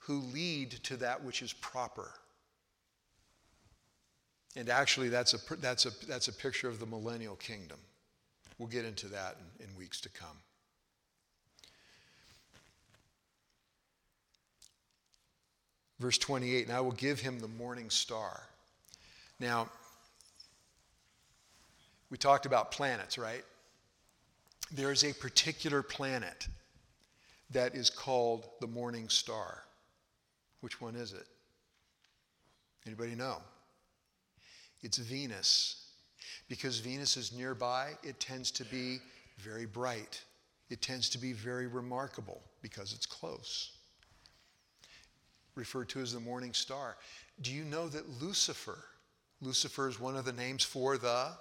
who 0.00 0.20
lead 0.20 0.72
to 0.84 0.96
that 0.96 1.22
which 1.22 1.42
is 1.42 1.52
proper. 1.52 2.10
And 4.56 4.68
actually, 4.68 5.08
that's 5.08 5.34
a, 5.34 5.56
that's 5.56 5.86
a, 5.86 6.06
that's 6.06 6.28
a 6.28 6.32
picture 6.32 6.68
of 6.68 6.80
the 6.80 6.86
millennial 6.86 7.36
kingdom. 7.36 7.78
We'll 8.58 8.68
get 8.68 8.84
into 8.84 9.06
that 9.08 9.36
in, 9.60 9.66
in 9.66 9.76
weeks 9.76 10.00
to 10.02 10.08
come. 10.08 10.36
Verse 16.00 16.18
28 16.18 16.66
And 16.66 16.76
I 16.76 16.80
will 16.80 16.92
give 16.92 17.20
him 17.20 17.38
the 17.38 17.48
morning 17.48 17.90
star. 17.90 18.42
Now, 19.38 19.68
we 22.10 22.18
talked 22.18 22.46
about 22.46 22.72
planets, 22.72 23.16
right? 23.16 23.44
There 24.72 24.92
is 24.92 25.04
a 25.04 25.12
particular 25.12 25.82
planet 25.82 26.48
that 27.50 27.74
is 27.74 27.90
called 27.90 28.46
the 28.60 28.66
morning 28.66 29.08
star. 29.08 29.62
Which 30.60 30.80
one 30.80 30.94
is 30.94 31.12
it? 31.12 31.26
Anybody 32.86 33.14
know? 33.14 33.38
It's 34.82 34.98
Venus. 34.98 35.86
Because 36.48 36.78
Venus 36.78 37.16
is 37.16 37.32
nearby, 37.32 37.92
it 38.02 38.18
tends 38.20 38.50
to 38.52 38.64
be 38.64 38.98
very 39.38 39.66
bright. 39.66 40.22
It 40.68 40.82
tends 40.82 41.08
to 41.10 41.18
be 41.18 41.32
very 41.32 41.66
remarkable 41.66 42.40
because 42.62 42.92
it's 42.92 43.06
close. 43.06 43.72
Referred 45.54 45.88
to 45.90 46.00
as 46.00 46.12
the 46.12 46.20
morning 46.20 46.52
star. 46.52 46.96
Do 47.42 47.52
you 47.52 47.64
know 47.64 47.88
that 47.88 48.22
Lucifer, 48.22 48.78
Lucifer 49.40 49.88
is 49.88 49.98
one 49.98 50.16
of 50.16 50.24
the 50.24 50.32
names 50.32 50.62
for 50.62 50.96
the 50.98 51.32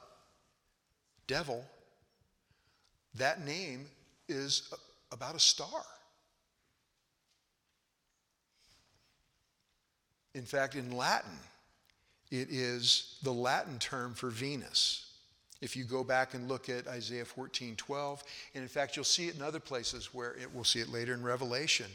devil, 1.30 1.64
that 3.16 3.46
name 3.46 3.86
is 4.28 4.74
about 5.12 5.36
a 5.36 5.40
star. 5.40 5.86
In 10.34 10.44
fact, 10.44 10.76
in 10.76 10.92
Latin, 10.92 11.38
it 12.32 12.48
is 12.50 13.20
the 13.24 13.32
Latin 13.32 13.78
term 13.80 14.14
for 14.14 14.30
Venus. 14.30 15.06
If 15.62 15.76
you 15.76 15.84
go 15.84 16.04
back 16.04 16.34
and 16.34 16.48
look 16.48 16.70
at 16.70 16.88
Isaiah 16.88 17.26
14 17.26 17.76
12, 17.76 18.24
and 18.56 18.62
in 18.64 18.70
fact, 18.70 18.96
you'll 18.96 19.06
see 19.06 19.28
it 19.28 19.36
in 19.36 19.42
other 19.42 19.60
places 19.60 20.14
where 20.14 20.32
it, 20.34 20.54
we'll 20.54 20.64
see 20.64 20.80
it 20.80 20.90
later 20.90 21.14
in 21.14 21.22
Revelation, 21.22 21.88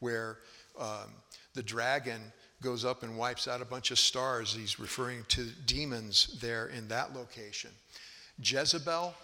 where 0.00 0.38
um, 0.78 1.12
the 1.54 1.62
dragon 1.62 2.20
goes 2.62 2.84
up 2.84 3.02
and 3.02 3.16
wipes 3.16 3.46
out 3.46 3.60
a 3.60 3.64
bunch 3.64 3.90
of 3.90 3.98
stars. 3.98 4.54
He's 4.54 4.78
referring 4.78 5.24
to 5.28 5.46
demons 5.66 6.38
there 6.40 6.68
in 6.68 6.88
that 6.88 7.14
location. 7.14 7.70
Jezebel, 8.42 9.14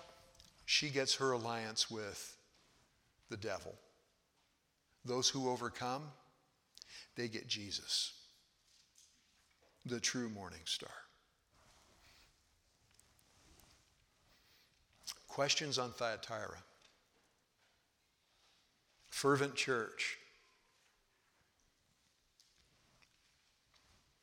she 0.66 0.90
gets 0.90 1.14
her 1.16 1.32
alliance 1.32 1.90
with 1.90 2.36
the 3.30 3.36
devil. 3.36 3.74
Those 5.04 5.28
who 5.28 5.50
overcome, 5.50 6.02
they 7.16 7.28
get 7.28 7.46
Jesus 7.48 8.12
the 9.86 10.00
true 10.00 10.28
morning 10.28 10.60
star. 10.64 10.90
Questions 15.28 15.78
on 15.78 15.92
Thyatira? 15.92 16.58
Fervent 19.08 19.54
church. 19.54 20.18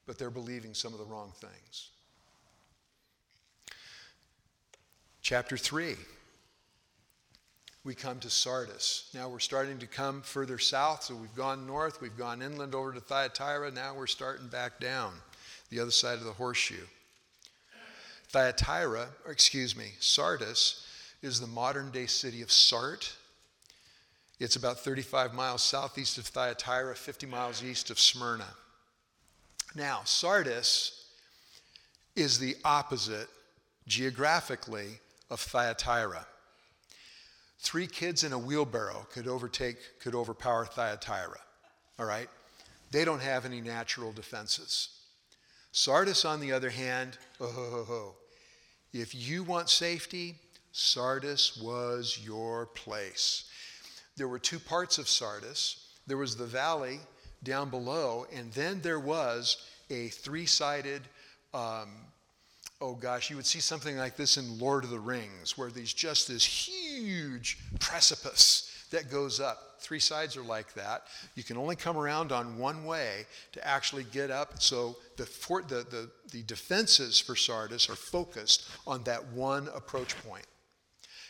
But 0.06 0.18
they're 0.18 0.30
believing 0.30 0.74
some 0.74 0.92
of 0.92 1.00
the 1.00 1.06
wrong 1.06 1.32
things. 1.40 1.90
Chapter 5.24 5.56
3 5.56 5.96
we 7.86 7.96
come 7.96 8.20
to 8.20 8.30
Sardis. 8.30 9.10
Now 9.14 9.30
we're 9.30 9.40
starting 9.40 9.80
to 9.80 9.88
come 9.88 10.22
further 10.22 10.60
south, 10.60 11.04
so 11.04 11.16
we've 11.16 11.34
gone 11.34 11.66
north, 11.66 12.02
we've 12.02 12.18
gone 12.18 12.42
inland 12.42 12.76
over 12.76 12.92
to 12.92 13.00
Thyatira, 13.00 13.72
now 13.72 13.94
we're 13.94 14.06
starting 14.06 14.48
back 14.48 14.82
down 14.82 15.14
the 15.70 15.80
other 15.80 15.92
side 15.92 16.18
of 16.18 16.26
the 16.26 16.34
horseshoe. 16.34 16.86
Thyatira, 18.32 19.08
or 19.26 19.32
excuse 19.32 19.78
me, 19.78 19.94
Sardis 20.02 20.86
is 21.22 21.40
the 21.40 21.48
modern 21.48 21.90
day 21.92 22.06
city 22.06 22.42
of 22.42 22.52
Sart. 22.52 23.16
It's 24.42 24.58
about 24.58 24.80
35 24.80 25.34
miles 25.34 25.64
southeast 25.64 26.18
of 26.18 26.26
Thyatira, 26.26 26.96
50 26.96 27.28
miles 27.28 27.64
east 27.64 27.90
of 27.90 27.98
Smyrna. 27.98 28.48
Now, 29.74 30.02
Sardis 30.04 31.06
is 32.14 32.40
the 32.40 32.58
opposite 32.66 33.30
geographically 33.88 35.00
of 35.34 35.40
Thyatira. 35.40 36.28
Three 37.58 37.88
kids 37.88 38.24
in 38.24 38.34
a 38.34 38.38
wheelbarrow 38.38 39.08
could 39.12 39.28
overtake, 39.28 39.78
could 40.00 40.14
overpower 40.14 40.66
Thyatira. 40.66 41.40
All 41.98 42.06
right? 42.06 42.30
They 42.92 43.04
don't 43.04 43.22
have 43.22 43.44
any 43.44 43.60
natural 43.60 44.12
defenses. 44.12 44.90
Sardis, 45.72 46.24
on 46.24 46.40
the 46.40 46.52
other 46.52 46.70
hand, 46.70 47.18
oh, 47.42 48.14
if 48.94 49.16
you 49.16 49.42
want 49.42 49.72
safety, 49.72 50.36
Sardis 50.72 51.58
was 51.58 52.20
your 52.24 52.68
place. 52.68 53.46
There 54.16 54.28
were 54.28 54.38
two 54.38 54.60
parts 54.60 55.00
of 55.00 55.10
Sardis. 55.10 55.96
There 56.06 56.18
was 56.18 56.36
the 56.36 56.46
valley 56.46 57.00
down 57.42 57.72
below, 57.72 58.28
and 58.32 58.54
then 58.54 58.82
there 58.82 59.00
was 59.00 59.58
a 59.90 60.10
three 60.10 60.46
sided, 60.46 61.02
um, 61.56 61.90
oh 62.84 62.96
gosh, 62.96 63.30
you 63.30 63.38
would 63.38 63.46
see 63.46 63.62
something 63.62 63.96
like 63.96 64.18
this 64.18 64.36
in 64.36 64.60
Lord 64.60 64.84
of 64.84 64.90
the 64.90 65.00
Rings, 65.00 65.58
where 65.58 65.70
there's 65.70 65.94
just 65.94 66.28
this 66.28 66.44
huge 66.44 67.58
precipice 67.80 68.70
that 68.92 69.10
goes 69.10 69.40
up 69.40 69.80
three 69.80 70.00
sides 70.00 70.36
are 70.36 70.44
like 70.44 70.74
that. 70.74 71.04
You 71.36 71.44
can 71.44 71.58
only 71.58 71.78
come 71.78 71.98
around 71.98 72.32
on 72.32 72.58
one 72.58 72.86
way 72.86 73.26
to 73.54 73.66
actually 73.66 74.04
get 74.06 74.32
up. 74.32 74.62
So 74.62 74.98
the, 75.18 75.26
for, 75.26 75.62
the, 75.62 75.86
the, 75.90 76.10
the 76.32 76.44
defenses 76.44 77.20
for 77.20 77.36
Sardis 77.36 77.90
are 77.90 77.96
focused 77.96 78.70
on 78.86 79.04
that 79.04 79.26
one 79.32 79.70
approach 79.76 80.16
point. 80.24 80.46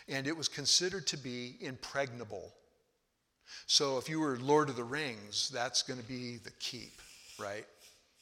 And 0.07 0.27
it 0.27 0.35
was 0.35 0.47
considered 0.47 1.07
to 1.07 1.17
be 1.17 1.55
impregnable. 1.61 2.51
So 3.67 3.97
if 3.97 4.09
you 4.09 4.19
were 4.19 4.37
Lord 4.37 4.69
of 4.69 4.75
the 4.75 4.83
Rings, 4.83 5.49
that's 5.53 5.83
going 5.83 5.99
to 5.99 6.07
be 6.07 6.37
the 6.37 6.51
keep, 6.59 6.99
right? 7.39 7.65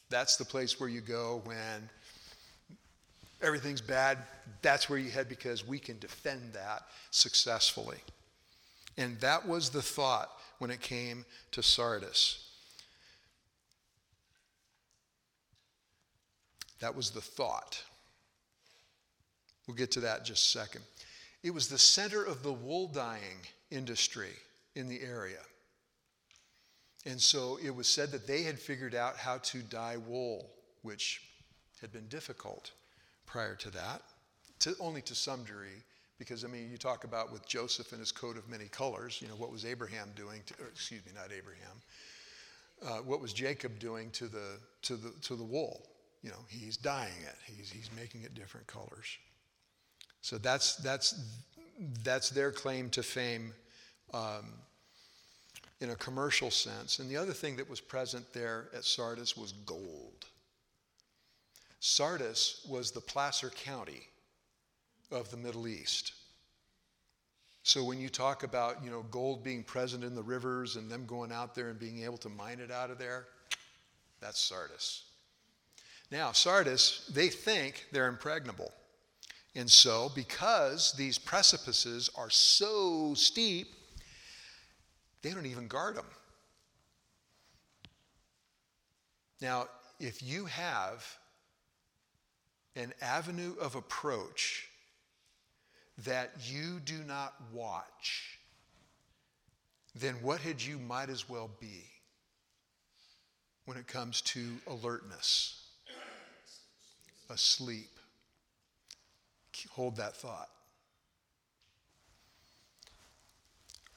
That's 0.10 0.36
the 0.36 0.46
place 0.46 0.80
where 0.80 0.90
you 0.90 1.02
go 1.02 1.42
when 1.46 1.90
everything's 3.42 3.82
bad. 3.82 4.18
That's 4.62 4.90
where 4.90 5.00
you 5.00 5.10
head 5.10 5.30
because 5.30 5.68
we 5.68 5.80
can 5.80 6.00
defend 6.00 6.54
that 6.54 6.84
successfully. 7.12 7.98
And 8.98 9.20
that 9.22 9.48
was 9.48 9.70
the 9.70 9.82
thought 9.82 10.30
when 10.60 10.72
it 10.72 10.82
came 10.82 11.26
to 11.52 11.64
Sardis. 11.64 12.48
That 16.80 16.96
was 16.96 17.12
the 17.12 17.22
thought. 17.22 17.84
We'll 19.68 19.78
get 19.78 19.92
to 19.92 20.02
that 20.02 20.20
in 20.20 20.26
just 20.26 20.56
a 20.56 20.60
second. 20.60 20.82
It 21.44 21.54
was 21.54 21.68
the 21.68 21.78
center 21.78 22.24
of 22.24 22.44
the 22.44 22.54
wool 22.54 22.88
dyeing 22.88 23.40
industry 23.70 24.32
in 24.76 24.88
the 24.88 25.02
area. 25.02 25.40
And 27.06 27.20
so 27.20 27.58
it 27.64 27.74
was 27.74 27.88
said 27.88 28.12
that 28.12 28.28
they 28.28 28.44
had 28.44 28.60
figured 28.60 28.94
out 28.94 29.18
how 29.18 29.38
to 29.38 29.60
dye 29.60 29.98
wool, 29.98 30.52
which 30.82 31.22
had 31.80 31.92
been 31.92 32.08
difficult 32.08 32.72
prior 33.32 33.56
to 33.56 33.70
that, 33.72 34.02
to, 34.60 34.76
only 34.80 35.02
to 35.04 35.16
some 35.16 35.44
degree. 35.44 35.82
Because, 36.20 36.44
I 36.46 36.48
mean, 36.48 36.70
you 36.70 36.78
talk 36.78 37.04
about 37.04 37.32
with 37.32 37.48
Joseph 37.48 37.94
and 37.94 38.00
his 38.00 38.12
coat 38.12 38.38
of 38.38 38.48
many 38.48 38.66
colors, 38.66 39.20
you 39.22 39.28
know, 39.28 39.34
what 39.34 39.52
was 39.52 39.66
Abraham 39.66 40.10
doing, 40.16 40.42
to, 40.46 40.54
excuse 40.66 41.04
me, 41.06 41.12
not 41.16 41.32
Abraham, 41.36 41.82
uh, 42.86 43.04
what 43.04 43.22
was 43.22 43.34
Jacob 43.34 43.80
doing 43.80 44.12
to 44.12 44.28
the, 44.28 44.60
to, 44.84 44.96
the, 44.96 45.12
to 45.22 45.36
the 45.36 45.44
wool? 45.44 45.88
You 46.22 46.30
know, 46.30 46.46
he's 46.48 46.78
dyeing 46.78 47.24
it, 47.24 47.36
he's, 47.46 47.72
he's 47.72 47.90
making 47.98 48.22
it 48.22 48.36
different 48.36 48.68
colors. 48.68 49.18
So 50.22 50.38
that's, 50.38 50.76
that's, 50.76 51.20
that's 52.04 52.30
their 52.30 52.52
claim 52.52 52.92
to 52.92 53.02
fame 53.02 53.54
um, 54.14 54.46
in 55.80 55.90
a 55.90 55.96
commercial 55.96 56.52
sense. 56.52 57.00
And 57.00 57.10
the 57.10 57.18
other 57.18 57.34
thing 57.34 57.56
that 57.56 57.68
was 57.68 57.82
present 57.82 58.32
there 58.34 58.68
at 58.76 58.84
Sardis 58.84 59.36
was 59.36 59.54
gold. 59.66 60.21
Sardis 61.82 62.64
was 62.70 62.92
the 62.92 63.02
Placer 63.02 63.50
County 63.50 64.08
of 65.12 65.32
the 65.32 65.38
Middle 65.38 65.68
East. 65.68 66.14
So 67.64 67.84
when 67.84 68.00
you 68.00 68.08
talk 68.08 68.44
about, 68.44 68.84
you 68.84 68.92
know, 68.92 69.04
gold 69.10 69.44
being 69.44 69.64
present 69.64 70.04
in 70.04 70.14
the 70.14 70.22
rivers 70.22 70.76
and 70.76 70.92
them 70.92 71.08
going 71.08 71.32
out 71.32 71.56
there 71.56 71.70
and 71.70 71.80
being 71.80 72.04
able 72.04 72.20
to 72.20 72.30
mine 72.30 72.60
it 72.60 72.70
out 72.70 72.92
of 72.92 73.00
there, 73.00 73.26
that's 74.20 74.40
Sardis. 74.40 75.06
Now, 76.12 76.34
Sardis, 76.34 77.10
they 77.14 77.30
think 77.30 77.88
they're 77.92 78.08
impregnable. 78.08 78.72
And 79.56 79.70
so, 79.70 80.12
because 80.14 80.94
these 80.94 81.18
precipices 81.18 82.12
are 82.16 82.30
so 82.30 83.16
steep, 83.16 83.70
they 85.24 85.32
don't 85.32 85.48
even 85.48 85.68
guard 85.68 85.96
them. 85.96 86.06
Now, 89.42 89.66
if 90.00 90.22
you 90.22 90.46
have 90.46 91.18
an 92.76 92.94
avenue 93.02 93.54
of 93.60 93.76
approach 93.76 94.68
that 96.06 96.32
you 96.44 96.80
do 96.80 97.04
not 97.06 97.34
watch, 97.54 98.40
then 99.96 100.16
what 100.22 100.40
had 100.40 100.62
you 100.62 100.80
might 100.80 101.10
as 101.10 101.30
well 101.30 101.50
be 101.60 101.84
when 103.66 103.78
it 103.78 103.88
comes 103.88 104.22
to 104.22 104.42
alertness, 104.68 105.64
asleep. 107.30 107.90
Hold 109.72 109.98
that 109.98 110.16
thought. 110.16 110.50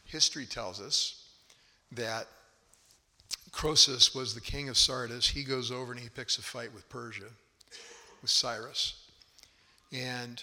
History 0.05 0.47
tells 0.47 0.81
us 0.81 1.29
that 1.93 2.27
Croesus 3.51 4.15
was 4.15 4.35
the 4.35 4.41
king 4.41 4.69
of 4.69 4.77
Sardis. 4.77 5.29
He 5.29 5.43
goes 5.43 5.71
over 5.71 5.93
and 5.93 6.01
he 6.01 6.09
picks 6.09 6.39
a 6.39 6.43
fight 6.43 6.75
with 6.75 6.89
Persia, 6.89 7.31
with 8.25 8.31
Cyrus. 8.31 9.03
And 9.93 10.43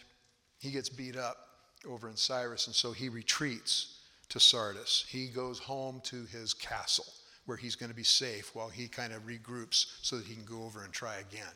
he 0.60 0.70
gets 0.70 0.88
beat 0.88 1.18
up 1.18 1.48
over 1.90 2.08
in 2.08 2.16
Cyrus, 2.16 2.68
and 2.68 2.76
so 2.76 2.92
he 2.92 3.10
retreats 3.10 3.98
to 4.30 4.40
Sardis. 4.40 5.04
He 5.10 5.26
goes 5.26 5.58
home 5.58 6.00
to 6.04 6.26
his 6.26 6.54
castle 6.54 7.08
where 7.48 7.58
he's 7.58 7.76
going 7.76 7.90
to 7.90 7.96
be 7.96 8.04
safe 8.04 8.54
while 8.54 8.70
he 8.70 8.88
kind 8.88 9.14
of 9.14 9.26
regroups 9.26 9.88
so 10.04 10.18
that 10.18 10.28
he 10.28 10.36
can 10.36 10.46
go 10.46 10.64
over 10.64 10.84
and 10.84 10.94
try 10.94 11.16
again. 11.16 11.54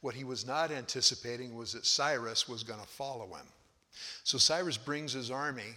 What 0.00 0.14
he 0.14 0.24
was 0.24 0.46
not 0.46 0.72
anticipating 0.72 1.54
was 1.54 1.74
that 1.74 1.84
Cyrus 1.84 2.48
was 2.48 2.62
going 2.62 2.80
to 2.80 2.86
follow 2.86 3.26
him. 3.26 3.46
So 4.24 4.38
Cyrus 4.38 4.78
brings 4.78 5.12
his 5.12 5.30
army, 5.30 5.74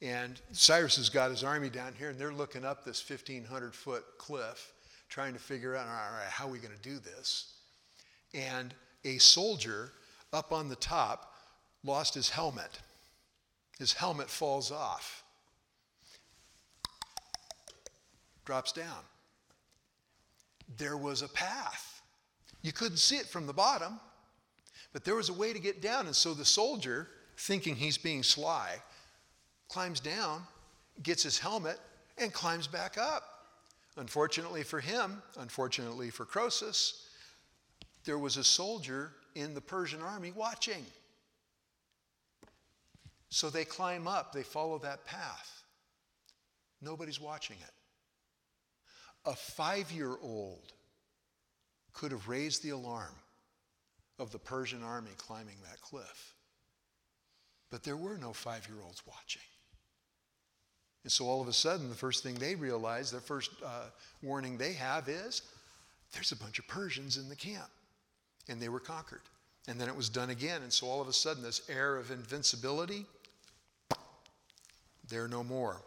and 0.00 0.40
Cyrus 0.52 0.96
has 0.96 1.10
got 1.10 1.30
his 1.30 1.44
army 1.44 1.68
down 1.68 1.92
here, 1.98 2.08
and 2.08 2.18
they're 2.18 2.32
looking 2.32 2.64
up 2.64 2.86
this 2.86 3.06
1,500 3.06 3.74
foot 3.74 4.04
cliff, 4.16 4.72
trying 5.10 5.34
to 5.34 5.38
figure 5.38 5.76
out, 5.76 5.86
all 5.86 5.92
right, 5.92 6.30
how 6.30 6.46
are 6.46 6.50
we 6.50 6.58
going 6.58 6.74
to 6.74 6.88
do 6.88 6.98
this? 6.98 7.52
And 8.32 8.72
a 9.04 9.18
soldier 9.18 9.92
up 10.32 10.52
on 10.52 10.68
the 10.68 10.76
top 10.76 11.34
lost 11.84 12.14
his 12.14 12.30
helmet. 12.30 12.80
His 13.78 13.92
helmet 13.92 14.28
falls 14.28 14.70
off, 14.70 15.24
drops 18.44 18.72
down. 18.72 19.04
There 20.76 20.96
was 20.96 21.22
a 21.22 21.28
path 21.28 21.90
you 22.62 22.72
couldn't 22.72 22.98
see 22.98 23.16
it 23.16 23.26
from 23.26 23.46
the 23.46 23.52
bottom, 23.52 23.98
but 24.92 25.04
there 25.04 25.14
was 25.14 25.28
a 25.28 25.34
way 25.34 25.52
to 25.52 25.58
get 25.58 25.80
down. 25.80 26.06
And 26.06 26.14
so 26.14 26.34
the 26.34 26.44
soldier, 26.44 27.08
thinking 27.36 27.74
he's 27.74 27.96
being 27.96 28.22
sly, 28.22 28.76
climbs 29.68 30.00
down, 30.00 30.42
gets 31.02 31.22
his 31.22 31.38
helmet, 31.38 31.78
and 32.18 32.32
climbs 32.32 32.66
back 32.66 32.98
up. 32.98 33.22
Unfortunately 33.96 34.62
for 34.62 34.80
him, 34.80 35.22
unfortunately 35.38 36.10
for 36.10 36.24
Croesus, 36.24 37.06
there 38.04 38.18
was 38.18 38.36
a 38.36 38.44
soldier 38.44 39.12
in 39.34 39.54
the 39.54 39.60
Persian 39.60 40.02
army 40.02 40.32
watching. 40.34 40.84
So 43.28 43.48
they 43.48 43.64
climb 43.64 44.08
up, 44.08 44.32
they 44.32 44.42
follow 44.42 44.78
that 44.78 45.04
path. 45.04 45.62
Nobody's 46.82 47.20
watching 47.20 47.56
it. 47.60 49.30
A 49.30 49.34
five 49.34 49.92
year 49.92 50.16
old 50.22 50.72
could 51.92 52.10
have 52.10 52.28
raised 52.28 52.62
the 52.62 52.70
alarm 52.70 53.14
of 54.18 54.32
the 54.32 54.38
Persian 54.38 54.82
army 54.82 55.10
climbing 55.16 55.56
that 55.68 55.80
cliff. 55.80 56.34
But 57.70 57.84
there 57.84 57.96
were 57.96 58.16
no 58.16 58.32
five 58.32 58.66
year 58.68 58.78
olds 58.82 59.02
watching. 59.06 59.42
And 61.02 61.12
so 61.12 61.26
all 61.26 61.40
of 61.40 61.48
a 61.48 61.52
sudden, 61.52 61.88
the 61.88 61.94
first 61.94 62.22
thing 62.22 62.34
they 62.34 62.54
realize, 62.54 63.10
the 63.10 63.20
first 63.20 63.50
uh, 63.64 63.86
warning 64.22 64.58
they 64.58 64.74
have 64.74 65.08
is 65.08 65.42
there's 66.12 66.32
a 66.32 66.36
bunch 66.36 66.58
of 66.58 66.66
Persians 66.66 67.16
in 67.16 67.28
the 67.28 67.36
camp. 67.36 67.70
And 68.50 68.60
they 68.60 68.68
were 68.68 68.80
conquered. 68.80 69.22
And 69.66 69.80
then 69.80 69.88
it 69.88 69.96
was 69.96 70.10
done 70.10 70.28
again. 70.28 70.62
And 70.62 70.72
so 70.72 70.86
all 70.86 71.00
of 71.00 71.08
a 71.08 71.12
sudden, 71.12 71.42
this 71.42 71.62
air 71.70 71.96
of 71.96 72.10
invincibility, 72.10 73.06
they're 75.08 75.28
no 75.28 75.42
more. 75.42 75.80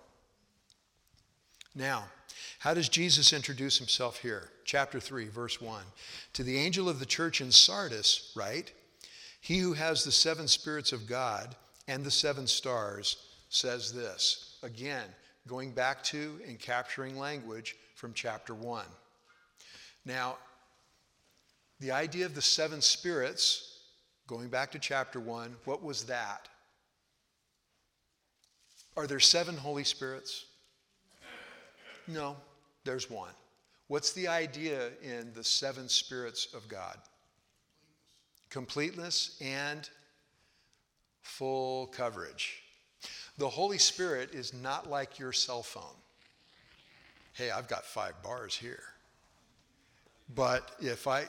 Now, 1.76 2.06
how 2.60 2.74
does 2.74 2.90
Jesus 2.90 3.34
introduce 3.34 3.78
himself 3.78 4.20
here? 4.20 4.50
Chapter 4.64 5.00
3, 5.00 5.28
verse 5.28 5.60
1. 5.60 5.84
To 6.34 6.44
the 6.44 6.58
angel 6.58 6.88
of 6.88 7.00
the 7.00 7.06
church 7.06 7.42
in 7.42 7.52
Sardis, 7.52 8.32
write, 8.36 8.72
He 9.42 9.60
who 9.60 9.74
has 9.74 10.04
the 10.04 10.12
seven 10.12 10.48
spirits 10.48 10.92
of 10.92 11.08
God 11.08 11.56
and 11.88 12.04
the 12.04 12.12
seven 12.12 12.48
stars 12.48 13.18
says 13.50 13.92
this. 13.92 14.58
Again, 14.64 15.06
going 15.48 15.72
back 15.72 16.04
to 16.06 16.40
and 16.48 16.60
capturing 16.60 17.18
language 17.18 17.76
from 17.96 18.14
chapter 18.14 18.54
1. 18.54 18.86
Now, 20.06 20.38
the 21.80 21.92
idea 21.92 22.26
of 22.26 22.36
the 22.36 22.42
seven 22.42 22.82
spirits, 22.82 23.80
going 24.28 24.50
back 24.50 24.72
to 24.72 24.80
chapter 24.80 25.20
1, 25.20 25.56
what 25.66 25.84
was 25.84 26.06
that? 26.06 26.48
Are 28.96 29.08
there 29.08 29.20
seven 29.20 29.58
Holy 29.58 29.84
Spirits? 29.84 30.46
No, 32.08 32.36
there's 32.84 33.10
one. 33.10 33.32
What's 33.88 34.14
the 34.14 34.28
idea 34.28 34.90
in 35.02 35.34
the 35.34 35.44
seven 35.44 35.90
spirits 35.90 36.54
of 36.54 36.68
God? 36.68 36.98
Completeness 38.50 39.38
and 39.42 39.90
full 41.22 41.88
coverage. 41.88 42.62
The 43.38 43.50
Holy 43.50 43.78
Spirit 43.78 44.34
is 44.34 44.54
not 44.54 44.90
like 44.90 45.18
your 45.18 45.34
cell 45.34 45.64
phone. 45.64 45.96
Hey, 47.34 47.50
I've 47.50 47.68
got 47.68 47.84
five 47.84 48.22
bars 48.22 48.56
here. 48.56 48.84
But 50.36 50.72
if 50.80 51.08
I. 51.08 51.26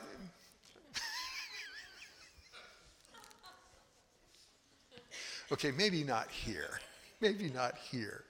okay, 5.52 5.72
maybe 5.72 6.04
not 6.04 6.30
here. 6.30 6.80
Maybe 7.20 7.50
not 7.50 7.76
here. 7.76 8.24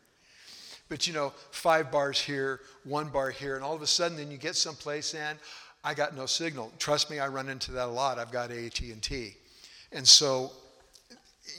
But 0.89 1.07
you 1.07 1.13
know, 1.13 1.33
five 1.51 1.91
bars 1.91 2.21
here, 2.21 2.61
one 2.85 3.09
bar 3.09 3.31
here, 3.31 3.57
and 3.57 3.65
all 3.65 3.75
of 3.75 3.83
a 3.83 3.87
sudden 3.87 4.17
then 4.17 4.31
you 4.31 4.37
get 4.37 4.57
someplace 4.57 5.15
and 5.15 5.39
I 5.83 5.95
got 5.95 6.17
no 6.17 6.27
signal. 6.27 6.73
Trust 6.79 7.11
me, 7.11 7.19
I 7.19 7.29
run 7.29 7.49
into 7.49 7.73
that 7.73 7.87
a 7.87 7.91
lot. 7.91 8.19
I've 8.19 8.33
got 8.33 8.51
AT&T. 8.51 9.37
And 9.93 10.07
so 10.07 10.53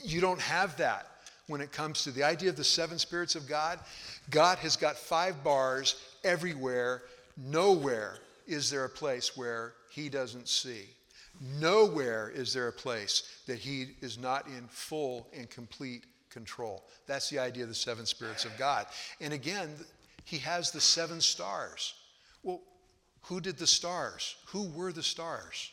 you 0.02 0.20
don't 0.20 0.40
have 0.40 0.76
that 0.78 1.06
when 1.46 1.60
it 1.60 1.70
comes 1.72 2.02
to 2.04 2.10
the 2.10 2.24
idea 2.24 2.50
of 2.50 2.56
the 2.56 2.64
seven 2.64 2.98
spirits 2.98 3.34
of 3.36 3.48
God. 3.48 3.78
God 4.30 4.58
has 4.58 4.76
got 4.76 4.96
five 4.96 5.44
bars 5.44 5.96
everywhere. 6.24 7.02
Nowhere 7.36 8.18
is 8.46 8.70
there 8.70 8.84
a 8.84 8.90
place 8.90 9.36
where 9.36 9.74
he 9.90 10.08
doesn't 10.08 10.48
see. 10.48 10.84
Nowhere 11.40 12.30
is 12.34 12.52
there 12.52 12.68
a 12.68 12.72
place 12.72 13.42
that 13.46 13.58
he 13.58 13.88
is 14.00 14.18
not 14.18 14.46
in 14.46 14.68
full 14.68 15.28
and 15.36 15.50
complete 15.50 16.06
control. 16.30 16.84
That's 17.06 17.28
the 17.30 17.38
idea 17.38 17.64
of 17.64 17.68
the 17.68 17.74
seven 17.74 18.06
spirits 18.06 18.44
of 18.44 18.56
God. 18.58 18.86
And 19.20 19.32
again, 19.32 19.70
he 20.24 20.38
has 20.38 20.70
the 20.70 20.80
seven 20.80 21.20
stars. 21.20 21.94
Well, 22.42 22.62
who 23.22 23.40
did 23.40 23.58
the 23.58 23.66
stars? 23.66 24.36
Who 24.48 24.68
were 24.68 24.92
the 24.92 25.02
stars? 25.02 25.70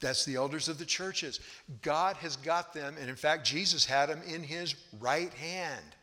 That's 0.00 0.24
the 0.24 0.36
elders 0.36 0.68
of 0.68 0.78
the 0.78 0.84
churches. 0.84 1.40
God 1.82 2.16
has 2.16 2.36
got 2.36 2.74
them, 2.74 2.96
and 3.00 3.08
in 3.08 3.16
fact, 3.16 3.46
Jesus 3.46 3.84
had 3.84 4.08
them 4.08 4.20
in 4.26 4.42
his 4.42 4.74
right 5.00 5.32
hand. 5.34 5.96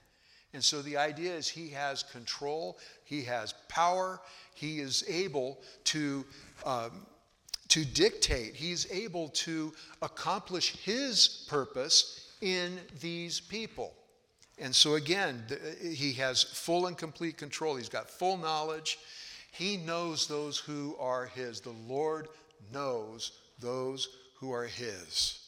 And 0.54 0.64
so 0.64 0.82
the 0.82 0.98
idea 0.98 1.34
is 1.34 1.48
he 1.48 1.70
has 1.70 2.04
control, 2.04 2.78
he 3.06 3.24
has 3.24 3.54
power, 3.70 4.20
he 4.54 4.80
is 4.80 5.04
able 5.08 5.60
to, 5.86 6.26
um, 6.66 7.06
to 7.70 7.86
dictate, 7.86 8.56
he's 8.56 8.92
able 8.92 9.30
to 9.30 9.74
accomplish 10.02 10.76
his 10.76 11.46
purpose 11.50 12.36
in 12.42 12.80
these 13.00 13.40
people. 13.40 13.94
And 14.60 14.76
so, 14.76 14.96
again, 14.96 15.44
he 15.82 16.14
has 16.14 16.44
full 16.44 16.88
and 16.88 16.98
complete 16.98 17.38
control. 17.38 17.78
He's 17.78 17.90
got 17.90 18.10
full 18.10 18.38
knowledge. 18.38 19.00
He 19.52 19.78
knows 19.78 20.28
those 20.28 20.58
who 20.58 20.96
are 21.00 21.26
his. 21.26 21.62
The 21.62 21.76
Lord 21.88 22.28
knows 22.72 23.32
those 23.60 24.10
who 24.40 24.52
are 24.52 24.66
his. 24.66 25.40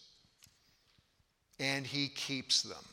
and 1.59 1.85
he 1.85 2.07
keeps 2.09 2.61
them. 2.61 2.83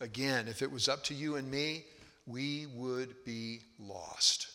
Again, 0.00 0.46
if 0.48 0.62
it 0.62 0.70
was 0.70 0.88
up 0.88 1.02
to 1.04 1.14
you 1.14 1.36
and 1.36 1.50
me, 1.50 1.84
we 2.26 2.66
would 2.74 3.24
be 3.24 3.60
lost. 3.78 4.48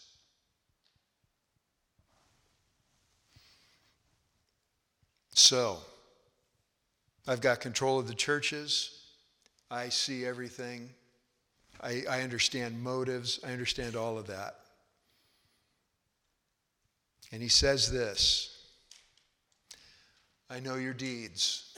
So, 5.33 5.79
I've 7.27 7.41
got 7.41 7.59
control 7.59 7.99
of 7.99 8.07
the 8.07 8.13
churches. 8.13 9.01
I 9.71 9.89
see 9.89 10.25
everything. 10.25 10.89
I, 11.81 12.03
I 12.09 12.21
understand 12.21 12.81
motives. 12.81 13.39
I 13.45 13.51
understand 13.51 13.95
all 13.95 14.17
of 14.17 14.27
that. 14.27 14.55
And 17.31 17.41
he 17.41 17.47
says 17.47 17.91
this 17.91 18.55
I 20.49 20.59
know 20.59 20.75
your 20.75 20.93
deeds, 20.93 21.72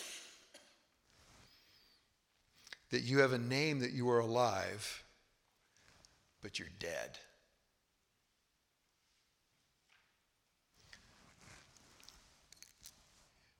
that 2.95 3.03
you 3.03 3.19
have 3.19 3.33
a 3.33 3.37
name 3.37 3.79
that 3.79 3.91
you 3.91 4.09
are 4.09 4.19
alive, 4.19 5.03
but 6.41 6.57
you're 6.57 6.69
dead. 6.79 7.19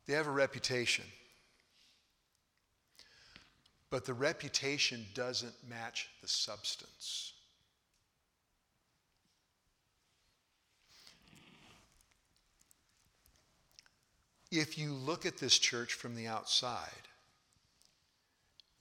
They 0.07 0.13
have 0.13 0.27
a 0.27 0.31
reputation. 0.31 1.03
But 3.89 4.05
the 4.05 4.13
reputation 4.13 5.05
doesn't 5.13 5.55
match 5.67 6.07
the 6.21 6.29
substance. 6.29 7.33
If 14.49 14.77
you 14.77 14.93
look 14.93 15.25
at 15.25 15.39
this 15.39 15.59
church 15.59 15.91
from 15.91 16.15
the 16.15 16.27
outside, 16.27 17.04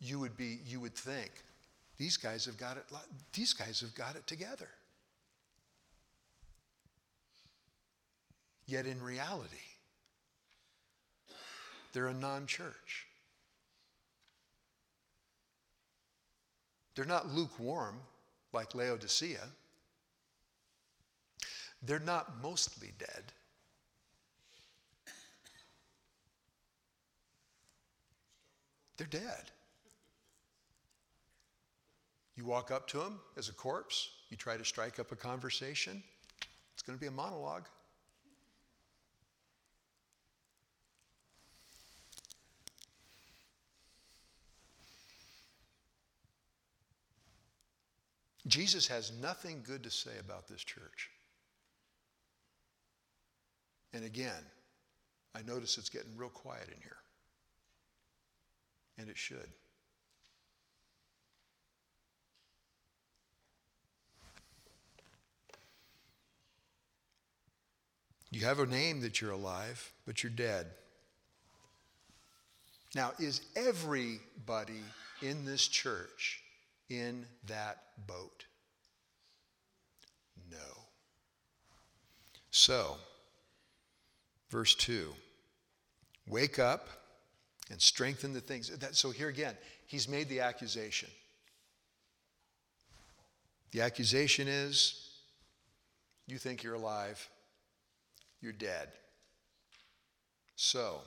you 0.04 0.18
would 0.18 0.36
be 0.36 0.58
you 0.66 0.80
would 0.80 0.94
think 0.94 1.30
these 1.96 2.16
guys 2.16 2.44
have 2.44 2.58
got 2.58 2.76
it 2.76 2.84
these 3.32 3.52
guys 3.52 3.80
have 3.80 3.94
got 3.94 4.16
it 4.16 4.26
together. 4.26 4.68
Yet 8.66 8.86
in 8.86 9.02
reality, 9.02 9.56
they're 11.92 12.06
a 12.06 12.14
non-church. 12.14 13.06
They're 16.94 17.04
not 17.04 17.28
lukewarm 17.28 17.96
like 18.52 18.74
Laodicea. 18.74 19.48
They're 21.82 21.98
not 21.98 22.42
mostly 22.42 22.92
dead. 22.98 23.24
They're 28.96 29.06
dead. 29.06 29.50
You 32.36 32.44
walk 32.44 32.70
up 32.70 32.88
to 32.88 33.00
him 33.00 33.20
as 33.36 33.48
a 33.48 33.52
corpse, 33.52 34.10
you 34.30 34.36
try 34.36 34.56
to 34.56 34.64
strike 34.64 34.98
up 34.98 35.12
a 35.12 35.16
conversation, 35.16 36.02
it's 36.72 36.82
going 36.82 36.98
to 36.98 37.00
be 37.00 37.06
a 37.06 37.12
monologue. 37.12 37.66
Jesus 48.46 48.86
has 48.88 49.12
nothing 49.22 49.62
good 49.66 49.82
to 49.84 49.90
say 49.90 50.10
about 50.20 50.48
this 50.48 50.62
church. 50.62 51.10
And 53.94 54.04
again, 54.04 54.44
I 55.34 55.42
notice 55.42 55.78
it's 55.78 55.88
getting 55.88 56.16
real 56.16 56.28
quiet 56.28 56.68
in 56.68 56.80
here. 56.82 56.96
And 58.98 59.08
it 59.08 59.16
should. 59.16 59.48
You 68.34 68.44
have 68.46 68.58
a 68.58 68.66
name 68.66 69.00
that 69.02 69.20
you're 69.20 69.30
alive, 69.30 69.92
but 70.06 70.24
you're 70.24 70.32
dead. 70.32 70.66
Now, 72.92 73.12
is 73.20 73.42
everybody 73.54 74.82
in 75.22 75.44
this 75.44 75.68
church 75.68 76.42
in 76.90 77.26
that 77.46 77.84
boat? 78.08 78.46
No. 80.50 80.58
So, 82.50 82.96
verse 84.50 84.74
2 84.74 85.14
Wake 86.26 86.58
up 86.58 86.88
and 87.70 87.80
strengthen 87.80 88.32
the 88.32 88.40
things. 88.40 88.68
That, 88.76 88.96
so, 88.96 89.12
here 89.12 89.28
again, 89.28 89.56
he's 89.86 90.08
made 90.08 90.28
the 90.28 90.40
accusation. 90.40 91.08
The 93.70 93.82
accusation 93.82 94.48
is 94.48 95.08
you 96.26 96.38
think 96.38 96.64
you're 96.64 96.74
alive, 96.74 97.28
you're 98.44 98.52
dead. 98.52 98.88
So, 100.54 101.00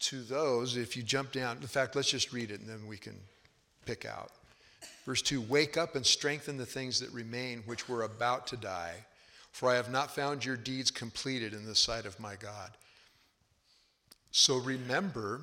to 0.00 0.22
those, 0.22 0.76
if 0.76 0.96
you 0.96 1.02
jump 1.02 1.32
down, 1.32 1.56
in 1.56 1.66
fact, 1.66 1.96
let's 1.96 2.10
just 2.10 2.32
read 2.32 2.50
it 2.50 2.60
and 2.60 2.68
then 2.68 2.86
we 2.86 2.98
can 2.98 3.16
pick 3.86 4.04
out. 4.04 4.30
Verse 5.04 5.22
2 5.22 5.40
Wake 5.40 5.76
up 5.76 5.96
and 5.96 6.06
strengthen 6.06 6.58
the 6.58 6.66
things 6.66 7.00
that 7.00 7.10
remain, 7.10 7.62
which 7.66 7.88
were 7.88 8.02
about 8.02 8.46
to 8.48 8.56
die, 8.56 8.94
for 9.50 9.70
I 9.70 9.74
have 9.74 9.90
not 9.90 10.14
found 10.14 10.44
your 10.44 10.56
deeds 10.56 10.90
completed 10.90 11.54
in 11.54 11.64
the 11.64 11.74
sight 11.74 12.04
of 12.06 12.20
my 12.20 12.36
God. 12.36 12.70
So 14.30 14.58
remember 14.58 15.40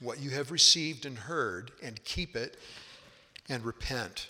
what 0.00 0.20
you 0.20 0.30
have 0.30 0.50
received 0.50 1.04
and 1.06 1.18
heard, 1.18 1.72
and 1.82 2.02
keep 2.04 2.36
it 2.36 2.56
and 3.48 3.64
repent. 3.64 4.28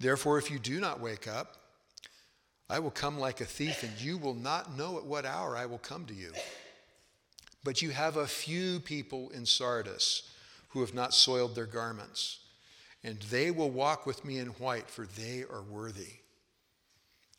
Therefore, 0.00 0.38
if 0.38 0.50
you 0.50 0.58
do 0.58 0.80
not 0.80 1.00
wake 1.00 1.28
up, 1.28 1.56
I 2.68 2.78
will 2.78 2.90
come 2.90 3.18
like 3.18 3.40
a 3.40 3.44
thief, 3.44 3.82
and 3.82 4.00
you 4.00 4.16
will 4.16 4.34
not 4.34 4.76
know 4.76 4.96
at 4.96 5.04
what 5.04 5.26
hour 5.26 5.56
I 5.56 5.66
will 5.66 5.78
come 5.78 6.06
to 6.06 6.14
you. 6.14 6.32
But 7.62 7.82
you 7.82 7.90
have 7.90 8.16
a 8.16 8.26
few 8.26 8.80
people 8.80 9.30
in 9.30 9.46
Sardis 9.46 10.30
who 10.68 10.80
have 10.80 10.94
not 10.94 11.14
soiled 11.14 11.54
their 11.54 11.66
garments. 11.66 12.40
And 13.02 13.20
they 13.22 13.50
will 13.50 13.70
walk 13.70 14.06
with 14.06 14.24
me 14.24 14.38
in 14.38 14.48
white, 14.48 14.88
for 14.88 15.06
they 15.06 15.44
are 15.50 15.62
worthy. 15.62 16.20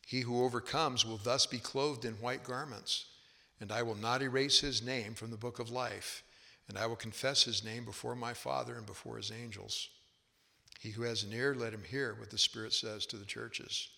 He 0.06 0.22
who 0.22 0.44
overcomes 0.44 1.04
will 1.04 1.18
thus 1.18 1.48
be 1.48 1.58
clothed 1.58 2.06
in 2.06 2.14
white 2.14 2.44
garments, 2.44 3.06
and 3.60 3.72
I 3.72 3.82
will 3.82 3.96
not 3.96 4.22
erase 4.22 4.60
his 4.60 4.84
name 4.84 5.16
from 5.16 5.32
the 5.32 5.38
book 5.38 5.58
of 5.58 5.72
life, 5.72 6.24
and 6.70 6.78
I 6.78 6.86
will 6.86 6.96
confess 6.96 7.44
his 7.44 7.64
name 7.64 7.84
before 7.84 8.16
my 8.16 8.34
Father 8.34 8.76
and 8.76 8.86
before 8.86 9.18
his 9.18 9.32
angels. 9.32 9.90
He 10.80 10.92
who 10.92 11.02
has 11.02 11.24
an 11.24 11.34
ear, 11.34 11.56
let 11.56 11.74
him 11.74 11.84
hear 11.84 12.16
what 12.20 12.30
the 12.30 12.38
Spirit 12.38 12.74
says 12.74 13.08
to 13.08 13.18
the 13.18 13.26
churches. 13.26 13.90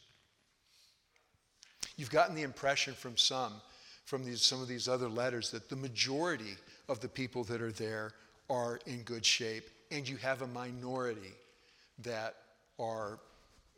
You've 1.97 2.11
gotten 2.11 2.35
the 2.35 2.43
impression 2.43 2.93
from 2.93 3.17
some, 3.17 3.53
from 4.05 4.23
these, 4.23 4.41
some 4.41 4.61
of 4.61 4.67
these 4.67 4.87
other 4.87 5.09
letters, 5.09 5.51
that 5.51 5.69
the 5.69 5.75
majority 5.75 6.55
of 6.87 6.99
the 6.99 7.07
people 7.07 7.43
that 7.45 7.61
are 7.61 7.71
there 7.71 8.13
are 8.49 8.79
in 8.85 9.01
good 9.01 9.25
shape, 9.25 9.69
and 9.91 10.07
you 10.07 10.17
have 10.17 10.41
a 10.41 10.47
minority 10.47 11.33
that 12.03 12.35
are 12.79 13.19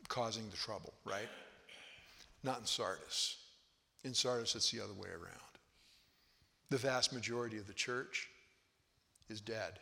causing 0.08 0.50
the 0.50 0.58
trouble, 0.58 0.94
right? 1.06 1.30
Not 2.44 2.60
in 2.60 2.66
Sardis. 2.66 3.38
In 4.04 4.14
Sardis, 4.14 4.56
it's 4.56 4.72
the 4.72 4.82
other 4.82 4.94
way 4.94 5.10
around. 5.10 5.40
The 6.70 6.78
vast 6.78 7.14
majority 7.14 7.58
of 7.58 7.68
the 7.68 7.74
church 7.74 8.30
is 9.30 9.42
dead. 9.42 9.80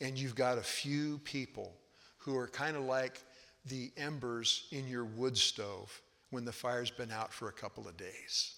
And 0.00 0.18
you've 0.18 0.34
got 0.34 0.58
a 0.58 0.62
few 0.62 1.18
people 1.18 1.74
who 2.18 2.36
are 2.36 2.46
kind 2.46 2.76
of 2.76 2.84
like 2.84 3.22
the 3.66 3.90
embers 3.96 4.68
in 4.70 4.86
your 4.86 5.04
wood 5.04 5.36
stove 5.36 6.00
when 6.30 6.44
the 6.44 6.52
fire's 6.52 6.90
been 6.90 7.10
out 7.10 7.32
for 7.32 7.48
a 7.48 7.52
couple 7.52 7.88
of 7.88 7.96
days. 7.96 8.54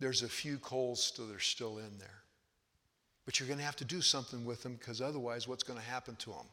There's 0.00 0.22
a 0.22 0.28
few 0.28 0.58
coals 0.58 1.12
that 1.16 1.34
are 1.34 1.40
still 1.40 1.78
in 1.78 1.98
there. 1.98 2.22
But 3.24 3.38
you're 3.38 3.46
going 3.46 3.58
to 3.58 3.64
have 3.64 3.76
to 3.76 3.84
do 3.84 4.00
something 4.00 4.44
with 4.44 4.62
them 4.62 4.76
because 4.76 5.00
otherwise, 5.00 5.46
what's 5.46 5.62
going 5.62 5.78
to 5.78 5.84
happen 5.84 6.16
to 6.16 6.30
them? 6.30 6.46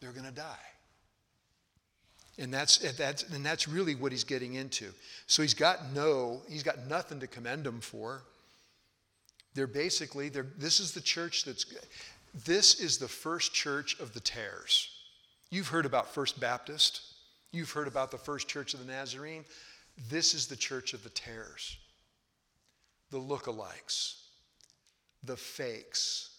They're 0.00 0.12
going 0.12 0.26
to 0.26 0.32
die. 0.32 0.56
And 2.38 2.54
that's, 2.54 2.78
that's, 2.96 3.24
and 3.24 3.44
that's 3.44 3.68
really 3.68 3.94
what 3.94 4.12
he's 4.12 4.24
getting 4.24 4.54
into. 4.54 4.92
So 5.26 5.42
he's 5.42 5.54
got 5.54 5.92
no, 5.92 6.42
he's 6.48 6.62
got 6.62 6.86
nothing 6.88 7.20
to 7.20 7.26
commend 7.26 7.64
them 7.64 7.80
for. 7.80 8.22
They're 9.54 9.66
basically, 9.66 10.28
they're, 10.28 10.46
this 10.56 10.78
is 10.78 10.92
the 10.92 11.00
church 11.00 11.44
that's, 11.44 11.66
this 12.44 12.80
is 12.80 12.98
the 12.98 13.08
first 13.08 13.52
church 13.52 13.98
of 13.98 14.14
the 14.14 14.20
tares. 14.20 14.88
You've 15.50 15.68
heard 15.68 15.86
about 15.86 16.14
First 16.14 16.38
Baptist. 16.38 17.02
You've 17.52 17.70
heard 17.70 17.88
about 17.88 18.10
the 18.10 18.18
first 18.18 18.48
church 18.48 18.74
of 18.74 18.80
the 18.80 18.92
Nazarene. 18.92 19.44
This 20.10 20.34
is 20.34 20.46
the 20.46 20.56
church 20.56 20.94
of 20.94 21.02
the 21.02 21.10
tares, 21.10 21.76
the 23.10 23.18
lookalikes 23.18 24.16
the 25.24 25.36
fakes, 25.36 26.30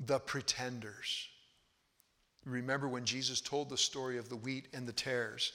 the 0.00 0.18
pretenders. 0.18 1.28
Remember 2.44 2.88
when 2.88 3.04
Jesus 3.04 3.40
told 3.40 3.70
the 3.70 3.76
story 3.76 4.18
of 4.18 4.28
the 4.28 4.36
wheat 4.36 4.68
and 4.74 4.86
the 4.86 4.92
tares? 4.92 5.52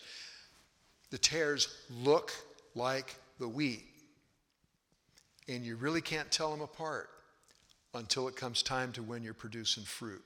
The 1.11 1.17
tares 1.17 1.67
look 1.89 2.33
like 2.75 3.15
the 3.39 3.47
wheat, 3.47 3.85
and 5.47 5.63
you 5.65 5.75
really 5.75 6.01
can't 6.01 6.31
tell 6.31 6.51
them 6.51 6.61
apart. 6.61 7.09
until 7.95 8.27
it 8.27 8.35
comes 8.35 8.61
time 8.61 8.91
to 8.91 9.01
when 9.01 9.23
you're 9.23 9.33
producing 9.33 9.83
fruit. 9.83 10.23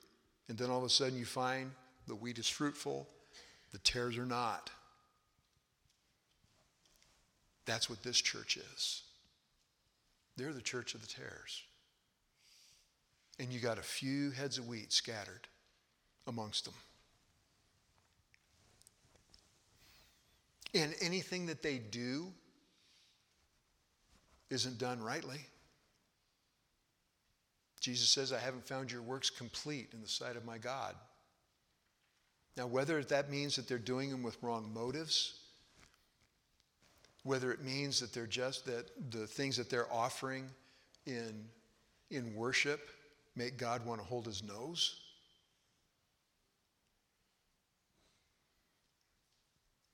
And 0.49 0.57
then 0.57 0.69
all 0.69 0.79
of 0.79 0.83
a 0.83 0.89
sudden 0.89 1.17
you 1.17 1.25
find 1.25 1.71
the 2.07 2.15
wheat 2.15 2.37
is 2.37 2.49
fruitful, 2.49 3.07
the 3.73 3.79
tares 3.79 4.17
are 4.17 4.25
not. 4.25 4.69
That's 7.65 7.89
what 7.89 8.03
this 8.03 8.21
church 8.21 8.57
is. 8.57 9.01
They're 10.37 10.53
the 10.53 10.61
church 10.61 10.95
of 10.95 11.01
the 11.01 11.07
tares. 11.07 11.63
And 13.39 13.51
you 13.51 13.59
got 13.59 13.77
a 13.77 13.83
few 13.83 14.31
heads 14.31 14.57
of 14.57 14.67
wheat 14.67 14.93
scattered 14.93 15.47
amongst 16.27 16.65
them. 16.65 16.73
And 20.75 20.93
anything 21.01 21.47
that 21.47 21.61
they 21.61 21.77
do 21.77 22.27
isn't 24.49 24.77
done 24.77 25.01
rightly. 25.01 25.39
Jesus 27.79 28.09
says, 28.09 28.31
I 28.31 28.39
haven't 28.39 28.67
found 28.67 28.91
your 28.91 29.01
works 29.01 29.29
complete 29.29 29.89
in 29.93 30.01
the 30.01 30.07
sight 30.07 30.35
of 30.35 30.45
my 30.45 30.57
God. 30.57 30.95
Now, 32.55 32.67
whether 32.67 33.03
that 33.03 33.31
means 33.31 33.55
that 33.55 33.67
they're 33.67 33.77
doing 33.79 34.11
them 34.11 34.21
with 34.21 34.37
wrong 34.43 34.71
motives, 34.73 35.39
whether 37.23 37.51
it 37.51 37.63
means 37.63 37.99
that 37.99 38.13
they're 38.13 38.27
just 38.27 38.65
that 38.65 38.89
the 39.11 39.25
things 39.25 39.57
that 39.57 39.69
they're 39.69 39.91
offering 39.91 40.49
in, 41.05 41.45
in 42.11 42.35
worship 42.35 42.89
make 43.35 43.57
God 43.57 43.85
want 43.85 44.01
to 44.01 44.05
hold 44.05 44.25
his 44.25 44.43
nose. 44.43 44.99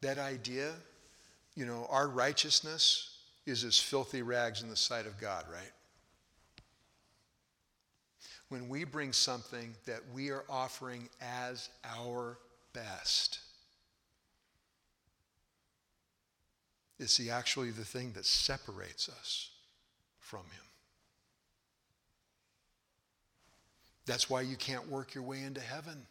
That 0.01 0.17
idea, 0.17 0.73
you 1.55 1.65
know, 1.65 1.87
our 1.89 2.07
righteousness 2.07 3.17
is 3.45 3.63
as 3.63 3.79
filthy 3.79 4.21
rags 4.21 4.61
in 4.61 4.69
the 4.69 4.75
sight 4.75 5.05
of 5.05 5.19
God, 5.19 5.45
right? 5.51 5.71
When 8.49 8.67
we 8.69 8.83
bring 8.83 9.13
something 9.13 9.75
that 9.85 9.99
we 10.13 10.29
are 10.29 10.43
offering 10.49 11.09
as 11.21 11.69
our 11.83 12.37
best, 12.73 13.39
it's 16.99 17.17
the, 17.17 17.29
actually 17.29 17.71
the 17.71 17.85
thing 17.85 18.11
that 18.13 18.25
separates 18.25 19.09
us 19.09 19.51
from 20.19 20.41
Him. 20.41 20.65
That's 24.05 24.29
why 24.29 24.41
you 24.41 24.55
can't 24.55 24.89
work 24.89 25.13
your 25.13 25.23
way 25.23 25.43
into 25.43 25.61
heaven. 25.61 26.05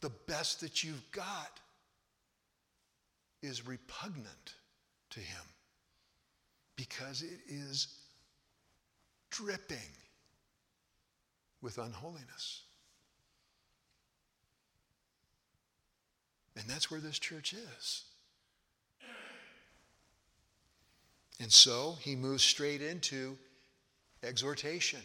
The 0.00 0.10
best 0.26 0.60
that 0.60 0.84
you've 0.84 1.10
got 1.10 1.60
is 3.42 3.66
repugnant 3.66 4.54
to 5.10 5.20
Him 5.20 5.42
because 6.76 7.22
it 7.22 7.40
is 7.48 7.88
dripping 9.30 9.78
with 11.62 11.78
unholiness. 11.78 12.63
And 16.56 16.68
that's 16.68 16.90
where 16.90 17.00
this 17.00 17.18
church 17.18 17.52
is. 17.52 18.04
And 21.40 21.52
so 21.52 21.96
he 22.00 22.14
moves 22.14 22.44
straight 22.44 22.80
into 22.80 23.36
exhortation. 24.22 25.00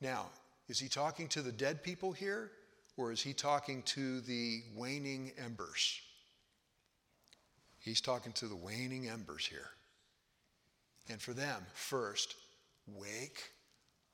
Now, 0.00 0.26
is 0.68 0.78
he 0.78 0.88
talking 0.88 1.28
to 1.28 1.42
the 1.42 1.52
dead 1.52 1.82
people 1.82 2.12
here, 2.12 2.50
or 2.96 3.10
is 3.10 3.22
he 3.22 3.32
talking 3.32 3.82
to 3.82 4.20
the 4.20 4.62
waning 4.74 5.32
embers? 5.42 6.00
He's 7.80 8.00
talking 8.00 8.32
to 8.32 8.46
the 8.46 8.56
waning 8.56 9.08
embers 9.08 9.46
here. 9.46 9.70
And 11.10 11.20
for 11.20 11.32
them, 11.32 11.66
first, 11.74 12.34
wake 12.86 13.50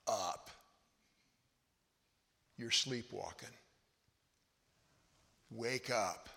up. 0.08 0.50
You're 2.56 2.70
sleepwalking. 2.70 3.48
Wake 5.50 5.90
up. 5.90 6.28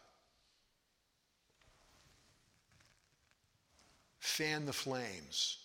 Fan 4.20 4.66
the 4.66 4.74
flames. 4.74 5.58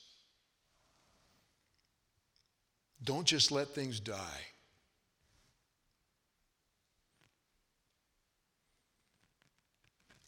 Don't 3.04 3.26
just 3.26 3.50
let 3.50 3.68
things 3.68 4.00
die. 4.00 4.42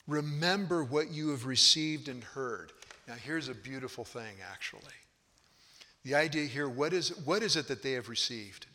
Remember 0.06 0.82
what 0.82 1.10
you 1.10 1.28
have 1.28 1.46
received 1.46 2.08
and 2.08 2.24
heard. 2.24 2.72
Now, 3.06 3.14
here's 3.14 3.48
a 3.48 3.54
beautiful 3.54 4.04
thing, 4.04 4.36
actually. 4.50 4.80
The 6.04 6.14
idea 6.14 6.46
here 6.46 6.68
what 6.68 6.92
is, 6.92 7.16
what 7.24 7.42
is 7.42 7.56
it 7.56 7.68
that 7.68 7.82
they 7.82 7.92
have 7.92 8.08
received? 8.08 8.66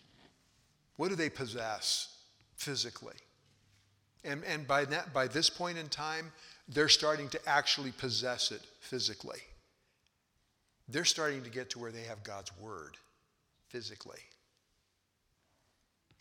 What 0.98 1.10
do 1.10 1.16
they 1.16 1.30
possess 1.30 2.16
physically? 2.56 3.16
And, 4.26 4.44
and 4.44 4.68
by, 4.68 4.86
that, 4.86 5.14
by 5.14 5.28
this 5.28 5.50
point 5.50 5.78
in 5.78 5.88
time, 5.88 6.32
they're 6.68 6.90
starting 6.90 7.30
to 7.30 7.40
actually 7.48 7.92
possess 7.92 8.52
it 8.52 8.62
physically. 8.80 9.40
They're 10.90 11.06
starting 11.06 11.44
to 11.44 11.50
get 11.50 11.70
to 11.72 11.80
where 11.80 11.92
they 11.92 12.04
have 12.04 12.24
God's 12.24 12.52
Word 12.60 12.98
physically. 13.70 14.20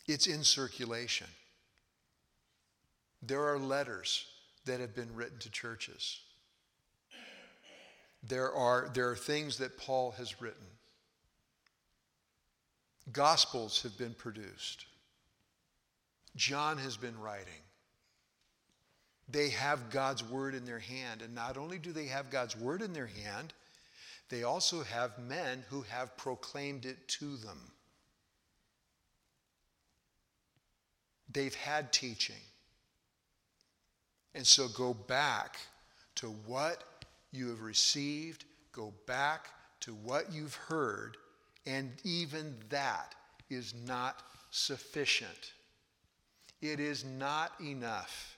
It's 0.07 0.27
in 0.27 0.43
circulation. 0.43 1.27
There 3.21 3.43
are 3.43 3.57
letters 3.57 4.27
that 4.65 4.79
have 4.79 4.95
been 4.95 5.13
written 5.15 5.39
to 5.39 5.49
churches. 5.49 6.19
There 8.27 8.51
are, 8.51 8.89
there 8.93 9.09
are 9.09 9.15
things 9.15 9.57
that 9.57 9.77
Paul 9.77 10.11
has 10.17 10.41
written. 10.41 10.65
Gospels 13.11 13.83
have 13.83 13.97
been 13.97 14.15
produced. 14.15 14.85
John 16.35 16.77
has 16.79 16.97
been 16.97 17.19
writing. 17.19 17.64
They 19.27 19.49
have 19.49 19.89
God's 19.89 20.23
word 20.23 20.53
in 20.53 20.65
their 20.65 20.79
hand. 20.79 21.21
And 21.21 21.33
not 21.33 21.57
only 21.57 21.77
do 21.77 21.91
they 21.91 22.05
have 22.05 22.29
God's 22.29 22.55
word 22.55 22.81
in 22.81 22.93
their 22.93 23.07
hand, 23.07 23.53
they 24.29 24.43
also 24.43 24.83
have 24.83 25.17
men 25.19 25.63
who 25.69 25.81
have 25.83 26.17
proclaimed 26.17 26.85
it 26.85 27.07
to 27.07 27.37
them. 27.37 27.59
They've 31.31 31.55
had 31.55 31.91
teaching. 31.91 32.41
And 34.33 34.45
so 34.45 34.67
go 34.67 34.93
back 34.93 35.57
to 36.15 36.27
what 36.45 36.83
you 37.31 37.49
have 37.49 37.61
received, 37.61 38.45
go 38.71 38.93
back 39.05 39.49
to 39.81 39.93
what 39.93 40.31
you've 40.31 40.55
heard, 40.55 41.17
and 41.65 41.91
even 42.03 42.55
that 42.69 43.15
is 43.49 43.73
not 43.85 44.21
sufficient. 44.51 45.53
It 46.61 46.79
is 46.79 47.03
not 47.03 47.51
enough 47.61 48.34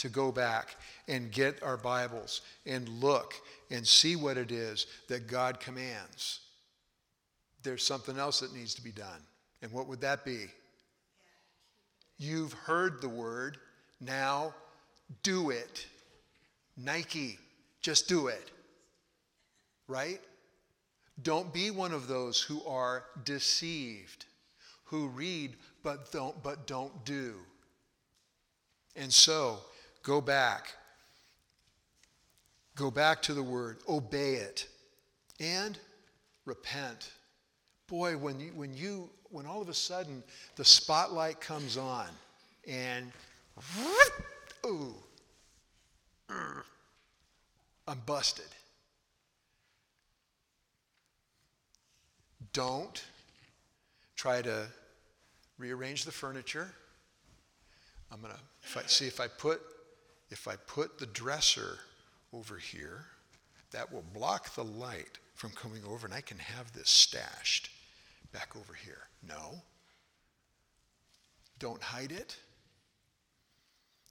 to 0.00 0.08
go 0.08 0.32
back 0.32 0.76
and 1.08 1.30
get 1.30 1.62
our 1.62 1.76
Bibles 1.76 2.40
and 2.64 2.88
look 2.88 3.34
and 3.70 3.86
see 3.86 4.16
what 4.16 4.38
it 4.38 4.50
is 4.50 4.86
that 5.08 5.26
God 5.26 5.60
commands. 5.60 6.40
There's 7.62 7.84
something 7.84 8.18
else 8.18 8.40
that 8.40 8.54
needs 8.54 8.74
to 8.74 8.82
be 8.82 8.92
done. 8.92 9.20
And 9.60 9.70
what 9.72 9.86
would 9.88 10.00
that 10.00 10.24
be? 10.24 10.46
You've 12.18 12.54
heard 12.54 13.02
the 13.02 13.08
word, 13.08 13.58
now 14.00 14.54
do 15.22 15.50
it. 15.50 15.86
Nike, 16.78 17.38
just 17.82 18.08
do 18.08 18.28
it. 18.28 18.50
Right? 19.86 20.20
Don't 21.22 21.52
be 21.52 21.70
one 21.70 21.92
of 21.92 22.08
those 22.08 22.40
who 22.40 22.64
are 22.64 23.04
deceived, 23.24 24.24
who 24.84 25.08
read 25.08 25.56
but 25.82 26.10
don't 26.10 26.42
but 26.42 26.66
don't 26.66 27.04
do. 27.04 27.34
And 28.96 29.12
so, 29.12 29.58
go 30.02 30.20
back. 30.20 30.74
Go 32.76 32.90
back 32.90 33.20
to 33.22 33.34
the 33.34 33.42
word, 33.42 33.78
obey 33.88 34.34
it, 34.34 34.66
and 35.38 35.78
repent. 36.44 37.12
Boy, 37.88 38.16
when 38.16 38.40
you 38.40 38.52
when 38.54 38.74
you 38.74 39.10
when 39.30 39.46
all 39.46 39.60
of 39.60 39.68
a 39.68 39.74
sudden 39.74 40.22
the 40.56 40.64
spotlight 40.64 41.40
comes 41.40 41.76
on 41.76 42.06
and 42.66 43.12
ooh, 44.66 44.94
I'm 47.88 48.00
busted. 48.06 48.46
Don't 52.52 53.02
try 54.16 54.42
to 54.42 54.66
rearrange 55.58 56.04
the 56.04 56.12
furniture. 56.12 56.70
I'm 58.12 58.20
going 58.20 58.32
to 58.32 58.88
see 58.88 59.06
if 59.06 59.20
I 59.20 59.28
put 59.28 59.60
if 60.30 60.46
I 60.46 60.56
put 60.56 60.98
the 60.98 61.06
dresser 61.06 61.78
over 62.32 62.56
here, 62.56 63.06
that 63.72 63.92
will 63.92 64.04
block 64.14 64.54
the 64.54 64.64
light 64.64 65.18
from 65.34 65.50
coming 65.50 65.82
over 65.88 66.06
and 66.06 66.14
I 66.14 66.20
can 66.20 66.38
have 66.38 66.72
this 66.72 66.90
stashed 66.90 67.70
back 68.32 68.56
over 68.56 68.74
here. 68.74 69.08
No. 69.26 69.62
Don't 71.58 71.82
hide 71.82 72.12
it. 72.12 72.36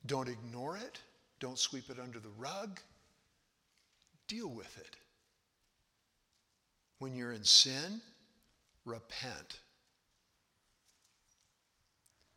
Don't 0.06 0.30
ignore 0.30 0.78
it. 0.78 1.00
Don't 1.40 1.58
sweep 1.58 1.90
it 1.90 2.00
under 2.00 2.20
the 2.20 2.30
rug. 2.38 2.80
Deal 4.28 4.50
with 4.50 4.78
it. 4.78 4.96
When 7.00 7.16
you're 7.16 7.32
in 7.32 7.44
sin, 7.44 8.02
repent. 8.86 9.60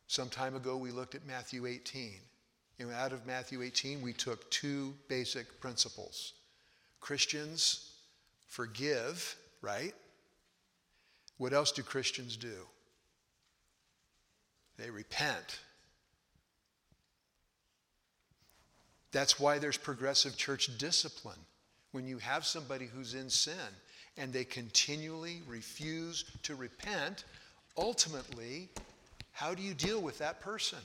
Some 0.07 0.29
time 0.29 0.55
ago, 0.55 0.77
we 0.77 0.91
looked 0.91 1.15
at 1.15 1.25
Matthew 1.25 1.65
18. 1.65 2.13
And 2.79 2.91
out 2.91 3.13
of 3.13 3.25
Matthew 3.25 3.61
18, 3.61 4.01
we 4.01 4.13
took 4.13 4.49
two 4.49 4.93
basic 5.07 5.59
principles 5.59 6.33
Christians 6.99 7.91
forgive, 8.47 9.35
right? 9.61 9.93
What 11.37 11.53
else 11.53 11.71
do 11.71 11.83
Christians 11.83 12.37
do? 12.37 12.67
They 14.77 14.89
repent. 14.89 15.59
That's 19.11 19.39
why 19.39 19.59
there's 19.59 19.77
progressive 19.77 20.37
church 20.37 20.77
discipline. 20.77 21.39
When 21.91 22.07
you 22.07 22.17
have 22.17 22.45
somebody 22.45 22.85
who's 22.85 23.13
in 23.13 23.29
sin 23.29 23.53
and 24.17 24.33
they 24.33 24.43
continually 24.43 25.41
refuse 25.47 26.25
to 26.43 26.55
repent, 26.55 27.23
ultimately, 27.77 28.69
how 29.31 29.53
do 29.53 29.61
you 29.61 29.73
deal 29.73 30.01
with 30.01 30.17
that 30.19 30.41
person? 30.41 30.79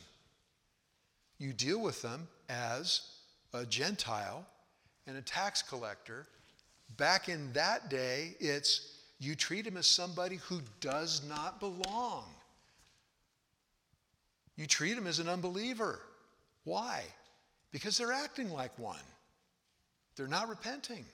You 1.39 1.53
deal 1.53 1.81
with 1.81 2.03
them 2.03 2.29
as 2.49 3.03
a 3.55 3.65
Gentile 3.65 4.45
and 5.07 5.17
a 5.17 5.23
tax 5.23 5.63
collector. 5.63 6.27
Back 6.97 7.29
in 7.29 7.53
that 7.53 7.89
day, 7.89 8.35
it's 8.41 8.99
you 9.21 9.35
treat 9.35 9.67
him 9.67 9.77
as 9.77 9.87
somebody 9.87 10.37
who 10.37 10.61
does 10.81 11.23
not 11.29 11.61
belong. 11.61 12.25
You 14.57 14.67
treat 14.67 14.97
him 14.97 15.07
as 15.07 15.19
an 15.21 15.29
unbeliever. 15.29 16.01
Why? 16.65 17.05
Because 17.71 17.97
they're 17.97 18.13
acting 18.13 18.51
like 18.51 18.77
one, 18.79 18.97
they're 20.17 20.27
not 20.27 20.49
repenting. 20.49 21.05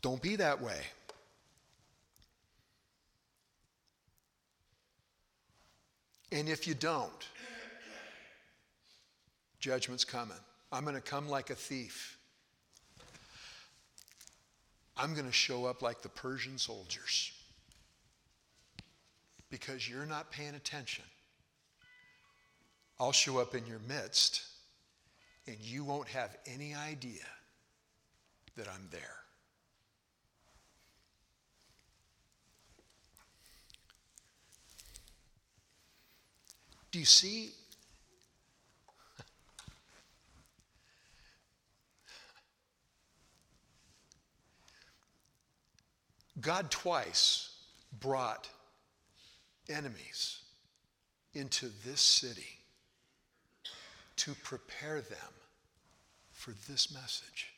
Don't 0.00 0.20
be 0.20 0.36
that 0.36 0.60
way. 0.60 0.80
And 6.34 6.48
if 6.48 6.66
you 6.66 6.74
don't, 6.74 7.28
judgment's 9.60 10.04
coming. 10.04 10.36
I'm 10.72 10.82
going 10.82 10.96
to 10.96 11.00
come 11.00 11.28
like 11.28 11.50
a 11.50 11.54
thief. 11.54 12.18
I'm 14.96 15.14
going 15.14 15.26
to 15.26 15.32
show 15.32 15.64
up 15.66 15.80
like 15.80 16.02
the 16.02 16.08
Persian 16.08 16.58
soldiers 16.58 17.30
because 19.48 19.88
you're 19.88 20.06
not 20.06 20.32
paying 20.32 20.56
attention. 20.56 21.04
I'll 22.98 23.12
show 23.12 23.38
up 23.38 23.54
in 23.54 23.64
your 23.64 23.80
midst 23.88 24.42
and 25.46 25.56
you 25.60 25.84
won't 25.84 26.08
have 26.08 26.36
any 26.46 26.74
idea 26.74 27.22
that 28.56 28.66
I'm 28.66 28.88
there. 28.90 29.23
Do 36.94 37.00
you 37.00 37.06
see? 37.06 37.50
God 46.40 46.70
twice 46.70 47.48
brought 47.98 48.48
enemies 49.68 50.42
into 51.32 51.68
this 51.84 52.00
city 52.00 52.60
to 54.14 54.32
prepare 54.44 55.00
them 55.00 55.18
for 56.30 56.52
this 56.70 56.94
message. 56.94 57.48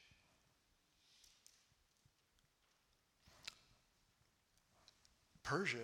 Persia 5.42 5.76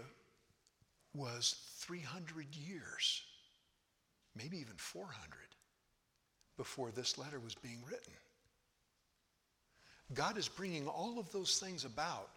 was 1.13 1.57
300 1.81 2.47
years 2.57 3.25
maybe 4.37 4.59
even 4.59 4.75
400 4.77 5.17
before 6.57 6.91
this 6.91 7.19
letter 7.19 7.41
was 7.41 7.55
being 7.55 7.83
written. 7.87 8.13
God 10.15 10.37
is 10.37 10.49
bringing 10.49 10.87
all 10.87 11.19
of 11.19 11.31
those 11.33 11.59
things 11.59 11.85
about. 11.85 12.29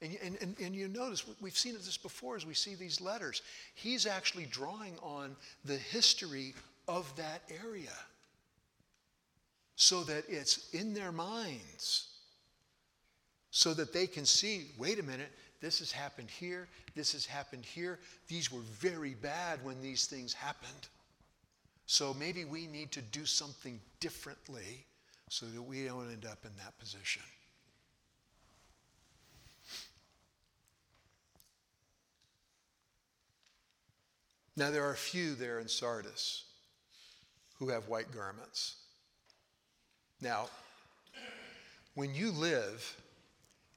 And, 0.00 0.16
and, 0.22 0.38
and, 0.40 0.56
and, 0.60 0.74
you 0.74 0.88
notice, 0.88 1.24
we've 1.40 1.56
seen 1.56 1.74
this 1.74 1.96
before 1.96 2.34
as 2.34 2.44
we 2.44 2.54
see 2.54 2.74
these 2.74 3.00
letters. 3.00 3.42
He's 3.74 4.04
actually 4.04 4.46
drawing 4.46 4.98
on 5.00 5.36
the 5.64 5.76
history 5.76 6.54
of 6.88 7.14
that 7.16 7.42
area 7.64 7.92
so 9.76 10.02
that 10.04 10.24
it's 10.28 10.70
in 10.74 10.92
their 10.92 11.12
minds, 11.12 12.08
so 13.50 13.74
that 13.74 13.92
they 13.92 14.06
can 14.06 14.24
see 14.24 14.66
wait 14.76 14.98
a 14.98 15.02
minute, 15.04 15.30
this 15.60 15.78
has 15.78 15.92
happened 15.92 16.28
here, 16.28 16.68
this 16.96 17.12
has 17.12 17.24
happened 17.24 17.64
here. 17.64 18.00
These 18.26 18.50
were 18.50 18.60
very 18.60 19.14
bad 19.14 19.64
when 19.64 19.80
these 19.80 20.06
things 20.06 20.32
happened. 20.32 20.88
So 21.92 22.14
maybe 22.14 22.46
we 22.46 22.66
need 22.66 22.90
to 22.92 23.02
do 23.02 23.26
something 23.26 23.78
differently 24.00 24.86
so 25.28 25.44
that 25.44 25.60
we 25.60 25.84
don't 25.84 26.10
end 26.10 26.24
up 26.24 26.38
in 26.46 26.50
that 26.56 26.78
position. 26.78 27.20
Now, 34.56 34.70
there 34.70 34.82
are 34.84 34.92
a 34.92 34.96
few 34.96 35.34
there 35.34 35.58
in 35.60 35.68
Sardis 35.68 36.44
who 37.58 37.68
have 37.68 37.88
white 37.88 38.10
garments. 38.10 38.76
Now, 40.22 40.46
when 41.92 42.14
you 42.14 42.30
live 42.30 42.96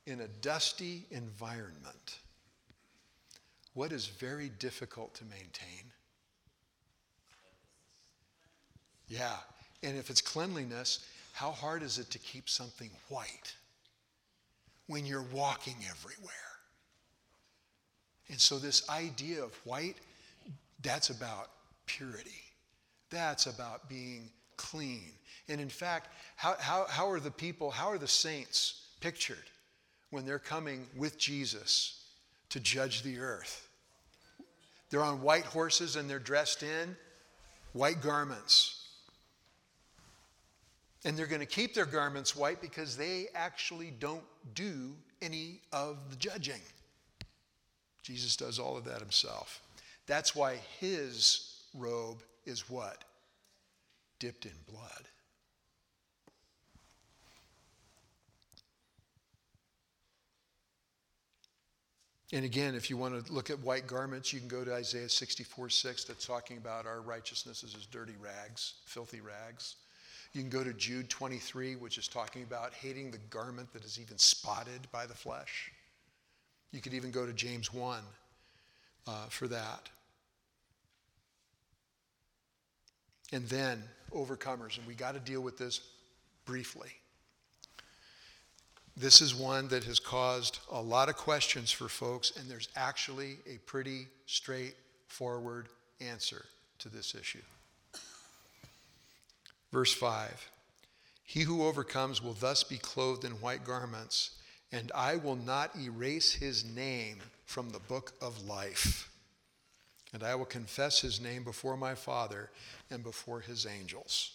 in 0.06 0.22
a 0.22 0.28
dusty 0.40 1.06
environment, 1.12 2.20
what 3.74 3.92
is 3.92 4.08
very 4.08 4.48
difficult 4.48 5.14
to 5.16 5.26
maintain 5.26 5.92
Yeah. 9.08 9.36
And 9.84 9.98
if 9.98 10.10
it's 10.10 10.22
cleanliness, 10.22 11.06
how 11.34 11.52
hard 11.52 11.84
is 11.84 12.00
it 12.00 12.10
to 12.12 12.20
keep 12.20 12.50
something 12.50 12.90
white 13.10 13.56
when 14.88 15.06
you're 15.06 15.26
walking 15.34 15.76
everywhere? 15.90 16.34
And 18.30 18.40
so, 18.40 18.58
this 18.58 18.90
idea 18.90 19.44
of 19.44 19.54
white, 19.66 19.98
that's 20.82 21.10
about 21.10 21.50
purity. 21.86 22.42
That's 23.12 23.46
about 23.46 23.88
being 23.88 24.30
clean. 24.58 25.12
And 25.48 25.62
in 25.62 25.70
fact, 25.70 26.10
how, 26.36 26.56
how, 26.60 26.86
how 26.90 27.10
are 27.10 27.20
the 27.20 27.32
people, 27.32 27.70
how 27.70 27.90
are 27.90 28.00
the 28.00 28.08
saints 28.08 28.88
pictured 29.00 29.44
when 30.10 30.26
they're 30.26 30.40
coming 30.40 30.88
with 30.98 31.20
Jesus 31.20 32.04
to 32.50 32.60
judge 32.60 33.04
the 33.04 33.20
earth? 33.20 33.68
They're 34.90 35.04
on 35.04 35.22
white 35.22 35.46
horses 35.46 35.96
and 35.96 36.10
they're 36.10 36.20
dressed 36.20 36.64
in 36.64 36.96
white 37.74 38.02
garments. 38.02 38.75
And 41.06 41.16
they're 41.16 41.28
going 41.28 41.40
to 41.40 41.46
keep 41.46 41.76
their 41.76 41.86
garments 41.86 42.36
white 42.36 42.60
because 42.62 42.98
they 42.98 43.28
actually 43.36 43.92
don't 43.92 44.24
do 44.56 44.92
any 45.22 45.62
of 45.72 46.10
the 46.10 46.16
judging. 46.16 46.62
Jesus 48.02 48.36
does 48.36 48.60
all 48.60 48.76
of 48.76 48.86
that 48.86 49.00
himself. 49.00 49.62
That's 50.08 50.36
why 50.36 50.56
his 50.80 51.62
robe 51.76 52.24
is 52.46 52.70
what? 52.70 53.04
Dipped 54.20 54.46
in 54.46 54.52
blood. 54.68 55.08
And 62.34 62.44
again, 62.44 62.74
if 62.74 62.90
you 62.90 62.98
want 62.98 63.26
to 63.26 63.32
look 63.32 63.50
at 63.50 63.60
white 63.60 63.86
garments, 63.88 64.34
you 64.34 64.40
can 64.40 64.48
go 64.48 64.66
to 64.66 64.74
Isaiah 64.74 65.08
64 65.08 65.70
6, 65.70 66.04
that's 66.06 66.26
talking 66.26 66.58
about 66.58 66.86
our 66.88 67.02
righteousnesses 67.02 67.76
as 67.78 67.86
dirty 67.86 68.16
rags, 68.20 68.74
filthy 68.86 69.22
rags. 69.22 69.76
You 70.36 70.42
can 70.42 70.50
go 70.50 70.66
to 70.66 70.74
Jude 70.74 71.10
23, 71.10 71.78
which 71.78 71.98
is 71.98 72.10
talking 72.10 72.44
about 72.44 72.74
hating 72.74 73.10
the 73.10 73.20
garment 73.30 73.72
that 73.72 73.86
is 73.86 73.98
even 73.98 74.18
spotted 74.18 74.82
by 74.92 75.06
the 75.06 75.14
flesh. 75.14 75.72
You 76.74 76.82
could 76.82 76.94
even 76.94 77.10
go 77.10 77.26
to 77.26 77.32
James 77.32 77.74
1 77.74 78.00
uh, 79.08 79.28
for 79.30 79.48
that. 79.48 79.90
And 83.32 83.48
then 83.48 83.82
overcomers, 84.12 84.78
and 84.78 84.86
we 84.86 84.94
got 84.94 85.14
to 85.14 85.22
deal 85.22 85.40
with 85.40 85.58
this 85.58 85.80
briefly. 86.44 86.90
This 88.98 89.22
is 89.22 89.34
one 89.34 89.70
that 89.70 89.86
has 89.86 90.02
caused 90.02 90.60
a 90.70 90.82
lot 90.82 91.08
of 91.08 91.16
questions 91.16 91.72
for 91.72 91.88
folks, 91.88 92.34
and 92.36 92.52
there's 92.52 92.68
actually 92.76 93.38
a 93.48 93.58
pretty 93.60 94.08
straightforward 94.26 95.70
answer 96.02 96.44
to 96.80 96.90
this 96.90 97.16
issue. 97.16 97.40
Verse 99.76 99.94
5 99.94 100.50
He 101.26 101.42
who 101.42 101.66
overcomes 101.66 102.24
will 102.24 102.32
thus 102.32 102.64
be 102.64 102.78
clothed 102.78 103.26
in 103.26 103.42
white 103.42 103.66
garments, 103.66 104.32
and 104.72 104.90
I 104.96 105.18
will 105.18 105.36
not 105.36 105.76
erase 105.78 106.32
his 106.32 106.64
name 106.64 107.18
from 107.44 107.72
the 107.72 107.80
book 107.80 108.14
of 108.22 108.48
life. 108.48 109.10
And 110.14 110.24
I 110.24 110.34
will 110.36 110.46
confess 110.46 111.02
his 111.02 111.20
name 111.20 111.44
before 111.44 111.76
my 111.76 111.94
Father 111.94 112.52
and 112.90 113.04
before 113.04 113.42
his 113.42 113.66
angels. 113.66 114.32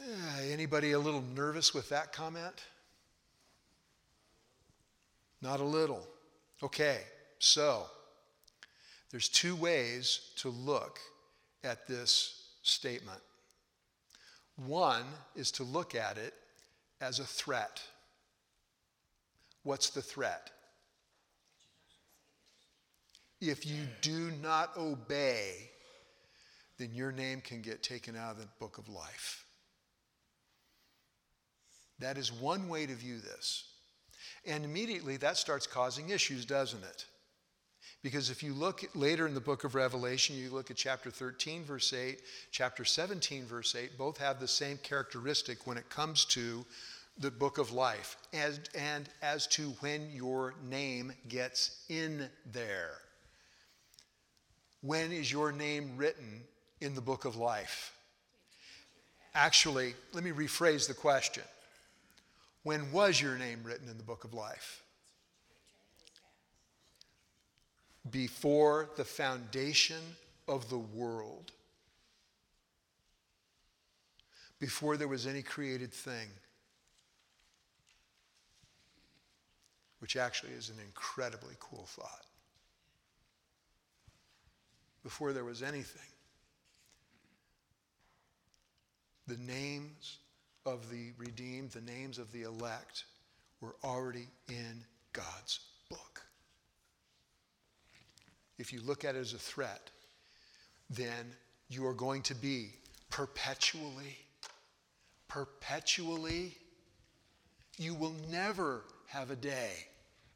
Eh, 0.00 0.52
anybody 0.52 0.92
a 0.92 0.98
little 1.00 1.24
nervous 1.34 1.74
with 1.74 1.88
that 1.88 2.12
comment? 2.12 2.62
not 5.40 5.58
a 5.58 5.64
little. 5.64 6.06
Okay, 6.62 7.00
so 7.40 7.86
there's 9.10 9.28
two 9.28 9.56
ways 9.56 10.30
to 10.36 10.50
look 10.50 11.00
at 11.64 11.88
this 11.88 12.41
statement. 12.62 13.20
One 14.56 15.04
is 15.34 15.50
to 15.52 15.64
look 15.64 15.94
at 15.94 16.18
it 16.18 16.34
as 17.00 17.18
a 17.18 17.24
threat. 17.24 17.82
What's 19.62 19.90
the 19.90 20.02
threat? 20.02 20.50
If 23.40 23.66
you 23.66 23.82
do 24.00 24.30
not 24.40 24.76
obey, 24.76 25.70
then 26.78 26.94
your 26.94 27.12
name 27.12 27.40
can 27.40 27.60
get 27.60 27.82
taken 27.82 28.16
out 28.16 28.32
of 28.32 28.38
the 28.38 28.48
book 28.60 28.78
of 28.78 28.88
life. 28.88 29.44
That 31.98 32.18
is 32.18 32.32
one 32.32 32.68
way 32.68 32.86
to 32.86 32.94
view 32.94 33.18
this. 33.18 33.64
And 34.44 34.64
immediately 34.64 35.16
that 35.18 35.36
starts 35.36 35.66
causing 35.66 36.10
issues, 36.10 36.44
doesn't 36.44 36.82
it? 36.82 37.06
Because 38.02 38.30
if 38.30 38.42
you 38.42 38.52
look 38.52 38.84
later 38.96 39.28
in 39.28 39.34
the 39.34 39.40
book 39.40 39.62
of 39.62 39.76
Revelation, 39.76 40.36
you 40.36 40.50
look 40.50 40.70
at 40.70 40.76
chapter 40.76 41.10
13, 41.10 41.64
verse 41.64 41.92
8, 41.92 42.20
chapter 42.50 42.84
17, 42.84 43.44
verse 43.44 43.76
8, 43.76 43.96
both 43.96 44.18
have 44.18 44.40
the 44.40 44.48
same 44.48 44.76
characteristic 44.78 45.66
when 45.66 45.76
it 45.76 45.88
comes 45.88 46.24
to 46.26 46.64
the 47.18 47.30
book 47.30 47.58
of 47.58 47.72
life 47.72 48.16
as, 48.32 48.58
and 48.74 49.08
as 49.22 49.46
to 49.46 49.70
when 49.80 50.10
your 50.10 50.54
name 50.68 51.12
gets 51.28 51.84
in 51.88 52.28
there. 52.52 52.94
When 54.80 55.12
is 55.12 55.30
your 55.30 55.52
name 55.52 55.92
written 55.96 56.42
in 56.80 56.96
the 56.96 57.00
book 57.00 57.24
of 57.24 57.36
life? 57.36 57.96
Actually, 59.34 59.94
let 60.12 60.24
me 60.24 60.30
rephrase 60.30 60.88
the 60.88 60.94
question. 60.94 61.44
When 62.64 62.90
was 62.90 63.20
your 63.20 63.36
name 63.36 63.60
written 63.62 63.88
in 63.88 63.96
the 63.96 64.02
book 64.02 64.24
of 64.24 64.34
life? 64.34 64.81
Before 68.10 68.90
the 68.96 69.04
foundation 69.04 70.02
of 70.48 70.68
the 70.68 70.78
world. 70.78 71.52
Before 74.58 74.96
there 74.96 75.08
was 75.08 75.26
any 75.26 75.42
created 75.42 75.92
thing. 75.92 76.28
Which 80.00 80.16
actually 80.16 80.52
is 80.52 80.68
an 80.68 80.76
incredibly 80.84 81.54
cool 81.60 81.86
thought. 81.86 82.26
Before 85.02 85.32
there 85.32 85.44
was 85.44 85.62
anything, 85.62 86.02
the 89.26 89.36
names 89.36 90.18
of 90.64 90.90
the 90.90 91.12
redeemed, 91.18 91.70
the 91.70 91.80
names 91.80 92.18
of 92.18 92.30
the 92.32 92.42
elect, 92.42 93.04
were 93.60 93.74
already 93.82 94.28
in 94.48 94.84
God's 95.12 95.60
book. 95.88 96.21
If 98.58 98.72
you 98.72 98.80
look 98.80 99.04
at 99.04 99.16
it 99.16 99.18
as 99.18 99.32
a 99.32 99.38
threat, 99.38 99.90
then 100.90 101.32
you 101.68 101.86
are 101.86 101.94
going 101.94 102.22
to 102.22 102.34
be 102.34 102.70
perpetually, 103.10 104.18
perpetually, 105.28 106.56
you 107.78 107.94
will 107.94 108.14
never 108.30 108.84
have 109.08 109.30
a 109.30 109.36
day 109.36 109.72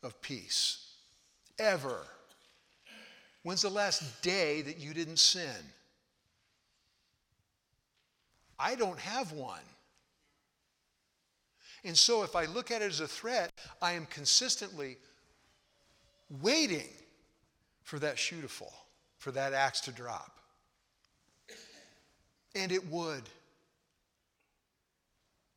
of 0.03 0.21
peace. 0.23 0.95
Ever. 1.59 2.01
When's 3.43 3.63
the 3.63 3.71
last 3.71 4.23
day 4.23 4.63
that 4.63 4.79
you 4.79 4.93
didn't 4.93 5.19
sin? 5.19 5.73
I 8.59 8.75
don't 8.75 8.99
have 8.99 9.33
one. 9.33 9.61
And 11.85 11.97
so 11.97 12.25
if 12.25 12.35
I 12.35 12.47
look 12.47 12.71
at 12.71 12.83
it 12.83 12.87
as 12.87 13.01
a 13.01 13.07
threat, 13.07 13.53
I 13.81 13.93
am 13.93 14.07
consistently 14.07 14.97
waiting 16.43 16.89
for 17.87 18.01
that 18.01 18.19
shoe 18.19 18.41
to 18.41 18.49
fall, 18.49 18.89
for 19.17 19.31
that 19.31 19.53
axe 19.53 19.81
to 19.83 19.93
drop. 19.93 20.41
And 22.57 22.73
it 22.73 22.85
would. 22.91 23.23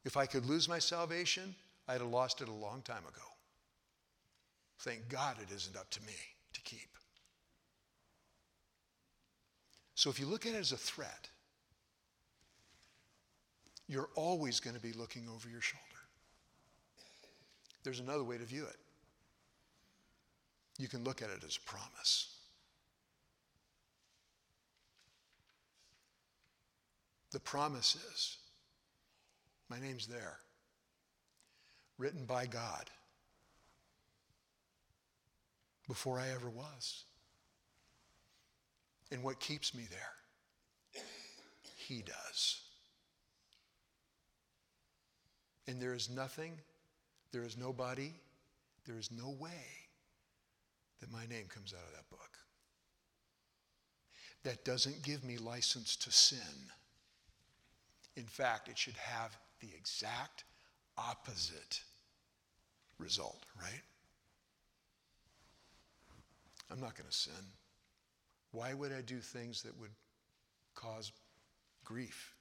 If 0.05 0.15
I 0.15 0.27
could 0.27 0.45
lose 0.45 0.69
my 0.69 0.77
salvation, 0.77 1.55
I'd 1.87 2.01
have 2.01 2.09
lost 2.11 2.41
it 2.41 2.47
a 2.47 2.53
long 2.53 2.83
time 2.83 3.01
ago. 3.01 3.25
Thank 4.81 5.09
God 5.09 5.37
it 5.41 5.51
isn't 5.53 5.75
up 5.75 5.89
to 5.89 6.01
me 6.01 6.13
to 6.53 6.61
keep. 6.61 6.89
So 9.95 10.11
if 10.11 10.19
you 10.19 10.27
look 10.27 10.45
at 10.45 10.53
it 10.53 10.59
as 10.59 10.71
a 10.71 10.77
threat, 10.77 11.29
you're 13.87 14.09
always 14.13 14.59
going 14.59 14.75
to 14.75 14.81
be 14.81 14.93
looking 14.93 15.27
over 15.33 15.49
your 15.49 15.61
shoulder. 15.61 15.83
There's 17.83 17.99
another 17.99 18.23
way 18.23 18.37
to 18.37 18.45
view 18.45 18.65
it. 18.65 18.77
You 20.79 20.87
can 20.87 21.03
look 21.03 21.21
at 21.21 21.29
it 21.29 21.43
as 21.45 21.57
a 21.57 21.69
promise. 21.69 22.35
The 27.31 27.39
promise 27.39 27.95
is 27.95 28.37
my 29.69 29.79
name's 29.79 30.07
there, 30.07 30.39
written 31.99 32.25
by 32.25 32.47
God 32.47 32.89
before 35.87 36.19
I 36.19 36.29
ever 36.29 36.49
was. 36.49 37.03
And 39.11 39.21
what 39.21 39.39
keeps 39.39 39.75
me 39.75 39.83
there? 39.91 41.03
He 41.77 42.01
does. 42.01 42.61
And 45.67 45.79
there 45.79 45.93
is 45.93 46.09
nothing 46.09 46.53
there 47.31 47.43
is 47.43 47.57
nobody, 47.57 48.11
there 48.85 48.97
is 48.97 49.11
no 49.11 49.29
way 49.29 49.78
that 50.99 51.11
my 51.11 51.25
name 51.25 51.45
comes 51.47 51.73
out 51.73 51.85
of 51.87 51.95
that 51.95 52.09
book. 52.09 52.37
That 54.43 54.63
doesn't 54.63 55.03
give 55.03 55.23
me 55.23 55.37
license 55.37 55.95
to 55.97 56.11
sin. 56.11 56.69
In 58.15 58.25
fact, 58.25 58.69
it 58.69 58.77
should 58.77 58.97
have 58.97 59.37
the 59.59 59.69
exact 59.77 60.43
opposite 60.97 61.81
result, 62.97 63.45
right? 63.61 63.81
I'm 66.71 66.79
not 66.79 66.95
going 66.95 67.09
to 67.09 67.15
sin. 67.15 67.33
Why 68.51 68.73
would 68.73 68.91
I 68.91 69.01
do 69.01 69.19
things 69.19 69.61
that 69.63 69.77
would 69.79 69.91
cause 70.75 71.11
grief 71.83 72.33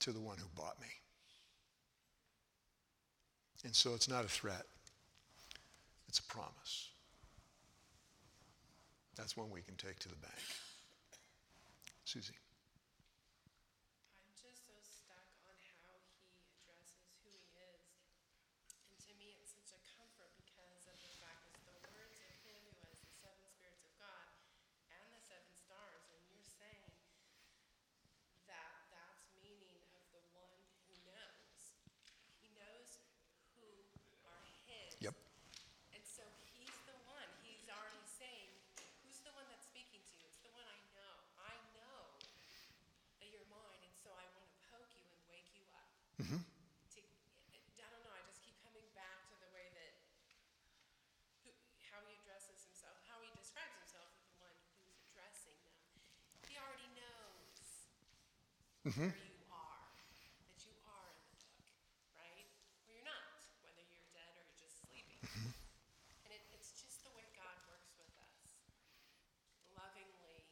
to 0.00 0.12
the 0.12 0.20
one 0.20 0.36
who 0.38 0.46
bought 0.56 0.80
me? 0.80 0.88
And 3.64 3.74
so 3.74 3.94
it's 3.94 4.08
not 4.08 4.24
a 4.24 4.28
threat, 4.28 4.66
it's 6.12 6.18
a 6.18 6.24
promise. 6.24 6.90
That's 9.16 9.34
one 9.34 9.50
we 9.50 9.62
can 9.62 9.76
take 9.76 9.98
to 10.00 10.08
the 10.10 10.16
bank. 10.16 10.34
Susie. 12.04 12.34
Mm-hmm. 58.82 59.10
where 59.14 59.30
you 59.30 59.46
are, 59.50 59.82
that 60.50 60.58
you 60.66 60.74
are 60.86 61.06
in 61.14 61.22
the 61.22 61.38
book, 61.54 61.70
right? 62.18 62.48
Or 62.86 62.90
you're 62.90 63.06
not, 63.06 63.22
whether 63.62 63.82
you're 63.86 64.10
dead 64.10 64.32
or 64.34 64.42
you're 64.42 64.58
just 64.58 64.82
sleeping. 64.82 65.22
Mm-hmm. 65.22 65.54
And 66.26 66.30
it, 66.34 66.42
it's 66.50 66.74
just 66.82 67.06
the 67.06 67.12
way 67.14 67.26
God 67.38 67.54
works 67.70 67.94
with 67.94 68.10
us, 68.18 68.58
lovingly. 69.78 70.42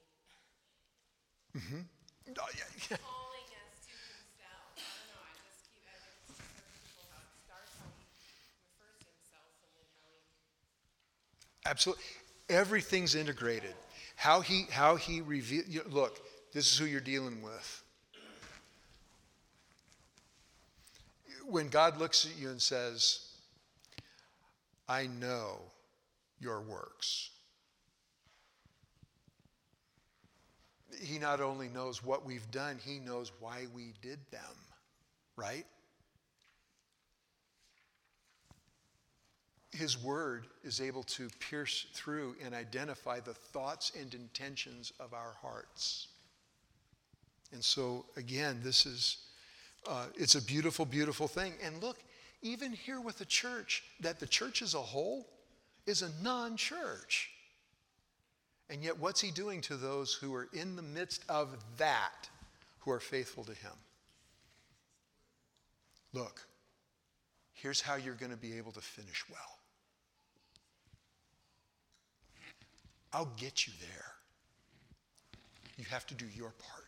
Mm-hmm. 1.59 1.83
Oh. 2.31 2.47
Calling 2.47 3.51
us 3.59 3.75
to 3.83 3.91
Himself. 3.91 4.71
I 4.75 4.87
don't 4.87 5.07
know. 5.11 5.19
I 5.19 5.35
just 5.43 5.67
keep. 5.75 5.83
I 5.83 5.99
think 5.99 6.15
it's 6.31 6.39
just 6.39 6.95
so 6.95 7.03
how 7.11 7.19
it 7.27 7.35
starts, 7.43 7.75
how 7.83 7.91
He 7.91 8.07
refers 8.63 8.95
to 9.03 9.11
Himself, 9.11 9.51
and 9.67 9.73
then 9.75 9.91
how 9.99 10.11
He. 10.15 10.31
Absolutely, 11.67 12.05
everything's 12.49 13.15
integrated. 13.15 13.75
How 14.15 14.41
He 14.41 14.67
how 14.71 14.95
He 14.95 15.21
reveal. 15.21 15.65
You 15.67 15.83
know, 15.83 15.91
look, 16.07 16.23
this 16.55 16.71
is 16.71 16.79
who 16.79 16.87
you're 16.87 17.01
dealing 17.01 17.43
with. 17.43 17.83
When 21.51 21.69
God 21.69 21.99
looks 21.99 22.27
at 22.27 22.39
you 22.41 22.51
and 22.51 22.61
says, 22.61 23.27
I 24.89 25.07
know 25.07 25.59
your 26.41 26.61
works. 26.61 27.31
He 31.01 31.19
not 31.19 31.41
only 31.41 31.69
knows 31.69 32.05
what 32.05 32.27
we've 32.27 32.51
done, 32.51 32.79
he 32.85 32.99
knows 32.99 33.33
why 33.41 33.67
we 33.75 33.95
did 34.03 34.19
them, 34.31 34.41
right? 35.37 35.67
His 39.73 40.03
word 40.03 40.47
is 40.65 40.81
able 40.81 41.05
to 41.05 41.29
pierce 41.39 41.87
through 41.95 42.35
and 42.45 42.55
identify 42.55 43.21
the 43.21 43.35
thoughts 43.35 43.93
and 43.99 44.13
intentions 44.13 44.93
of 44.99 45.15
our 45.15 45.35
hearts. 45.41 46.09
And 47.53 47.65
so, 47.65 48.05
again, 48.17 48.61
this 48.63 48.85
is, 48.85 49.19
uh, 49.87 50.07
it's 50.15 50.35
a 50.35 50.43
beautiful, 50.43 50.85
beautiful 50.85 51.29
thing. 51.29 51.55
And 51.65 51.83
look, 51.83 51.99
even 52.43 52.73
here 52.73 53.01
with 53.01 53.19
the 53.19 53.25
church, 53.25 53.83
that 54.01 54.21
the 54.21 54.27
church 54.27 54.63
as 54.63 54.75
a 54.75 54.81
whole 54.81 55.27
is 55.87 56.03
a 56.03 56.11
non 56.23 56.57
church. 56.57 57.31
And 58.69 58.85
yet, 58.85 58.99
what's 58.99 59.21
he 59.21 59.33
doing 59.33 59.61
to 59.63 59.77
those 59.77 60.15
who 60.15 60.33
are 60.35 60.49
in 60.53 60.77
the 60.77 60.83
midst 60.83 61.25
of 61.29 61.57
that, 61.79 62.29
who 62.79 62.93
are 62.93 63.01
faithful 63.01 63.43
to 63.45 63.53
him? 63.53 63.73
Look, 66.13 66.47
here's 67.53 67.81
how 67.81 67.97
you're 67.97 68.15
going 68.15 68.31
to 68.31 68.39
be 68.39 68.57
able 68.57 68.73
to 68.73 68.81
finish 68.81 69.25
well. 69.29 69.59
I'll 73.13 73.33
get 73.37 73.67
you 73.67 73.73
there. 73.81 74.13
You 75.77 75.85
have 75.91 76.07
to 76.07 76.15
do 76.15 76.27
your 76.37 76.51
part. 76.51 76.80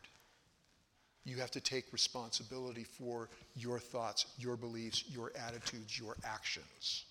You 1.24 1.36
have 1.36 1.50
to 1.52 1.60
take 1.60 1.92
responsibility 1.92 2.84
for 2.84 3.28
your 3.54 3.78
thoughts, 3.78 4.26
your 4.38 4.56
beliefs, 4.56 5.04
your 5.08 5.32
attitudes, 5.36 5.98
your 5.98 6.16
actions. 6.24 7.04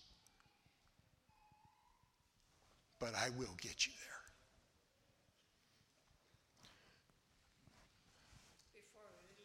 But 3.00 3.16
I 3.16 3.30
will 3.32 3.56
get 3.60 3.86
you 3.86 3.92
there. 4.00 4.22
Before 8.74 9.12
we 9.28 9.36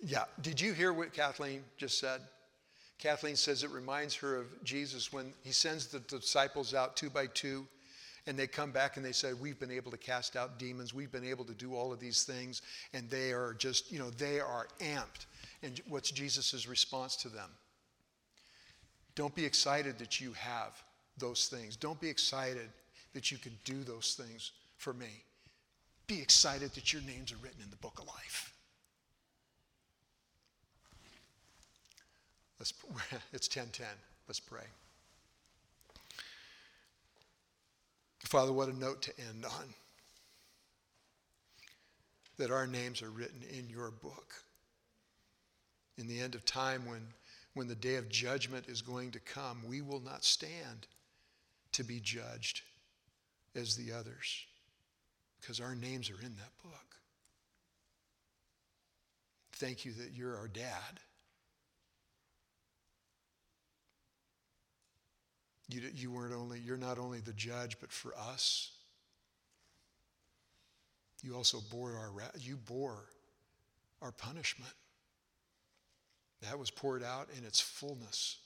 Yeah. 0.03 0.25
Did 0.43 0.61
you 0.61 0.73
hear 0.73 0.93
what 0.93 1.13
Kathleen 1.13 1.63
just 1.77 1.99
said? 1.99 2.21
Kathleen 2.99 3.37
says 3.37 3.63
it 3.63 3.71
reminds 3.71 4.15
her 4.17 4.37
of 4.37 4.65
Jesus 4.65 5.13
when 5.13 5.33
he 5.43 5.53
sends 5.53 5.87
the 5.87 6.01
disciples 6.01 6.75
out 6.75 6.97
two 6.97 7.11
by 7.11 7.27
two, 7.27 7.67
and 8.27 8.39
they 8.39 8.47
come 8.47 8.71
back 8.71 8.97
and 8.97 9.05
they 9.05 9.13
say, 9.13 9.33
We've 9.35 9.59
been 9.59 9.71
able 9.71 9.91
to 9.91 9.97
cast 9.97 10.35
out 10.35 10.59
demons. 10.59 10.95
We've 10.95 11.13
been 11.13 11.25
able 11.25 11.45
to 11.45 11.53
do 11.53 11.75
all 11.75 11.93
of 11.93 12.01
these 12.01 12.25
things. 12.25 12.63
And 12.93 13.09
they 13.09 13.33
are 13.33 13.55
just, 13.55 13.93
you 13.93 13.99
know, 13.99 14.11
they 14.11 14.41
are 14.41 14.67
amped. 14.81 15.27
And 15.63 15.81
what's 15.89 16.11
Jesus' 16.11 16.67
response 16.67 17.17
to 17.17 17.29
them? 17.29 17.51
Don't 19.15 19.35
be 19.35 19.45
excited 19.45 19.99
that 19.99 20.21
you 20.21 20.33
have 20.33 20.83
those 21.19 21.47
things. 21.47 21.77
Don't 21.77 22.01
be 22.01 22.09
excited 22.09 22.69
that 23.15 23.31
you 23.31 23.39
can 23.39 23.53
do 23.65 23.83
those 23.83 24.15
things 24.15 24.53
for 24.77 24.93
me. 24.93 25.23
Be 26.07 26.21
excited 26.21 26.73
that 26.75 26.93
your 26.93 27.03
names 27.03 27.33
are 27.33 27.37
written 27.37 27.63
in 27.63 27.71
the 27.71 27.77
book 27.77 27.99
of 27.99 28.07
life. 28.07 28.53
Let's, 32.59 32.73
it's 33.33 33.49
1010. 33.49 33.87
Let's 34.29 34.41
pray. 34.41 34.65
Father, 38.21 38.53
what 38.53 38.69
a 38.69 38.77
note 38.77 39.03
to 39.03 39.13
end 39.21 39.45
on. 39.45 39.75
That 42.39 42.51
our 42.51 42.67
names 42.67 43.03
are 43.03 43.11
written 43.11 43.43
in 43.51 43.69
your 43.69 43.91
book. 43.91 44.35
In 45.97 46.07
the 46.07 46.21
end 46.21 46.35
of 46.35 46.45
time, 46.45 46.85
when, 46.87 47.07
when 47.55 47.69
the 47.69 47.75
day 47.75 47.95
of 47.95 48.09
judgment 48.09 48.67
is 48.69 48.83
going 48.83 49.13
to 49.13 49.21
come, 49.21 49.63
we 49.67 49.81
will 49.81 50.01
not 50.01 50.25
stand 50.25 50.87
to 51.73 51.85
be 51.85 52.01
judged 52.01 52.63
as 53.55 53.77
the 53.77 53.93
others 53.93 54.45
because 55.41 55.61
our 55.61 55.75
names 55.75 56.11
are 56.11 56.21
in 56.25 56.35
that 56.37 56.63
book. 56.63 56.97
Thank 59.53 59.85
you 59.85 59.93
that 59.93 60.13
you're 60.13 60.37
our 60.37 60.49
dad. 60.49 61.01
You, 65.69 65.83
you 65.95 66.11
weren't 66.11 66.35
only, 66.35 66.61
you're 66.61 66.77
not 66.77 66.99
only 66.99 67.21
the 67.21 67.33
judge, 67.33 67.79
but 67.81 67.91
for 67.91 68.13
us, 68.17 68.71
you 71.23 71.35
also 71.35 71.59
bore 71.71 71.97
our, 71.97 72.11
you 72.39 72.57
bore 72.57 73.07
our 74.01 74.13
punishment. 74.13 74.73
That 76.43 76.59
was 76.59 76.71
poured 76.71 77.03
out 77.03 77.29
in 77.37 77.45
its 77.45 77.61
fullness 77.61 78.37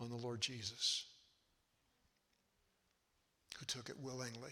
on 0.00 0.08
the 0.08 0.16
Lord 0.16 0.40
Jesus, 0.40 1.04
who 3.58 3.66
took 3.66 3.88
it 3.88 3.96
willingly. 4.00 4.50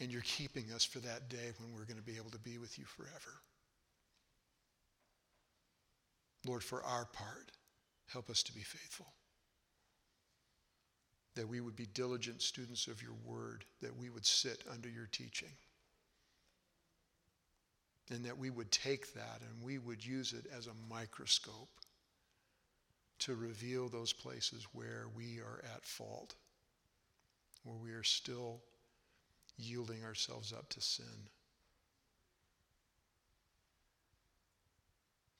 And 0.00 0.10
you're 0.10 0.22
keeping 0.22 0.72
us 0.74 0.84
for 0.84 0.98
that 1.00 1.28
day 1.28 1.52
when 1.58 1.74
we're 1.74 1.84
going 1.84 1.98
to 1.98 2.02
be 2.02 2.16
able 2.16 2.30
to 2.30 2.38
be 2.38 2.58
with 2.58 2.78
you 2.78 2.84
forever. 2.84 3.40
Lord, 6.46 6.62
for 6.62 6.82
our 6.82 7.04
part, 7.04 7.52
help 8.06 8.30
us 8.30 8.42
to 8.44 8.52
be 8.52 8.60
faithful. 8.60 9.06
That 11.36 11.48
we 11.48 11.60
would 11.60 11.76
be 11.76 11.86
diligent 11.86 12.42
students 12.42 12.86
of 12.86 13.02
your 13.02 13.14
word, 13.24 13.64
that 13.82 13.96
we 13.96 14.10
would 14.10 14.26
sit 14.26 14.64
under 14.72 14.88
your 14.88 15.08
teaching. 15.12 15.52
And 18.10 18.24
that 18.24 18.36
we 18.36 18.50
would 18.50 18.72
take 18.72 19.14
that 19.14 19.40
and 19.40 19.64
we 19.64 19.78
would 19.78 20.04
use 20.04 20.32
it 20.32 20.46
as 20.56 20.66
a 20.66 20.92
microscope 20.92 21.68
to 23.20 23.36
reveal 23.36 23.88
those 23.88 24.12
places 24.12 24.66
where 24.72 25.04
we 25.14 25.38
are 25.38 25.62
at 25.74 25.84
fault, 25.84 26.34
where 27.62 27.76
we 27.76 27.90
are 27.92 28.02
still 28.02 28.60
yielding 29.56 30.02
ourselves 30.04 30.52
up 30.52 30.68
to 30.70 30.80
sin. 30.80 31.28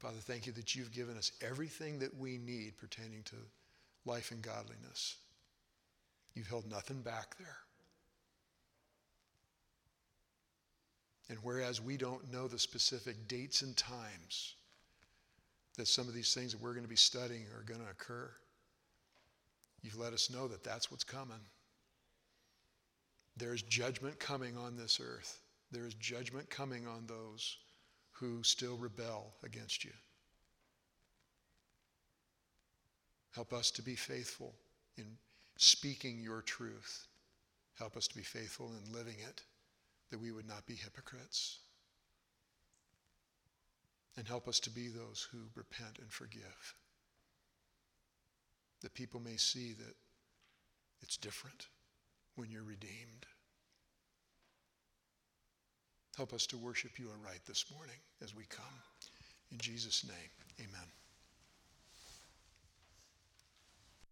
Father, 0.01 0.17
thank 0.19 0.47
you 0.47 0.53
that 0.53 0.75
you've 0.75 0.93
given 0.93 1.19
us 1.19 1.31
everything 1.43 1.99
that 1.99 2.17
we 2.17 2.39
need 2.39 2.79
pertaining 2.79 3.23
to 3.25 3.37
life 4.07 4.31
and 4.31 4.41
godliness. 4.41 5.19
You've 6.35 6.49
held 6.49 6.71
nothing 6.71 7.03
back 7.03 7.37
there. 7.39 7.59
And 11.29 11.39
whereas 11.43 11.83
we 11.83 11.99
don't 11.99 12.33
know 12.33 12.49
the 12.49 12.59
specific 12.59 13.29
dates 13.29 13.61
and 13.61 13.77
times 13.77 14.55
that 15.77 15.87
some 15.87 16.09
of 16.09 16.15
these 16.15 16.33
things 16.33 16.53
that 16.53 16.63
we're 16.63 16.73
going 16.73 16.85
to 16.85 16.89
be 16.89 16.97
studying 16.97 17.45
are 17.55 17.63
going 17.63 17.81
to 17.81 17.91
occur, 17.91 18.31
you've 19.83 19.99
let 19.99 20.15
us 20.15 20.31
know 20.31 20.49
that 20.49 20.65
that's 20.65 20.91
what's 20.91 21.05
coming. 21.05 21.41
There's 23.37 23.63
judgment 23.63 24.19
coming 24.19 24.57
on 24.57 24.77
this 24.77 24.99
earth. 24.99 25.43
There 25.71 25.87
is 25.87 25.95
judgment 25.95 26.49
coming 26.49 26.87
on 26.87 27.07
those 27.07 27.59
who 28.21 28.43
still 28.43 28.77
rebel 28.77 29.33
against 29.43 29.85
you. 29.85 29.93
Help 33.35 33.53
us 33.53 33.71
to 33.71 33.83
be 33.83 33.95
faithful 33.95 34.55
in 34.99 35.07
speaking 35.57 36.21
your 36.21 36.43
truth. 36.43 37.07
Help 37.79 37.97
us 37.97 38.07
to 38.09 38.17
be 38.17 38.23
faithful 38.23 38.71
in 38.71 38.93
living 38.93 39.17
it, 39.27 39.43
that 40.11 40.21
we 40.21 40.33
would 40.33 40.47
not 40.47 40.67
be 40.67 40.75
hypocrites. 40.75 41.59
And 44.19 44.29
help 44.29 44.49
us 44.49 44.61
to 44.61 44.71
be 44.71 44.89
those 44.89 45.27
who 45.33 45.39
repent 45.55 45.99
and 46.01 46.11
forgive. 46.11 46.75
That 48.83 48.93
people 48.93 49.21
may 49.21 49.37
see 49.37 49.73
that 49.73 49.95
it's 51.01 51.17
different 51.17 51.69
when 52.35 52.51
you're 52.51 52.63
redeemed. 52.63 53.25
Help 56.21 56.35
us 56.35 56.47
to 56.47 56.59
worship 56.59 56.99
you 56.99 57.09
aright 57.09 57.41
this 57.47 57.65
morning 57.75 57.97
as 58.23 58.37
we 58.37 58.45
come. 58.51 58.67
In 59.53 59.57
Jesus' 59.57 60.05
name, 60.07 60.69
amen. 60.69 61.00